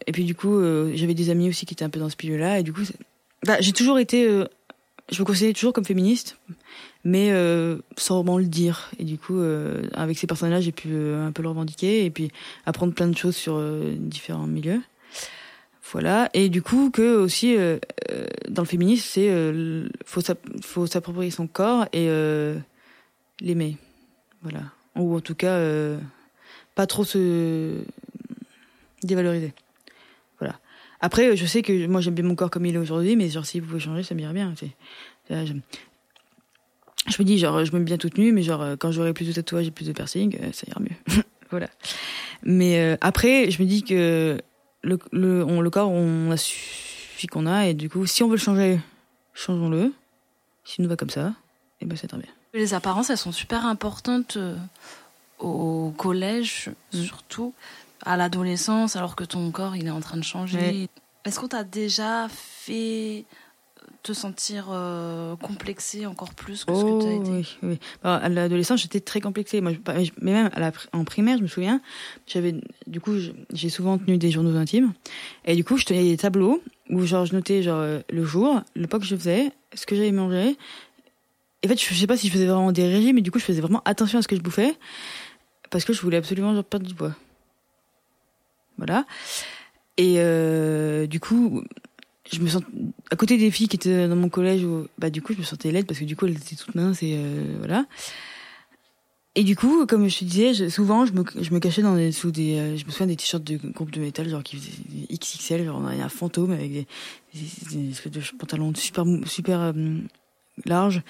et 0.07 0.13
puis 0.13 0.25
du 0.25 0.35
coup, 0.35 0.59
euh, 0.59 0.93
j'avais 0.95 1.15
des 1.15 1.31
amis 1.31 1.49
aussi 1.49 1.65
qui 1.67 1.75
étaient 1.75 1.85
un 1.85 1.91
peu 1.91 2.01
dans 2.01 2.11
ce 2.11 2.17
milieu-là, 2.23 2.59
et 2.59 2.63
du 2.63 2.73
coup, 2.73 2.83
bah, 3.47 3.57
j'ai 3.61 3.73
toujours 3.73 3.99
été, 3.99 4.27
euh, 4.29 4.45
je 5.11 5.21
me 5.21 5.25
considérais 5.25 5.55
toujours 5.55 5.73
comme 5.73 5.85
féministe, 5.85 6.37
mais 7.05 7.31
sans 7.97 8.17
vraiment 8.17 8.39
le 8.39 8.45
dire. 8.45 8.91
Et 8.99 9.05
du 9.05 9.19
coup, 9.19 9.41
avec 9.95 10.19
ces 10.19 10.27
personnes-là, 10.29 10.61
j'ai 10.61 10.71
pu 10.73 10.95
un 10.95 11.33
peu 11.33 11.43
le 11.43 11.49
revendiquer, 11.49 12.05
et 12.05 12.11
puis 12.11 12.31
apprendre 12.65 12.95
plein 12.95 13.09
de 13.09 13.17
choses 13.17 13.35
sur 13.35 13.61
différents 13.97 14.47
milieux. 14.47 14.81
Voilà. 15.91 16.31
Et 16.33 16.49
du 16.49 16.63
coup, 16.63 16.91
que 16.91 17.17
aussi, 17.17 17.57
dans 18.49 18.63
le 18.63 18.69
féminisme, 18.69 19.05
c'est 19.11 19.31
faut 20.05 20.21
s'app- 20.21 20.47
faut 20.63 20.87
s'approprier 20.87 21.33
son 21.33 21.49
corps 21.49 21.87
et 21.93 22.07
l'aimer. 23.41 23.77
Voilà. 24.43 24.61
Ou 24.97 25.17
en 25.17 25.21
tout 25.21 25.35
cas, 25.35 25.53
euh, 25.53 25.99
pas 26.75 26.87
trop 26.87 27.05
se 27.05 27.83
dévaloriser. 29.03 29.53
Voilà. 30.39 30.59
Après, 31.01 31.31
euh, 31.31 31.37
je 31.37 31.47
sais 31.47 31.63
que 31.63 31.87
moi 31.87 32.01
j'aime 32.01 32.15
bien 32.15 32.25
mon 32.25 32.35
corps 32.35 32.51
comme 32.51 32.67
il 32.67 32.75
est 32.75 32.79
aujourd'hui, 32.79 33.17
mais 33.17 33.29
genre 33.29 33.47
si 33.47 33.61
vous 33.61 33.67
pouvez 33.67 33.81
changer, 33.81 34.03
ça 34.03 34.15
m'irait 34.15 34.33
bien. 34.33 34.55
c'est- 34.59 34.75
Je, 35.31 35.53
me 37.19 37.25
dis 37.25 37.39
genre 37.39 37.65
je 37.65 37.73
m'aime 37.73 37.85
bien 37.85 37.97
toute 37.99 38.19
nue, 38.19 38.33
mais 38.33 38.43
genre 38.43 38.63
euh, 38.63 38.77
quand 38.77 38.93
j'aurai 38.93 39.13
plus 39.13 39.27
de 39.27 39.33
tatouages 39.33 39.67
et 39.67 39.71
plus 39.71 39.87
de 39.87 39.93
piercing, 39.93 40.37
euh, 40.41 40.53
ça 40.53 40.67
ira 40.69 40.81
mieux. 40.81 40.97
voilà. 41.51 41.69
Mais 42.43 42.79
euh, 42.79 42.97
après, 43.01 43.51
je 43.51 43.63
me 43.63 43.67
dis 43.67 43.83
que 43.83 44.39
le, 44.83 44.99
le, 45.13 45.71
corps, 45.71 45.91
on 45.91 46.31
a 46.31 46.37
suffi 46.37 47.27
qu'on 47.27 47.47
a, 47.47 47.67
et 47.69 47.75
du 47.75 47.89
coup, 47.89 48.07
si 48.07 48.23
on 48.23 48.29
veut 48.29 48.35
le 48.37 48.41
changer, 48.41 48.79
changeons-le. 49.35 49.93
S'il 50.65 50.85
nous 50.85 50.89
va 50.89 50.97
comme 50.97 51.11
ça, 51.11 51.35
et 51.81 51.87
ben 51.87 51.97
c'est 51.97 52.07
très 52.07 52.19
bien. 52.19 52.31
Les 52.55 52.75
apparences, 52.75 53.11
elles 53.11 53.17
sont 53.19 53.33
super 53.33 53.65
importantes 53.67 54.37
euh, 54.37 54.57
au 55.39 55.93
collège, 55.97 56.71
Mm. 56.93 56.99
surtout 57.03 57.55
à 58.05 58.17
l'adolescence, 58.17 58.97
alors 58.97 59.17
que 59.17 59.25
ton 59.25 59.51
corps 59.51 59.77
il 59.77 59.87
est 59.87 59.91
en 59.91 60.01
train 60.01 60.17
de 60.19 60.25
changer. 60.25 60.89
Est-ce 61.25 61.39
qu'on 61.41 61.49
t'a 61.49 61.65
déjà 61.65 62.29
fait 62.29 63.25
te 64.03 64.13
sentir 64.13 64.67
euh, 64.71 65.37
complexé 65.37 66.07
encore 66.07 66.35
plus 66.35 66.65
que 66.65 66.75
ce 66.75 66.85
que 66.85 67.01
tu 67.03 67.07
as 67.09 67.13
été 67.15 67.31
Oh, 67.31 67.35
oui, 67.63 67.69
oui. 67.71 67.79
Bah, 68.03 68.17
à 68.17 68.29
l'adolescence, 68.29 68.81
j'étais 68.83 68.99
très 69.01 69.21
complexée. 69.21 69.61
Moi, 69.61 69.73
je- 69.73 69.79
bah, 69.79 69.95
mais 70.21 70.33
même 70.33 70.51
à 70.53 70.59
la, 70.61 70.73
pr- 70.73 70.89
en 70.93 71.05
primaire, 71.05 71.39
je 71.39 71.43
me 71.43 71.49
souviens, 71.49 71.81
j'avais, 72.27 72.55
du 72.89 73.01
coup, 73.01 73.13
j'ai 73.53 73.69
souvent 73.71 73.99
tenu 73.99 74.19
des 74.19 74.33
journaux 74.33 74.57
intimes. 74.57 74.93
Et 75.45 75.55
du 75.55 75.63
coup, 75.65 75.77
je 75.77 75.85
tenais 75.85 76.03
des 76.03 76.17
tableaux 76.17 76.61
où, 76.91 77.07
genre, 77.07 77.25
je 77.27 77.35
notais, 77.35 77.63
genre, 77.63 77.79
euh, 77.79 78.01
le 78.11 78.25
jour, 78.25 78.61
le 78.75 78.89
pas 78.89 78.99
que 78.99 79.05
je 79.05 79.15
faisais, 79.15 79.53
ce 79.75 79.87
que 79.87 79.95
j'avais 79.95 80.11
mangé. 80.13 80.57
En 81.65 81.69
fait, 81.69 81.81
je 81.81 81.95
sais 81.95 82.07
pas 82.07 82.17
si 82.17 82.29
je 82.29 82.33
faisais 82.33 82.47
vraiment 82.47 82.73
des 82.73 82.87
régimes, 82.89 83.17
mais 83.17 83.23
du 83.23 83.31
coup, 83.31 83.39
je 83.39 83.45
faisais 83.45 83.61
vraiment 83.61 83.83
attention 83.85 84.19
à 84.19 84.23
ce 84.23 84.29
que 84.29 84.37
je 84.37 84.41
bouffais. 84.41 84.75
Parce 85.71 85.85
que 85.85 85.93
je 85.93 86.01
voulais 86.01 86.17
absolument, 86.17 86.61
perdre 86.63 86.87
du 86.87 86.95
poids. 86.95 87.15
Voilà. 88.79 89.07
Et, 89.97 90.15
euh, 90.19 91.07
du 91.07 91.21
coup, 91.21 91.63
je 92.31 92.41
me 92.41 92.49
sens 92.49 92.63
à 93.11 93.17
côté 93.17 93.37
des 93.37 93.51
filles 93.51 93.69
qui 93.69 93.77
étaient 93.77 94.09
dans 94.09 94.17
mon 94.17 94.29
collège 94.29 94.67
bah 94.99 95.11
du 95.11 95.23
coup 95.23 95.33
je 95.33 95.39
me 95.39 95.43
sentais 95.43 95.71
laide 95.73 95.87
parce 95.87 95.99
que 95.99 96.05
du 96.05 96.17
coup 96.17 96.27
elles 96.27 96.37
étaient 96.37 96.57
toutes 96.57 96.75
minces 96.75 97.03
et 97.03 97.17
euh, 97.17 97.57
voilà 97.59 97.85
et 99.35 99.45
du 99.45 99.57
coup 99.57 99.87
comme 99.87 100.09
je 100.09 100.21
te 100.21 100.25
disais 100.25 100.71
souvent 100.71 101.05
je 101.05 101.13
me, 101.13 101.59
cachais 101.59 101.83
dans 101.83 102.13
sous 102.13 102.31
des 102.31 102.59
euh, 102.59 102.77
je 102.77 102.87
me 102.87 102.91
souviens 102.91 103.07
des 103.07 103.17
t-shirts 103.17 103.45
de 103.45 103.57
groupe 103.73 103.91
de 103.91 104.01
métal 104.01 104.29
genre 104.29 104.43
qui 104.43 104.57
faisaient 104.57 104.73
XXL 105.13 105.65
genre 105.65 105.87
avait 105.87 106.01
un 106.01 106.09
fantôme 106.09 106.53
avec 106.53 106.73
des, 106.73 106.87
des, 107.35 108.11
des 108.11 108.21
pantalons 108.39 108.73
super 108.75 109.05
super 109.27 109.75
larges 110.65 111.03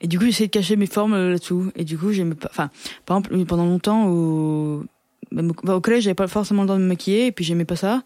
et 0.00 0.08
du 0.08 0.18
coup 0.18 0.24
j'essayais 0.24 0.46
de 0.46 0.52
cacher 0.52 0.76
mes 0.76 0.86
formes 0.86 1.14
euh, 1.14 1.30
là-dessous. 1.32 1.70
Et 1.76 1.84
du 1.84 1.98
coup 1.98 2.12
j'aimais 2.12 2.34
pas 2.34 2.48
enfin 2.50 2.70
par 3.06 3.18
exemple 3.18 3.44
pendant 3.46 3.66
longtemps 3.66 4.08
au 4.08 4.84
bah, 5.32 5.42
au 5.74 5.80
collège 5.80 6.04
j'avais 6.04 6.14
pas 6.14 6.28
forcément 6.28 6.62
le 6.62 6.68
temps 6.68 6.76
de 6.76 6.82
me 6.82 6.88
maquiller 6.88 7.26
et 7.26 7.32
puis 7.32 7.44
j'aimais 7.44 7.64
pas 7.64 7.76
ça. 7.76 8.02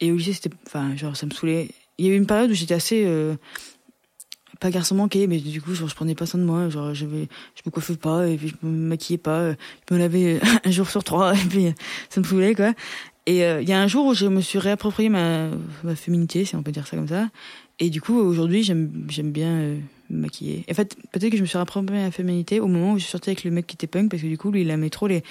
Et 0.00 0.12
au 0.12 0.16
lycée 0.16 0.34
c'était 0.34 0.50
enfin 0.66 0.94
genre 0.96 1.16
ça 1.16 1.26
me 1.26 1.30
saoulait. 1.30 1.68
Il 1.98 2.06
y 2.06 2.10
a 2.10 2.12
eu 2.12 2.16
une 2.16 2.26
période 2.26 2.50
où 2.50 2.54
j'étais 2.54 2.74
assez 2.74 3.04
euh, 3.06 3.34
pas 4.60 4.70
garçon 4.70 4.94
manqué 4.94 5.26
mais 5.26 5.38
du 5.38 5.60
coup 5.60 5.74
genre 5.74 5.88
je 5.88 5.94
prenais 5.94 6.14
pas 6.14 6.26
soin 6.26 6.40
de 6.40 6.44
moi. 6.44 6.68
Genre 6.68 6.92
je 6.94 7.06
me 7.06 7.26
coiffais 7.70 7.96
pas 7.96 8.28
et 8.28 8.36
puis 8.36 8.48
je 8.48 8.66
me 8.66 8.88
maquillais 8.88 9.18
pas 9.18 9.38
euh, 9.38 9.54
je 9.88 9.94
me 9.94 9.98
lavais 9.98 10.40
un 10.64 10.70
jour 10.70 10.88
sur 10.90 11.02
trois 11.02 11.34
et 11.34 11.48
puis 11.48 11.68
euh, 11.68 11.72
ça 12.10 12.20
me 12.20 12.26
saoulait 12.26 12.54
quoi. 12.54 12.74
Et 13.26 13.44
euh, 13.44 13.62
il 13.62 13.68
y 13.68 13.72
a 13.72 13.80
un 13.80 13.86
jour 13.86 14.06
où 14.06 14.14
je 14.14 14.26
me 14.26 14.40
suis 14.40 14.58
réapproprié 14.58 15.08
ma 15.08 15.48
féminité 15.94 16.44
si 16.44 16.56
on 16.56 16.62
peut 16.62 16.72
dire 16.72 16.86
ça 16.86 16.96
comme 16.96 17.08
ça. 17.08 17.28
Et 17.78 17.90
du 17.90 18.00
coup 18.00 18.16
aujourd'hui 18.18 18.62
j'aime 18.62 18.88
bien 19.08 19.50
euh, 19.50 19.78
me 20.12 20.20
maquiller 20.20 20.64
en 20.70 20.74
fait 20.74 20.96
peut-être 21.12 21.30
que 21.30 21.36
je 21.36 21.42
me 21.42 21.46
suis 21.46 21.56
réapproprié 21.58 22.00
ma 22.02 22.10
féminité 22.10 22.60
au 22.60 22.66
moment 22.68 22.92
où 22.92 22.98
je 22.98 23.04
sortie 23.04 23.30
avec 23.30 23.44
le 23.44 23.50
mec 23.50 23.66
qui 23.66 23.74
était 23.74 23.86
punk 23.86 24.10
parce 24.10 24.22
que 24.22 24.28
du 24.28 24.38
coup 24.38 24.50
lui 24.50 24.62
il 24.62 24.70
aimait 24.70 24.90
trop 24.90 25.06
les 25.06 25.22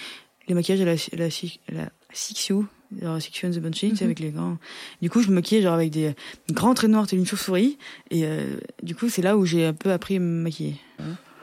les 0.47 0.55
maquillages 0.55 0.81
à 0.81 0.85
la 0.85 0.93
la, 0.93 1.27
la, 1.27 1.81
la 1.81 1.89
Six 2.13 2.47
You, 2.49 2.65
genre 3.01 3.21
Six 3.21 3.39
You 3.41 3.47
and 3.49 3.51
the 3.53 3.75
sais, 3.75 3.87
Mhm. 3.87 3.97
avec 4.01 4.19
les 4.19 4.31
grands. 4.31 4.57
Du 5.01 5.09
coup, 5.09 5.21
je 5.21 5.29
me 5.29 5.35
maquillais 5.35 5.61
genre 5.61 5.75
avec 5.75 5.91
des 5.91 6.13
grands 6.51 6.73
traits 6.73 6.89
noirs, 6.89 7.07
tels 7.07 7.19
une 7.19 7.25
chauve-souris. 7.27 7.77
Et 8.09 8.25
euh, 8.25 8.57
du 8.83 8.95
coup, 8.95 9.07
c'est 9.07 9.21
là 9.21 9.37
où 9.37 9.45
j'ai 9.45 9.65
un 9.67 9.73
peu 9.73 9.91
appris 9.93 10.17
à 10.17 10.19
me 10.19 10.41
maquiller. 10.43 10.75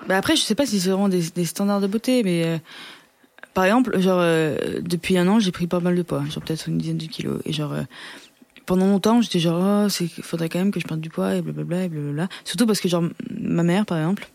Bah 0.09 0.19
après, 0.19 0.37
je 0.37 0.43
sais 0.43 0.55
pas 0.57 0.67
si 0.67 0.79
c'est 0.81 0.91
vraiment 0.91 1.09
des, 1.09 1.23
des 1.35 1.45
standards 1.47 1.81
de 1.81 1.87
beauté, 1.87 2.23
mais 2.23 2.45
euh, 2.45 2.59
par 3.55 3.65
exemple, 3.65 3.99
genre 3.99 4.19
euh, 4.21 4.81
depuis 4.83 5.17
un 5.17 5.27
an, 5.29 5.39
j'ai 5.41 5.53
pris 5.53 5.67
pas 5.69 5.81
mal 5.81 5.97
de 5.97 6.03
poids, 6.03 6.25
genre 6.27 6.43
peut-être 6.43 6.69
une 6.69 6.77
dizaine 6.77 6.99
de 6.99 7.07
kilos. 7.07 7.41
Et 7.47 7.53
genre 7.55 7.73
pendant 8.69 8.87
longtemps, 8.87 9.23
j'étais 9.23 9.39
genre, 9.39 9.89
oh, 9.89 10.05
faudrait 10.23 10.51
quand 10.51 10.59
même 10.59 10.71
que 10.71 10.79
je 10.79 10.87
perde 10.87 11.01
du 11.01 11.09
poids 11.09 11.35
et 11.35 11.41
blablabla 11.41 11.85
et 11.85 11.89
blablabla. 11.89 12.29
Surtout 12.45 12.67
parce 12.67 12.81
que 12.81 12.89
genre 12.89 13.03
ma 13.31 13.63
mère, 13.63 13.87
par 13.87 13.97
exemple, 13.97 14.29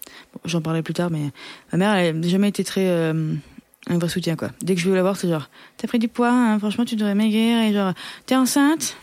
j'en 0.44 0.60
parlais 0.60 0.82
plus 0.82 0.96
tard, 0.96 1.12
mais 1.12 1.30
ma 1.72 1.78
mère, 1.78 1.94
elle 1.94 2.20
n'a 2.20 2.28
jamais 2.28 2.50
été 2.50 2.64
très 2.64 2.88
euh, 2.90 3.36
un 3.86 3.98
vrai 4.00 4.10
soutien 4.10 4.36
quoi. 4.36 4.50
Dès 4.64 4.74
que 4.74 4.82
je 4.82 4.90
vais 4.90 4.96
la 4.96 5.04
voir, 5.04 5.18
c'est 5.18 5.30
genre, 5.30 5.52
t'as 5.78 5.88
pris 5.88 6.00
du 6.00 6.08
poids, 6.08 6.32
hein, 6.32 6.58
franchement, 6.58 6.84
tu 6.84 6.96
devrais 6.96 7.14
maigrir 7.14 7.60
et 7.60 7.74
genre, 7.74 7.94
t'es 8.26 8.36
enceinte? 8.36 8.98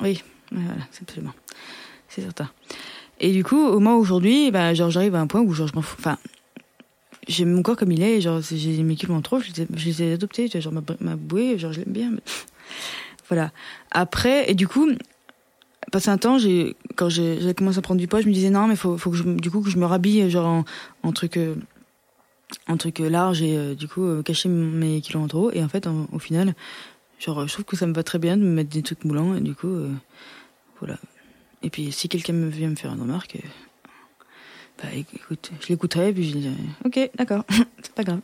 Oui, 0.00 0.22
voilà, 0.50 0.80
c'est 0.92 1.02
absolument, 1.02 1.34
c'est 2.08 2.22
certain. 2.22 2.48
Et 3.20 3.32
du 3.32 3.44
coup, 3.44 3.62
au 3.62 3.80
moins 3.80 3.96
aujourd'hui, 3.96 4.50
bah, 4.50 4.72
genre, 4.72 4.90
j'arrive 4.90 5.14
à 5.14 5.20
un 5.20 5.26
point 5.26 5.42
où 5.42 5.52
genre 5.52 5.68
je 5.68 5.74
m'en 5.74 5.82
fous. 5.82 5.96
Enfin, 5.98 6.16
j'ai 7.28 7.44
mon 7.44 7.62
corps 7.62 7.76
comme 7.76 7.92
il 7.92 8.02
est, 8.02 8.22
genre 8.22 8.40
j'ai 8.40 8.82
mes 8.82 8.96
kilos 8.96 9.18
en 9.18 9.20
trop, 9.20 9.40
je 9.40 9.50
les 9.84 10.02
ai, 10.02 10.14
adoptés, 10.14 10.48
genre 10.48 10.72
ma, 11.00 11.16
bouée, 11.16 11.58
genre 11.58 11.74
je 11.74 11.80
l'aime 11.80 11.92
bien. 11.92 12.12
Voilà. 13.28 13.52
Après, 13.90 14.50
et 14.50 14.54
du 14.54 14.68
coup, 14.68 14.88
passé 15.94 16.08
un 16.10 16.18
temps, 16.18 16.38
j'ai 16.38 16.76
quand 16.96 17.08
j'ai 17.08 17.54
commencé 17.54 17.78
à 17.78 17.82
prendre 17.82 18.00
du 18.00 18.08
poids, 18.08 18.20
je 18.20 18.28
me 18.28 18.32
disais 18.32 18.50
non, 18.50 18.66
mais 18.66 18.76
faut, 18.76 18.98
faut 18.98 19.10
que 19.10 19.16
je, 19.16 19.22
du 19.22 19.50
coup 19.50 19.60
que 19.60 19.70
je 19.70 19.78
me 19.78 19.86
rhabille 19.86 20.28
genre 20.30 20.46
en, 20.46 20.64
en 21.02 21.12
truc 21.12 21.36
euh, 21.36 21.54
en 22.68 22.76
truc 22.76 23.00
euh, 23.00 23.08
large 23.08 23.42
et 23.42 23.56
euh, 23.56 23.74
du 23.74 23.88
coup 23.88 24.22
cacher 24.24 24.48
mes 24.48 25.00
kilos 25.00 25.22
en 25.22 25.28
trop. 25.28 25.50
Et 25.52 25.62
en 25.62 25.68
fait, 25.68 25.86
au 26.12 26.18
final, 26.18 26.54
je 27.18 27.30
trouve 27.30 27.64
que 27.64 27.76
ça 27.76 27.86
me 27.86 27.94
va 27.94 28.02
très 28.02 28.18
bien 28.18 28.36
de 28.36 28.42
me 28.42 28.50
mettre 28.50 28.70
des 28.70 28.82
trucs 28.82 29.04
moulants 29.04 29.34
et 29.36 29.40
du 29.40 29.54
coup, 29.54 29.72
voilà. 30.80 30.98
Et 31.62 31.70
puis 31.70 31.92
si 31.92 32.08
quelqu'un 32.08 32.34
me 32.34 32.48
vient 32.48 32.68
me 32.68 32.76
faire 32.76 32.92
une 32.92 33.00
remarque, 33.00 33.38
bah 34.82 34.88
écoute, 34.92 35.52
je 35.60 35.68
l'écouterai 35.68 36.08
et 36.08 36.12
puis 36.12 36.28
je 36.28 36.36
dirai 36.36 36.54
ok, 36.84 37.10
d'accord, 37.14 37.44
c'est 37.82 37.94
pas 37.94 38.04
grave. 38.04 38.20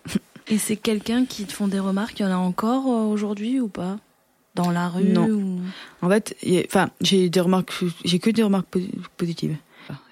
Et 0.48 0.58
c'est 0.58 0.76
quelqu'un 0.76 1.24
qui 1.24 1.44
te 1.44 1.52
font 1.52 1.68
des 1.68 1.78
remarques, 1.78 2.18
il 2.18 2.24
y 2.24 2.26
en 2.26 2.32
a 2.32 2.36
encore 2.36 2.86
aujourd'hui 2.86 3.60
ou 3.60 3.68
pas? 3.68 3.98
Dans 4.54 4.70
la 4.70 4.88
rue 4.88 5.04
Non. 5.04 5.28
ou... 5.28 5.60
En 6.02 6.08
fait, 6.08 6.36
enfin, 6.66 6.90
j'ai 7.00 7.30
des 7.30 7.40
remarques, 7.40 7.72
j'ai 8.04 8.18
que 8.18 8.30
des 8.30 8.42
remarques 8.42 8.66
posi- 8.72 8.90
positives. 9.16 9.56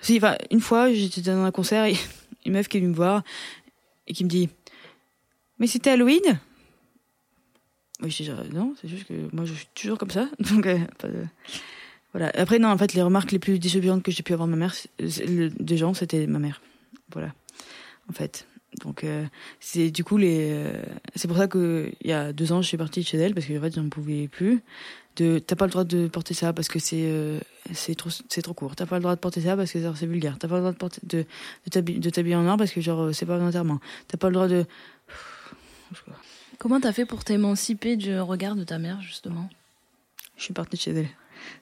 Si, 0.01 0.16
enfin, 0.16 0.37
une 0.51 0.61
fois, 0.61 0.92
j'étais 0.92 1.20
dans 1.20 1.42
un 1.44 1.51
concert 1.51 1.85
et 1.85 1.94
une 2.46 2.53
meuf 2.53 2.68
qui 2.68 2.77
est 2.79 2.81
venue 2.81 2.90
me 2.90 2.96
voir 2.96 3.22
et 4.07 4.12
qui 4.14 4.24
me 4.24 4.29
dit 4.29 4.48
Mais 5.59 5.66
c'était 5.66 5.90
Halloween? 5.90 6.40
Oui, 8.03 8.11
je 8.11 8.22
dis 8.24 8.31
Non, 8.55 8.74
c'est 8.81 8.88
juste 8.88 9.07
que 9.07 9.14
moi, 9.35 9.44
je 9.44 9.53
suis 9.55 9.66
toujours 9.74 9.98
comme 9.98 10.11
ça. 10.11 10.29
Donc, 10.38 10.66
euh, 10.66 10.79
pas 10.98 11.09
de... 11.09 11.24
Voilà. 12.12 12.31
Après, 12.37 12.59
non, 12.59 12.68
en 12.68 12.79
fait, 12.79 12.94
les 12.94 13.03
remarques 13.03 13.33
les 13.33 13.38
plus 13.38 13.59
désobligeantes 13.59 14.03
que 14.03 14.11
j'ai 14.11 14.22
pu 14.22 14.33
avoir 14.33 14.48
de 14.48 14.55
ma 14.55 14.59
mère, 14.59 14.74
des 14.98 15.77
gens, 15.77 15.94
c'était 15.94 16.27
ma 16.27 16.38
mère. 16.38 16.62
Voilà. 17.12 17.35
En 18.09 18.12
fait. 18.12 18.46
Donc, 18.76 19.04
euh, 19.04 19.24
c'est 19.61 19.90
du 19.90 20.04
coup 20.04 20.18
les. 20.18 20.50
Euh, 20.50 20.83
c'est 21.16 21.26
pour 21.26 21.37
ça 21.37 21.48
que 21.48 21.90
il 22.02 22.11
y 22.11 22.12
a 22.12 22.33
deux 22.33 22.52
ans, 22.52 22.62
je 22.62 22.68
suis 22.68 22.76
partie 22.76 23.00
de 23.00 23.07
chez 23.07 23.18
elle 23.18 23.35
parce 23.35 23.46
que 23.46 23.57
en 23.57 23.61
fait, 23.61 23.74
j'en 23.74 23.88
pouvais 23.88 24.28
plus. 24.28 24.62
De, 25.16 25.40
t'as 25.40 25.57
pas 25.57 25.64
le 25.64 25.72
droit 25.72 25.85
de 25.85 26.07
porter 26.07 26.33
ça 26.33 26.52
parce 26.52 26.68
que 26.68 26.78
c'est 26.78 27.02
euh, 27.02 27.40
c'est 27.72 27.96
trop 27.96 28.11
c'est 28.28 28.42
trop 28.42 28.54
court. 28.54 28.76
T'as 28.76 28.87
pas 28.87 28.96
le 28.96 29.02
droit 29.02 29.14
de 29.14 29.20
porter 29.20 29.40
ça 29.40 29.57
parce 29.57 29.72
que 29.72 29.81
c'est 29.94 30.07
vulgaire. 30.07 30.37
T'as 30.38 30.48
pas 30.48 30.57
le 30.57 30.61
droit 30.61 30.72
de 30.72 30.76
porter 30.76 31.00
de 31.02 31.24
de 31.70 32.11
t'habiller 32.11 32.37
en 32.37 32.42
noir 32.42 32.57
parce 32.57 32.70
que 32.70 32.81
genre 32.81 33.12
c'est 33.12 33.26
pas 33.26 33.37
un 33.37 33.48
enterrement. 33.48 33.81
T'as 34.07 34.18
pas 34.18 34.28
le 34.28 34.35
droit 34.35 34.48
de. 34.48 34.64
Comment 36.59 36.81
t'as 36.81 36.92
fait 36.92 37.07
pour 37.07 37.24
t'émanciper 37.24 37.96
du 37.96 38.20
regard 38.20 38.54
de 38.54 38.64
ta 38.64 38.78
mère 38.78 39.00
justement? 39.00 39.48
Je 40.37 40.44
suis 40.44 40.54
partie 40.54 40.76
de 40.76 40.81
chez 40.83 40.90
elle. 40.92 41.09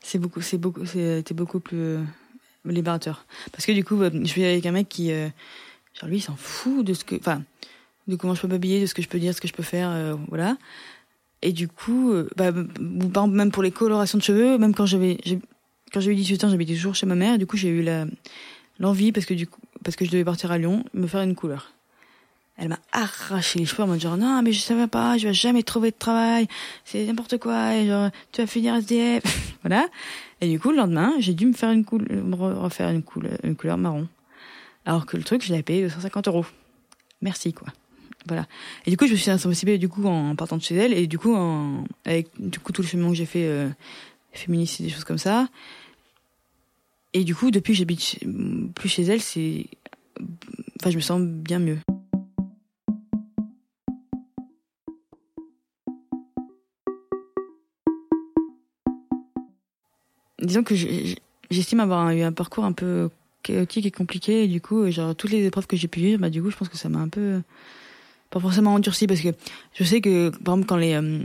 C'est 0.02 0.18
beaucoup 0.18 0.42
c'est 0.42 0.58
beaucoup 0.58 0.84
c'était 0.84 1.34
beaucoup 1.34 1.60
plus 1.60 1.98
libérateur 2.64 3.26
parce 3.52 3.64
que 3.64 3.72
du 3.72 3.84
coup 3.84 4.02
je 4.02 4.24
suis 4.24 4.44
avec 4.44 4.66
un 4.66 4.72
mec 4.72 4.88
qui 4.88 5.12
Genre 6.00 6.08
lui, 6.08 6.18
il 6.18 6.22
s'en 6.22 6.36
fout 6.36 6.84
de 6.84 6.94
ce 6.94 7.04
que, 7.04 7.16
enfin, 7.16 7.42
de 8.06 8.16
comment 8.16 8.34
je 8.34 8.42
peux 8.42 8.48
m'habiller, 8.48 8.80
de 8.80 8.86
ce 8.86 8.94
que 8.94 9.02
je 9.02 9.08
peux 9.08 9.18
dire, 9.18 9.34
ce 9.34 9.40
que 9.40 9.48
je 9.48 9.52
peux 9.52 9.62
faire, 9.62 9.90
euh, 9.90 10.14
voilà. 10.28 10.56
Et 11.42 11.52
du 11.52 11.68
coup, 11.68 12.12
euh, 12.12 12.28
bah, 12.36 12.52
même 12.52 13.50
pour 13.50 13.62
les 13.62 13.70
colorations 13.70 14.18
de 14.18 14.22
cheveux, 14.22 14.58
même 14.58 14.74
quand 14.74 14.86
j'avais, 14.86 15.18
quand 15.92 16.00
j'avais 16.00 16.14
18 16.16 16.44
ans, 16.44 16.50
j'habitais 16.50 16.74
toujours 16.74 16.94
chez 16.94 17.06
ma 17.06 17.14
mère. 17.14 17.38
Du 17.38 17.46
coup, 17.46 17.56
j'ai 17.56 17.68
eu 17.68 17.82
la, 17.82 18.06
l'envie 18.78 19.12
parce 19.12 19.26
que 19.26 19.34
du 19.34 19.46
coup, 19.46 19.60
parce 19.84 19.96
que 19.96 20.04
je 20.04 20.10
devais 20.10 20.24
partir 20.24 20.50
à 20.50 20.58
Lyon, 20.58 20.84
me 20.94 21.06
faire 21.06 21.22
une 21.22 21.34
couleur. 21.34 21.72
Elle 22.58 22.68
m'a 22.68 22.78
arraché 22.92 23.58
les 23.58 23.66
cheveux 23.66 23.82
en 23.82 23.86
mode 23.86 24.00
genre 24.00 24.16
non 24.16 24.40
mais 24.42 24.50
je 24.50 24.60
savais 24.60 24.86
pas, 24.86 25.18
je 25.18 25.28
vais 25.28 25.34
jamais 25.34 25.62
trouver 25.62 25.90
de 25.90 25.96
travail, 25.98 26.48
c'est 26.86 27.04
n'importe 27.04 27.36
quoi, 27.36 27.74
et 27.74 27.86
genre 27.86 28.10
tu 28.32 28.40
vas 28.40 28.46
finir 28.46 28.74
SDF, 28.76 29.22
voilà. 29.62 29.86
Et 30.40 30.48
du 30.48 30.58
coup 30.58 30.70
le 30.70 30.78
lendemain 30.78 31.12
j'ai 31.18 31.34
dû 31.34 31.44
me 31.44 31.52
faire 31.52 31.70
une 31.70 31.84
couleur, 31.84 32.24
me 32.24 32.34
refaire 32.34 32.88
une 32.88 33.02
couleur, 33.02 33.36
une 33.44 33.56
couleur 33.56 33.76
marron. 33.76 34.08
Alors 34.86 35.04
que 35.04 35.16
le 35.16 35.24
truc, 35.24 35.44
je 35.44 35.50
l'avais 35.50 35.64
payé 35.64 35.82
250 35.82 36.28
euros. 36.28 36.46
Merci, 37.20 37.52
quoi. 37.52 37.66
Voilà. 38.26 38.46
Et 38.86 38.90
du 38.90 38.96
coup, 38.96 39.06
je 39.06 39.12
me 39.12 39.16
suis 39.16 39.30
insensibilisée 39.30 39.78
du 39.78 39.88
coup 39.88 40.06
en 40.06 40.34
partant 40.36 40.56
de 40.56 40.62
chez 40.62 40.76
elle 40.76 40.92
et 40.92 41.06
du 41.06 41.18
coup 41.18 41.36
avec 42.04 42.28
du 42.38 42.58
coup 42.58 42.72
tout 42.72 42.82
le 42.82 42.88
chemin 42.88 43.08
que 43.08 43.14
j'ai 43.14 43.26
fait 43.26 43.46
euh, 43.46 43.68
féministe 44.32 44.80
et 44.80 44.84
des 44.84 44.90
choses 44.90 45.04
comme 45.04 45.18
ça. 45.18 45.48
Et 47.12 47.24
du 47.24 47.34
coup, 47.34 47.50
depuis 47.50 47.74
j'habite 47.74 48.18
plus 48.74 48.88
chez 48.88 49.02
elle, 49.04 49.20
c'est, 49.20 49.66
enfin, 50.80 50.90
je 50.90 50.96
me 50.96 51.00
sens 51.00 51.20
bien 51.20 51.58
mieux. 51.58 51.78
Disons 60.40 60.62
que 60.62 60.74
j'estime 61.50 61.80
avoir 61.80 62.08
eu 62.10 62.22
un 62.22 62.32
parcours 62.32 62.64
un 62.64 62.72
peu 62.72 63.08
chaotique 63.46 63.86
et 63.86 63.90
compliqué. 63.90 64.44
Et 64.44 64.48
du 64.48 64.60
coup 64.60 64.90
genre 64.90 65.14
toutes 65.14 65.30
les 65.30 65.44
épreuves 65.44 65.66
que 65.66 65.76
j'ai 65.76 65.88
pu 65.88 66.00
vivre 66.00 66.20
bah 66.20 66.30
du 66.30 66.42
coup 66.42 66.50
je 66.50 66.56
pense 66.56 66.68
que 66.68 66.76
ça 66.76 66.88
m'a 66.88 66.98
un 66.98 67.08
peu 67.08 67.40
pas 68.30 68.40
forcément 68.40 68.74
endurci 68.74 69.06
parce 69.06 69.20
que 69.20 69.28
je 69.74 69.84
sais 69.84 70.00
que 70.00 70.30
par 70.30 70.54
exemple 70.54 70.66
quand 70.66 70.76
les 70.76 70.94
euh, 70.94 71.20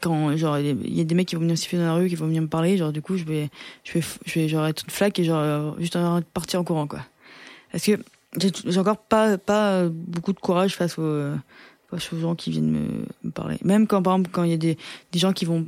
quand 0.00 0.36
genre 0.36 0.58
il 0.58 0.96
y 0.96 1.00
a 1.00 1.04
des 1.04 1.14
mecs 1.14 1.28
qui 1.28 1.34
vont 1.34 1.42
venir 1.42 1.58
siffler 1.58 1.78
dans 1.78 1.86
la 1.86 1.94
rue 1.94 2.08
qui 2.08 2.14
vont 2.14 2.26
venir 2.26 2.42
me 2.42 2.48
parler 2.48 2.76
genre 2.76 2.92
du 2.92 3.02
coup 3.02 3.16
je 3.16 3.24
vais 3.24 3.50
je 3.82 3.94
vais 3.94 4.04
je 4.24 4.34
vais 4.38 4.48
genre 4.48 4.66
être 4.66 4.84
une 4.84 4.90
flaque 4.90 5.18
et 5.18 5.24
genre 5.24 5.40
euh, 5.40 5.72
juste 5.78 5.98
partir 6.32 6.60
en 6.60 6.64
courant 6.64 6.86
quoi. 6.86 7.00
Parce 7.72 7.84
que 7.84 7.98
j'ai 8.38 8.78
encore 8.78 8.98
pas 8.98 9.36
pas 9.38 9.88
beaucoup 9.88 10.32
de 10.32 10.38
courage 10.38 10.76
face 10.76 10.98
aux, 10.98 11.32
face 11.90 12.12
aux 12.12 12.18
gens 12.18 12.34
qui 12.34 12.50
viennent 12.50 13.06
me, 13.22 13.30
parler. 13.30 13.58
Même 13.64 13.86
quand 13.86 14.02
par 14.02 14.14
exemple 14.14 14.30
quand 14.32 14.44
il 14.44 14.50
y 14.50 14.54
a 14.54 14.58
des 14.58 14.78
des 15.12 15.18
gens 15.18 15.32
qui 15.32 15.44
vont 15.44 15.66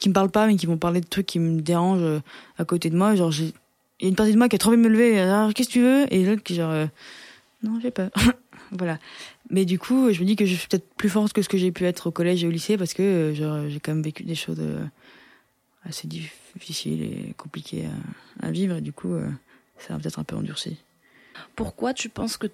qui 0.00 0.08
me 0.10 0.14
parlent 0.14 0.30
pas 0.30 0.46
mais 0.46 0.56
qui 0.56 0.66
vont 0.66 0.76
parler 0.76 1.00
de 1.00 1.06
trucs 1.06 1.26
qui 1.26 1.38
me 1.38 1.62
dérangent 1.62 2.02
euh, 2.02 2.20
à 2.58 2.64
côté 2.64 2.90
de 2.90 2.96
moi 2.96 3.14
genre 3.14 3.30
j'ai 3.30 3.54
y 4.04 4.06
a 4.06 4.10
une 4.10 4.16
partie 4.16 4.32
de 4.32 4.38
moi 4.38 4.48
qui 4.48 4.56
a 4.56 4.58
trop 4.58 4.70
envie 4.70 4.78
de 4.78 4.82
me 4.82 4.88
lever. 4.88 5.18
Alors, 5.18 5.52
qu'est-ce 5.54 5.68
que 5.68 5.72
tu 5.72 5.80
veux? 5.80 6.12
Et 6.12 6.24
l'autre 6.24 6.42
qui 6.42 6.54
genre, 6.54 6.70
euh, 6.70 6.86
non, 7.62 7.80
j'ai 7.80 7.90
peur. 7.90 8.10
voilà. 8.72 8.98
Mais 9.50 9.64
du 9.64 9.78
coup, 9.78 10.12
je 10.12 10.20
me 10.20 10.26
dis 10.26 10.36
que 10.36 10.46
je 10.46 10.54
suis 10.54 10.68
peut-être 10.68 10.88
plus 10.94 11.08
forte 11.08 11.32
que 11.32 11.42
ce 11.42 11.48
que 11.48 11.58
j'ai 11.58 11.72
pu 11.72 11.84
être 11.84 12.08
au 12.08 12.10
collège 12.10 12.44
et 12.44 12.46
au 12.46 12.50
lycée 12.50 12.76
parce 12.76 12.94
que 12.94 13.02
euh, 13.02 13.34
genre, 13.34 13.68
j'ai 13.68 13.80
quand 13.80 13.92
même 13.92 14.02
vécu 14.02 14.22
des 14.24 14.34
choses 14.34 14.60
euh, 14.60 14.84
assez 15.84 16.06
difficiles 16.06 17.02
et 17.02 17.34
compliquées 17.36 17.88
à, 18.40 18.50
vivre. 18.50 18.76
Et 18.76 18.80
du 18.80 18.92
coup, 18.92 19.14
ça 19.78 19.94
a 19.94 19.98
peut-être 19.98 20.18
un 20.18 20.24
peu 20.24 20.36
endurci. 20.36 20.76
Pourquoi 21.56 21.94
tu 21.94 22.08
penses 22.08 22.36
que 22.36 22.48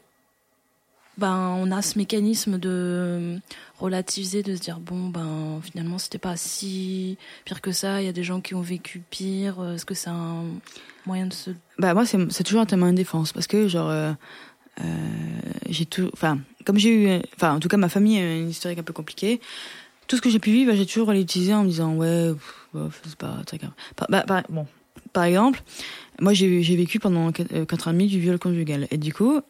ben 1.20 1.54
on 1.58 1.70
a 1.70 1.82
ce 1.82 1.98
mécanisme 1.98 2.58
de 2.58 3.38
relativiser, 3.78 4.42
de 4.42 4.56
se 4.56 4.60
dire 4.60 4.80
bon 4.80 5.08
ben 5.08 5.60
finalement 5.62 5.98
c'était 5.98 6.18
pas 6.18 6.36
si 6.36 7.18
pire 7.44 7.60
que 7.60 7.70
ça. 7.70 8.02
Il 8.02 8.06
y 8.06 8.08
a 8.08 8.12
des 8.12 8.24
gens 8.24 8.40
qui 8.40 8.54
ont 8.54 8.60
vécu 8.60 9.02
pire. 9.10 9.64
Est-ce 9.74 9.84
que 9.84 9.94
c'est 9.94 10.10
un 10.10 10.44
moyen 11.06 11.26
de 11.26 11.32
se 11.32 11.50
Bah 11.78 11.94
moi 11.94 12.04
c'est 12.06 12.44
toujours 12.44 12.64
un 12.68 12.76
moyen 12.76 12.92
de 12.92 12.96
défense 12.96 13.32
parce 13.32 13.46
que 13.46 13.68
genre 13.68 13.90
euh, 13.90 14.12
euh, 14.80 14.84
j'ai 15.68 15.86
tout, 15.86 16.10
enfin 16.12 16.40
comme 16.64 16.78
j'ai 16.78 16.90
eu, 16.90 17.22
enfin 17.36 17.54
en 17.54 17.60
tout 17.60 17.68
cas 17.68 17.76
ma 17.76 17.88
famille 17.88 18.18
a 18.18 18.36
une 18.36 18.50
historique 18.50 18.78
un 18.78 18.84
peu 18.84 18.94
compliquée. 18.94 19.40
Tout 20.08 20.16
ce 20.16 20.22
que 20.22 20.30
j'ai 20.30 20.40
pu 20.40 20.50
vivre, 20.50 20.74
j'ai 20.74 20.86
toujours 20.86 21.06
relativisé 21.06 21.54
en 21.54 21.62
me 21.62 21.68
disant 21.68 21.94
ouais 21.94 22.32
c'est 23.04 23.16
pas 23.16 23.36
très 23.46 23.58
grave. 23.58 23.72
Bah, 24.08 24.24
bah, 24.26 24.42
bon 24.48 24.66
par 25.12 25.24
exemple, 25.24 25.62
moi 26.20 26.32
j'ai 26.32 26.76
vécu 26.76 26.98
pendant 26.98 27.32
quatre 27.32 27.88
ans 27.88 27.90
et 27.90 27.94
demi 27.94 28.06
du 28.06 28.20
viol 28.20 28.38
conjugal 28.38 28.86
et 28.90 28.96
du 28.96 29.12
coup 29.12 29.40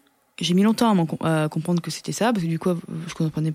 j'ai 0.41 0.55
mis 0.55 0.63
longtemps 0.63 1.07
à, 1.23 1.49
comprendre 1.49 1.83
que 1.83 1.91
c'était 1.91 2.13
ça 2.13 2.33
parce 2.33 2.45
que 2.45 2.49
du 2.49 2.59
coup 2.59 2.71
je 3.07 3.15
comprenais 3.15 3.53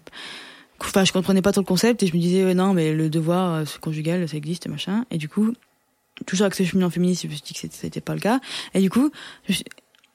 enfin 0.79 1.03
je 1.03 1.11
comprenais 1.11 1.41
pas 1.41 1.51
trop 1.51 1.61
le 1.61 1.65
concept 1.65 2.03
et 2.03 2.07
je 2.07 2.15
me 2.15 2.19
disais 2.19 2.53
non 2.53 2.73
mais 2.73 2.93
le 2.93 3.09
devoir 3.09 3.53
euh, 3.53 3.63
conjugal 3.81 4.27
ça 4.27 4.37
existe 4.37 4.67
machin. 4.67 5.05
Et 5.11 5.17
du 5.17 5.27
coup 5.27 5.53
toujours 6.25 6.45
avec 6.45 6.55
ce 6.55 6.63
chemin 6.63 6.89
féministe 6.89 7.23
je 7.23 7.27
me 7.27 7.33
suis 7.33 7.41
dit 7.41 7.53
que 7.53 7.59
c'était 7.71 8.01
pas 8.01 8.13
le 8.13 8.21
cas. 8.21 8.39
Et 8.73 8.81
du 8.81 8.89
coup 8.89 9.11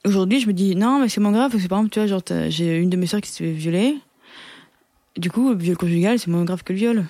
aujourd'hui 0.04 0.40
je 0.40 0.46
me 0.46 0.52
dis 0.52 0.76
non 0.76 1.00
mais 1.00 1.08
c'est 1.08 1.20
moins 1.20 1.32
grave 1.32 1.50
par 1.50 1.60
exemple 1.60 1.90
tu 1.90 1.98
vois 1.98 2.06
genre 2.06 2.22
j'ai 2.48 2.76
une 2.76 2.90
de 2.90 2.96
mes 2.96 3.06
soeurs 3.06 3.20
qui 3.20 3.30
s'est 3.30 3.44
fait 3.44 3.52
violer. 3.52 3.96
Du 5.16 5.30
coup 5.30 5.54
viol 5.54 5.76
conjugal 5.76 6.18
c'est 6.18 6.28
moins 6.28 6.44
grave 6.44 6.62
que 6.62 6.72
le 6.72 6.78
viol. 6.78 7.06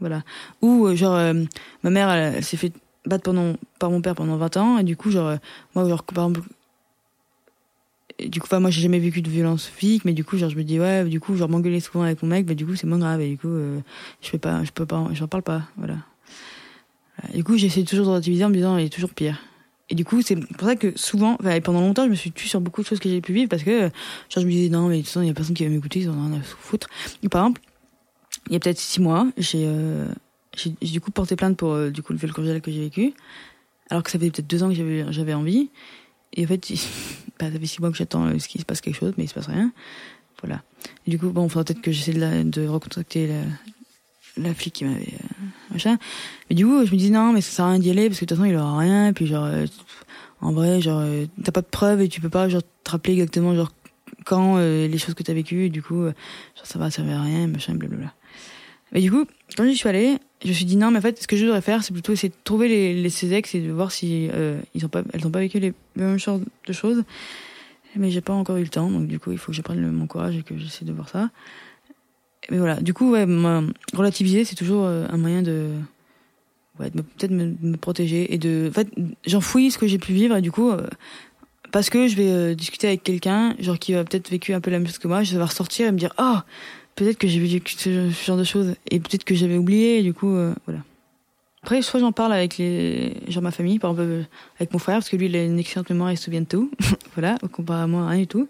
Voilà. 0.00 0.22
Ou 0.62 0.86
euh, 0.86 0.96
genre 0.96 1.14
euh, 1.14 1.34
ma 1.82 1.90
mère 1.90 2.10
elle, 2.10 2.42
s'est 2.42 2.56
fait 2.56 2.72
battre 3.04 3.24
pendant 3.24 3.54
par 3.78 3.90
mon 3.90 4.00
père 4.00 4.14
pendant 4.14 4.36
20 4.36 4.56
ans 4.56 4.78
et 4.78 4.84
du 4.84 4.96
coup 4.96 5.10
genre 5.10 5.36
moi 5.74 5.88
genre 5.88 6.04
par 6.04 6.28
exemple 6.28 6.48
du 8.28 8.40
coup, 8.40 8.46
enfin, 8.46 8.60
moi, 8.60 8.70
j'ai 8.70 8.82
jamais 8.82 8.98
vécu 8.98 9.22
de 9.22 9.30
violence 9.30 9.66
physique, 9.66 10.04
mais 10.04 10.12
du 10.12 10.24
coup, 10.24 10.36
genre, 10.36 10.50
je 10.50 10.56
me 10.56 10.64
dis, 10.64 10.78
ouais, 10.78 11.04
du 11.04 11.20
coup, 11.20 11.36
genre, 11.36 11.48
m'engueuler 11.48 11.80
souvent 11.80 12.04
avec 12.04 12.22
mon 12.22 12.28
mec, 12.28 12.46
mais 12.48 12.54
du 12.54 12.66
coup, 12.66 12.76
c'est 12.76 12.86
moins 12.86 12.98
grave, 12.98 13.20
et 13.20 13.28
du 13.28 13.38
coup, 13.38 13.48
euh, 13.48 13.80
je 14.20 14.28
fais 14.28 14.38
pas, 14.38 14.64
je 14.64 14.70
peux 14.70 14.86
pas, 14.86 15.08
j'en 15.12 15.28
parle 15.28 15.42
pas, 15.42 15.62
voilà. 15.76 15.96
Du 17.34 17.44
coup, 17.44 17.56
j'essaie 17.56 17.84
toujours 17.84 18.06
de 18.06 18.10
relativiser 18.10 18.44
en 18.44 18.48
me 18.48 18.54
disant, 18.54 18.76
il 18.78 18.86
est 18.86 18.88
toujours 18.92 19.10
pire. 19.10 19.38
Et 19.90 19.94
du 19.94 20.04
coup, 20.04 20.22
c'est 20.22 20.36
pour 20.36 20.66
ça 20.66 20.76
que 20.76 20.96
souvent, 20.96 21.36
enfin, 21.40 21.60
pendant 21.60 21.80
longtemps, 21.80 22.04
je 22.04 22.10
me 22.10 22.14
suis 22.14 22.32
tue 22.32 22.48
sur 22.48 22.60
beaucoup 22.60 22.82
de 22.82 22.86
choses 22.86 22.98
que 22.98 23.08
j'ai 23.08 23.20
pu 23.20 23.32
vivre 23.32 23.48
parce 23.48 23.62
que, 23.62 23.80
genre, 23.80 23.90
je 24.36 24.46
me 24.46 24.50
disais, 24.50 24.70
non, 24.70 24.88
mais 24.88 24.96
de 24.96 25.00
toute 25.00 25.08
façon, 25.08 25.22
il 25.22 25.28
y 25.28 25.30
a 25.30 25.34
personne 25.34 25.54
qui 25.54 25.64
va 25.64 25.70
m'écouter, 25.70 26.00
ils 26.00 26.10
en 26.10 26.14
ont 26.14 26.28
rien 26.28 26.40
à 26.40 26.42
foutre. 26.42 26.88
Et 27.22 27.28
par 27.28 27.42
exemple, 27.42 27.60
il 28.46 28.54
y 28.54 28.56
a 28.56 28.60
peut-être 28.60 28.78
six 28.78 29.00
mois, 29.00 29.26
j'ai, 29.36 29.64
euh, 29.66 30.06
du 30.80 31.00
coup 31.00 31.10
porté 31.10 31.36
plainte 31.36 31.56
pour, 31.56 31.72
euh, 31.72 31.90
du 31.90 32.02
coup, 32.02 32.12
le 32.12 32.18
viol 32.18 32.32
conjugal 32.32 32.60
que 32.60 32.70
j'ai 32.70 32.80
vécu. 32.80 33.12
Alors 33.90 34.02
que 34.02 34.10
ça 34.10 34.18
fait 34.18 34.30
peut-être 34.30 34.46
deux 34.46 34.62
ans 34.62 34.68
que 34.70 34.74
j'avais, 34.74 35.04
j'avais 35.12 35.34
envie. 35.34 35.68
Et 36.34 36.44
en 36.44 36.48
fait, 36.48 36.72
bah, 37.38 37.50
ça 37.52 37.58
fait 37.58 37.66
six 37.66 37.80
mois 37.80 37.90
que 37.90 37.96
j'attends 37.96 38.26
euh, 38.26 38.36
qu'il 38.36 38.60
se 38.60 38.66
passe 38.66 38.80
quelque 38.80 38.98
chose, 38.98 39.14
mais 39.16 39.24
il 39.24 39.28
se 39.28 39.34
passe 39.34 39.46
rien. 39.46 39.72
Voilà. 40.42 40.62
Et 41.06 41.10
du 41.10 41.18
coup, 41.18 41.30
bon, 41.30 41.48
faudra 41.48 41.64
peut-être 41.64 41.82
que 41.82 41.92
j'essaie 41.92 42.12
de, 42.12 42.42
de 42.42 42.66
recontacter 42.66 43.28
la, 43.28 43.42
la 44.36 44.54
flic 44.54 44.74
qui 44.74 44.84
m'avait 44.84 45.02
euh, 45.02 45.46
machin. 45.70 45.98
Mais 46.48 46.56
du 46.56 46.66
coup, 46.66 46.84
je 46.84 46.92
me 46.92 46.96
dis 46.96 47.10
non, 47.10 47.32
mais 47.32 47.40
ça 47.40 47.50
sert 47.50 47.64
à 47.64 47.70
rien 47.70 47.78
d'y 47.78 47.90
aller 47.90 48.08
parce 48.08 48.20
que 48.20 48.24
de 48.24 48.28
toute 48.28 48.38
façon, 48.38 48.48
il 48.48 48.56
aura 48.56 48.78
rien. 48.78 49.08
Et 49.08 49.12
puis 49.12 49.26
genre, 49.26 49.44
euh, 49.44 49.66
en 50.40 50.52
vrai, 50.52 50.80
genre, 50.80 51.00
euh, 51.00 51.26
t'as 51.42 51.52
pas 51.52 51.60
de 51.60 51.66
preuves 51.66 52.00
et 52.00 52.08
tu 52.08 52.20
peux 52.20 52.28
pas 52.28 52.48
genre 52.48 52.62
te 52.84 52.90
rappeler 52.90 53.14
exactement 53.14 53.54
genre 53.54 53.72
quand 54.24 54.58
les 54.58 54.98
choses 54.98 55.14
que 55.14 55.22
t'as 55.22 55.32
vécues. 55.32 55.68
Du 55.68 55.82
coup, 55.82 56.04
genre, 56.04 56.12
ça 56.64 56.78
va 56.78 56.90
servir 56.90 57.18
à 57.18 57.22
rien, 57.22 57.48
machin, 57.48 57.74
blablabla. 57.74 58.12
Mais 58.92 59.00
du 59.00 59.10
coup, 59.10 59.24
quand 59.56 59.64
j'y 59.64 59.76
suis 59.76 59.88
allée, 59.88 60.18
je 60.44 60.48
me 60.48 60.52
suis 60.52 60.64
dit 60.64 60.76
non, 60.76 60.90
mais 60.90 60.98
en 60.98 61.02
fait, 61.02 61.20
ce 61.20 61.26
que 61.26 61.36
je 61.36 61.44
devrais 61.44 61.62
faire, 61.62 61.82
c'est 61.82 61.92
plutôt 61.92 62.12
essayer 62.12 62.28
de 62.28 62.34
trouver 62.44 62.68
les, 62.68 63.02
les 63.02 63.10
ces 63.10 63.32
ex 63.32 63.54
et 63.54 63.60
de 63.60 63.72
voir 63.72 63.90
si 63.90 64.30
ils 64.74 64.84
ont 64.84 64.88
pas, 64.88 65.02
elles 65.12 65.26
ont 65.26 65.30
pas 65.30 65.40
vécu 65.40 65.58
les 65.58 65.72
mêmes 65.96 66.18
sortes 66.18 66.42
de 66.66 66.72
choses. 66.72 67.04
Mais 67.96 68.10
j'ai 68.10 68.22
pas 68.22 68.32
encore 68.32 68.56
eu 68.56 68.62
le 68.62 68.68
temps, 68.68 68.90
donc 68.90 69.06
du 69.06 69.18
coup, 69.18 69.32
il 69.32 69.38
faut 69.38 69.52
que 69.52 69.56
je 69.56 69.62
prenne 69.62 69.90
mon 69.90 70.06
courage 70.06 70.36
et 70.36 70.42
que 70.42 70.56
j'essaie 70.56 70.84
de 70.84 70.92
voir 70.92 71.08
ça. 71.08 71.30
Mais 72.50 72.58
voilà, 72.58 72.80
du 72.80 72.94
coup, 72.94 73.12
ouais, 73.12 73.26
relativiser, 73.94 74.44
c'est 74.44 74.56
toujours 74.56 74.84
euh, 74.84 75.06
un 75.10 75.16
moyen 75.16 75.42
de, 75.42 75.68
ouais, 76.80 76.90
peut-être 76.90 77.30
me, 77.30 77.76
protéger 77.76 78.32
et 78.34 78.38
de, 78.38 78.68
en 78.70 78.72
fait, 78.72 78.88
j'enfouis 79.26 79.70
ce 79.70 79.78
que 79.78 79.86
j'ai 79.86 79.98
pu 79.98 80.12
vivre 80.12 80.36
et 80.36 80.42
du 80.42 80.50
coup, 80.50 80.70
euh, 80.70 80.86
parce 81.70 81.90
que 81.90 82.08
je 82.08 82.16
vais 82.16 82.30
euh, 82.30 82.54
discuter 82.54 82.88
avec 82.88 83.02
quelqu'un, 83.02 83.54
genre 83.60 83.78
qui 83.78 83.94
a 83.94 84.04
peut-être 84.04 84.30
vécu 84.30 84.54
un 84.54 84.60
peu 84.60 84.70
la 84.70 84.78
même 84.78 84.86
chose 84.86 84.98
que 84.98 85.08
moi, 85.08 85.22
je 85.22 85.36
vais 85.36 85.44
ressortir 85.44 85.86
et 85.86 85.92
me 85.92 85.98
dire, 85.98 86.14
oh, 86.18 86.38
peut-être 86.96 87.18
que 87.18 87.28
j'ai 87.28 87.38
vécu 87.40 87.74
ce, 87.76 88.10
genre 88.10 88.38
de 88.38 88.44
choses 88.44 88.74
et 88.90 88.98
peut-être 89.00 89.24
que 89.24 89.34
j'avais 89.34 89.56
oublié 89.56 89.98
et 89.98 90.02
du 90.02 90.12
coup 90.12 90.36
voilà 90.66 90.80
Après, 91.62 91.80
soit 91.82 92.00
j'en 92.00 92.10
parle 92.12 92.32
avec 92.32 92.58
les, 92.58 93.14
genre 93.28 93.42
ma 93.42 93.52
famille, 93.52 93.78
par 93.78 93.92
exemple, 93.92 94.24
avec 94.58 94.72
mon 94.72 94.78
frère, 94.80 94.96
parce 94.96 95.08
que 95.08 95.16
lui, 95.16 95.26
il 95.26 95.36
a 95.36 95.44
une 95.44 95.58
excellente 95.60 95.88
mémoire 95.90 96.10
il 96.10 96.16
se 96.18 96.24
souvient 96.24 96.40
de 96.40 96.46
tout. 96.46 96.70
voilà, 97.14 97.36
comparé 97.52 97.82
à 97.82 97.86
moi, 97.86 98.08
rien 98.08 98.20
du 98.20 98.26
tout. 98.26 98.48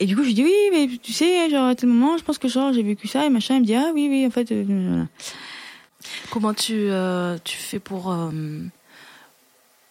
Et 0.00 0.06
du 0.06 0.16
coup, 0.16 0.22
je 0.22 0.28
lui 0.28 0.34
dis, 0.34 0.42
oui, 0.42 0.54
mais 0.72 0.88
tu 1.02 1.12
sais, 1.12 1.50
genre, 1.50 1.66
à 1.68 1.74
tel 1.74 1.88
moment, 1.90 2.16
je 2.16 2.24
pense 2.24 2.38
que 2.38 2.48
genre, 2.48 2.72
j'ai 2.72 2.82
vécu 2.82 3.08
ça, 3.08 3.26
et 3.26 3.30
machin, 3.30 3.56
il 3.56 3.60
me 3.60 3.66
dit, 3.66 3.74
ah 3.74 3.90
oui, 3.94 4.08
oui, 4.10 4.26
en 4.26 4.30
fait, 4.30 4.50
euh, 4.52 4.64
voilà. 4.66 5.06
Comment 6.30 6.54
tu, 6.54 6.72
euh, 6.74 7.36
tu 7.44 7.56
fais 7.58 7.78
pour 7.78 8.10
euh, 8.10 8.30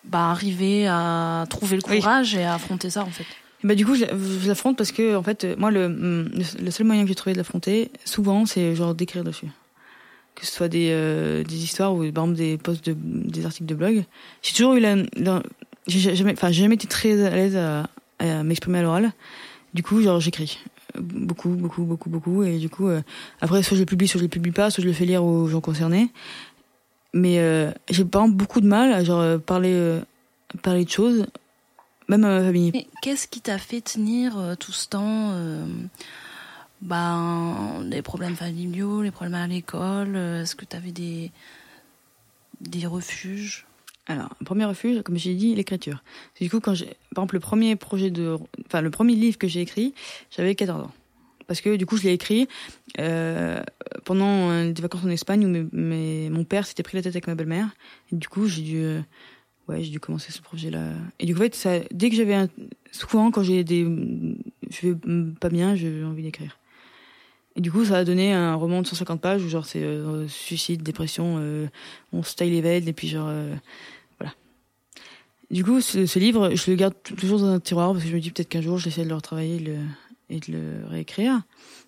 bah, 0.04 0.30
arriver 0.32 0.88
à 0.88 1.46
trouver 1.50 1.78
le 1.78 1.84
Oui. 1.90 2.00
courage 2.00 2.36
et 2.36 2.44
à 2.44 2.56
affronter 2.56 2.90
ça 2.90 3.04
en 3.04 3.10
fait? 3.12 3.26
Bah, 3.64 3.76
du 3.76 3.86
coup, 3.86 3.96
je, 3.96 4.06
je 4.42 4.48
l'affronte 4.48 4.76
parce 4.78 4.92
que, 4.92 5.16
en 5.16 5.24
fait, 5.24 5.46
moi, 5.58 5.72
le, 5.72 5.88
le 5.88 6.72
seul 6.72 6.86
moyen 6.86 7.04
que 7.04 7.08
j'ai 7.10 7.16
trouvé 7.16 7.34
de 7.34 7.38
l'affronter, 7.38 7.92
souvent, 8.06 8.46
c'est 8.46 8.76
genre 8.76 8.94
d'écrire 8.96 9.24
dessus. 9.24 9.48
Que 10.36 10.46
ce 10.46 10.52
soit 10.52 10.68
des, 10.68 10.90
euh, 10.92 11.44
des 11.44 11.64
histoires 11.64 11.94
ou, 11.94 12.00
par 12.12 12.24
exemple, 12.26 12.34
des 12.34 12.58
posts 12.58 12.86
de, 12.90 12.96
des 12.98 13.46
articles 13.46 13.66
de 13.68 13.76
blog. 13.76 14.04
J'ai 14.42 14.54
toujours 14.54 14.74
eu 14.74 14.80
la, 14.80 14.96
la- 15.16 15.44
j'ai 15.86 16.16
jamais, 16.16 16.34
enfin, 16.34 16.52
jamais 16.52 16.76
été 16.76 16.88
très 16.88 17.24
à 17.26 17.30
l'aise 17.30 17.56
à, 17.56 17.88
m'exprimer 18.44 18.80
à 18.80 18.82
l'oral. 18.82 19.12
Du 19.74 19.84
coup, 19.84 20.02
genre, 20.02 20.20
j'écris. 20.20 20.60
Beaucoup, 21.00 21.50
beaucoup, 21.50 21.84
beaucoup, 21.84 22.10
beaucoup. 22.10 22.44
Et 22.44 22.58
du 22.58 22.70
coup, 22.70 22.88
euh, 22.88 23.02
après, 23.42 23.62
soit 23.64 23.76
je 23.76 23.82
le 23.82 23.86
publie, 23.86 24.08
soit 24.08 24.20
je 24.20 24.24
le 24.26 24.30
publie 24.30 24.52
pas, 24.52 24.70
soit 24.70 24.82
je 24.82 24.88
le 24.88 24.94
fais 24.94 25.06
lire 25.06 25.24
aux 25.24 25.48
gens 25.48 25.62
concernés. 25.62 26.10
Mais 27.14 27.40
euh, 27.40 27.72
j'ai 27.90 28.06
pas 28.06 28.26
beaucoup 28.28 28.60
de 28.62 28.68
mal 28.68 28.92
à 28.94 29.04
genre 29.04 29.40
parler, 29.40 30.00
parler 30.62 30.86
de 30.86 30.90
choses, 30.90 31.26
même 32.08 32.24
à 32.24 32.40
ma 32.40 32.44
famille. 32.44 32.72
Qu'est-ce 33.02 33.28
qui 33.28 33.42
t'a 33.42 33.58
fait 33.60 33.82
tenir 33.82 34.56
tout 34.60 34.72
ce 34.72 34.88
temps 34.88 35.32
ben, 36.84 37.82
les 37.90 38.02
problèmes 38.02 38.36
familiaux, 38.36 39.02
les 39.02 39.12
problèmes 39.12 39.36
à 39.36 39.48
l'école 39.48 40.16
euh, 40.16 40.42
Est-ce 40.42 40.56
que 40.56 40.66
tu 40.66 40.76
avais 40.76 40.92
des, 40.92 41.32
des 42.60 42.86
refuges? 42.86 43.66
Alors, 44.06 44.30
un 44.42 44.44
premier 44.44 44.66
refuge, 44.66 45.02
comme 45.02 45.18
j'ai 45.18 45.34
dit, 45.34 45.56
l'écriture. 45.56 46.04
Du 46.42 46.50
coup, 46.50 46.60
quand 46.60 46.74
j'ai, 46.74 46.98
par 47.16 47.24
exemple, 47.24 47.36
le 47.36 47.40
premier 47.40 47.78
projet 47.78 48.12
de, 48.12 48.38
enfin, 48.66 48.82
le 48.82 48.90
premier 48.90 49.16
livre 49.16 49.38
que 49.38 49.48
j'ai 49.48 49.62
écrit, 49.62 49.94
j'avais 50.30 50.56
14 50.56 50.84
ans. 50.84 50.92
Parce 51.48 51.62
que, 51.62 51.78
du 51.78 51.86
coup, 51.86 51.96
je 51.96 52.04
l'ai 52.04 52.12
écrit, 52.12 52.50
euh, 53.00 53.64
pendant 54.04 54.52
euh, 54.52 54.72
des 54.74 54.82
vacances 54.82 55.06
en 55.06 55.10
Espagne 55.10 55.46
où 55.46 55.70
mon 55.74 56.44
père 56.44 56.68
s'était 56.68 56.84
pris 56.84 56.98
la 56.98 57.02
tête 57.04 57.14
avec 57.14 57.28
ma 57.28 57.36
belle-mère. 57.36 57.70
Du 58.12 58.28
coup, 58.28 58.46
j'ai 58.48 58.62
dû, 58.62 58.86
ouais, 59.70 59.84
j'ai 59.84 59.92
dû 59.92 60.02
commencer 60.02 60.34
ce 60.34 60.42
projet-là. 60.42 60.90
Et 61.20 61.26
du 61.26 61.34
coup, 61.34 61.42
en 61.42 61.50
fait, 61.50 61.88
dès 61.94 62.10
que 62.10 62.16
j'avais 62.18 62.34
un, 62.34 62.50
souvent, 62.92 63.32
quand 63.32 63.44
j'ai 63.44 63.64
des, 63.64 63.88
je 64.70 64.88
vais 64.88 64.96
pas 65.40 65.48
bien, 65.48 65.76
j'ai 65.76 66.04
envie 66.04 66.24
d'écrire. 66.24 66.58
Et 67.56 67.62
du 67.62 67.72
coup, 67.72 67.86
ça 67.86 67.98
a 67.98 68.04
donné 68.04 68.34
un 68.34 68.56
roman 68.56 68.82
de 68.82 68.88
150 68.88 69.22
pages 69.22 69.44
où 69.44 69.50
genre 69.50 69.66
c'est 69.66 69.84
euh, 69.84 70.28
suicide, 70.28 70.82
dépression, 70.82 71.36
euh, 71.40 71.68
on 72.12 72.24
se 72.24 72.36
taille 72.36 72.50
les 72.50 72.62
veines 72.62 72.88
et 72.88 72.94
puis 72.94 73.08
genre 73.08 73.28
euh, 73.30 73.54
voilà. 74.20 74.34
Du 75.52 75.64
coup, 75.64 75.80
ce, 75.80 76.08
ce 76.08 76.20
livre, 76.20 76.56
je 76.56 76.72
le 76.72 76.78
garde 76.78 76.96
toujours 77.04 77.40
dans 77.40 77.48
un 77.48 77.60
tiroir 77.60 77.92
parce 77.92 78.04
que 78.04 78.10
je 78.10 78.16
me 78.16 78.22
dis 78.22 78.32
peut-être 78.32 78.50
qu'un 78.50 78.62
jour, 78.62 78.80
j'essaie 78.80 79.04
de 79.04 79.10
le 79.10 79.16
retravailler 79.16 79.58
et 79.58 79.60
le, 79.60 79.76
et 80.30 80.40
de 80.40 80.52
le 80.52 80.88
réécrire. 80.88 81.42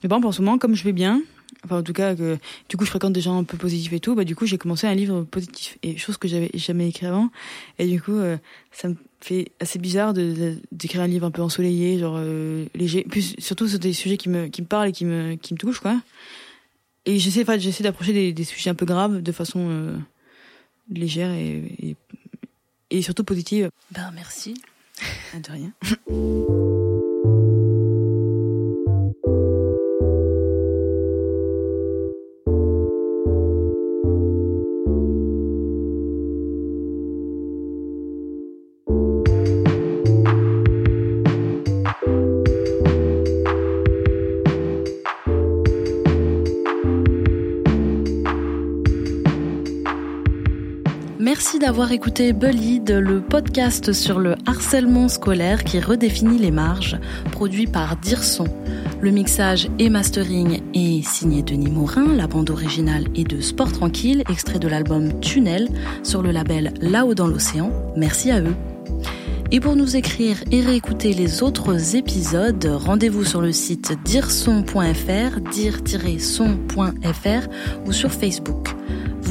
Mais 0.04 0.08
exemple, 0.08 0.28
en 0.28 0.32
ce 0.32 0.41
moment, 0.41 0.60
comme 0.60 0.75
je 0.75 0.84
vais 0.84 0.93
bien, 0.93 1.21
enfin 1.63 1.80
en 1.80 1.84
tout 1.84 1.94
cas 1.94 2.15
que 2.15 2.38
du 2.70 2.78
coup 2.78 2.86
je 2.86 2.89
fréquente 2.89 3.13
des 3.13 3.22
gens 3.22 3.38
un 3.39 3.44
peu 3.44 3.58
positifs 3.58 3.94
et 3.94 4.00
tout, 4.00 4.15
bah 4.15 4.24
du 4.24 4.36
coup 4.36 4.46
j'ai 4.46 4.58
commencé 4.58 4.88
un 4.88 4.96
livre 4.96 5.24
positif 5.24 5.78
et 5.84 5.98
chose 5.98 6.18
que 6.18 6.28
j'avais 6.28 6.50
jamais 6.54 6.89
écrit 6.89 7.06
avant. 7.06 7.30
Et 7.80 7.88
du 7.88 8.02
coup, 8.02 8.18
euh, 8.18 8.38
ça 8.72 8.89
me 8.89 8.96
fait 9.22 9.52
assez 9.60 9.80
bizarre 9.80 10.13
de 10.13 10.56
d'écrire 10.72 11.02
un 11.02 11.08
livre 11.08 11.26
un 11.26 11.32
peu 11.32 11.41
ensoleillé, 11.41 12.00
genre 12.00 12.15
euh, 12.18 12.65
léger, 12.76 13.04
plus 13.04 13.36
surtout 13.39 13.68
sur 13.68 13.80
des 13.80 13.94
sujets 13.94 14.18
qui 14.18 14.30
me 14.30 14.48
qui 14.48 14.62
me 14.62 14.68
parlent 14.68 14.89
et 14.89 14.94
qui 14.94 15.06
me 15.06 15.36
qui 15.36 15.54
me 15.54 15.60
touchent 15.60 15.80
quoi. 15.80 16.00
Et 17.06 17.20
j'essaie 17.20 17.41
enfin, 17.41 17.58
j'essaie 17.58 17.84
d'approcher 17.84 18.13
des, 18.13 18.34
des 18.34 18.44
sujets 18.44 18.70
un 18.70 18.76
peu 18.76 18.86
graves 18.86 19.22
de 19.22 19.32
façon 19.32 19.68
euh, 19.70 19.98
légère 20.89 21.32
et, 21.32 21.63
et 21.82 21.96
et 22.91 23.02
surtout 23.02 23.24
positive. 23.24 23.70
Ben 23.91 24.12
merci. 24.13 24.56
De 25.34 25.52
rien. 25.52 25.72
Merci 51.56 51.68
d'avoir 51.68 51.94
écouté 51.94 52.34
Bullied, 52.34 52.89
le 52.89 53.22
podcast 53.22 53.94
sur 53.94 54.20
le 54.20 54.36
harcèlement 54.46 55.08
scolaire 55.08 55.63
qui 55.63 55.80
redéfinit 55.80 56.38
les 56.38 56.52
marges, 56.52 57.00
produit 57.32 57.65
par 57.65 57.96
Dirson. 57.96 58.50
Le 59.00 59.10
mixage 59.10 59.70
et 59.80 59.89
mastering 59.89 60.60
est 60.74 61.08
signé 61.08 61.44
Denis 61.44 61.72
Morin, 61.72 62.13
la 62.13 62.28
bande 62.28 62.50
originale 62.50 63.06
est 63.15 63.24
de 63.24 63.39
Sport 63.39 63.72
Tranquille, 63.72 64.24
extrait 64.30 64.60
de 64.60 64.68
l'album 64.68 65.18
Tunnel 65.22 65.70
sur 66.04 66.22
le 66.22 66.32
label 66.32 66.74
Là-haut 66.82 67.15
dans 67.15 67.28
l'océan. 67.28 67.72
Merci 67.96 68.32
à 68.32 68.41
eux. 68.41 68.56
Et 69.54 69.62
pour 69.62 69.78
nous 69.78 69.96
écrire 69.96 70.44
et 70.52 70.60
réécouter 70.60 71.13
les 71.13 71.41
autres 71.41 71.96
épisodes, 71.96 72.65
rendez-vous 72.65 73.24
sur 73.24 73.39
le 73.39 73.54
site 73.54 73.94
dirson.fr, 74.04 75.39
dire-son.fr 75.54 77.48
ou 77.86 77.94
sur 77.94 78.12
Facebook. 78.12 78.76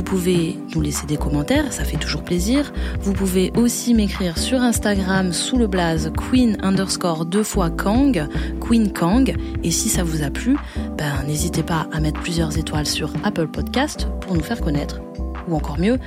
Vous 0.05 0.19
pouvez 0.19 0.59
nous 0.75 0.83
laisser 0.83 1.07
des 1.07 1.17
commentaires, 1.17 1.73
ça 1.73 1.83
fait 1.83 1.97
toujours 1.97 2.23
plaisir. 2.23 2.75
Vous 3.01 3.15
pouvez 3.15 3.51
aussi 3.57 3.95
m'écrire 3.95 4.37
sur 4.37 4.61
Instagram 4.61 5.33
sous 5.33 5.57
le 5.57 5.67
blaze 5.67 6.13
queen 6.15 6.59
underscore 6.63 7.25
deux 7.25 7.43
fois 7.43 7.71
Kang, 7.71 8.29
Queen 8.61 8.93
Kang. 8.93 9.35
Et 9.63 9.71
si 9.71 9.89
ça 9.89 10.05
vous 10.05 10.23
a 10.23 10.29
plu, 10.29 10.59
ben, 10.99 11.23
n'hésitez 11.27 11.63
pas 11.63 11.89
à 11.91 12.01
mettre 12.01 12.21
plusieurs 12.21 12.59
étoiles 12.59 12.87
sur 12.87 13.15
Apple 13.25 13.49
Podcast 13.49 14.07
pour 14.21 14.35
nous 14.35 14.43
faire 14.43 14.61
connaître. 14.61 15.01
Ou 15.49 15.57
encore 15.57 15.79
mieux, 15.79 15.99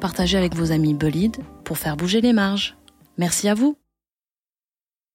partagez 0.00 0.38
avec 0.38 0.54
vos 0.54 0.70
amis 0.70 0.94
Bullied 0.94 1.36
pour 1.64 1.76
faire 1.76 1.96
bouger 1.96 2.20
les 2.20 2.32
marges. 2.32 2.76
Merci 3.18 3.48
à 3.48 3.54
vous. 3.54 3.76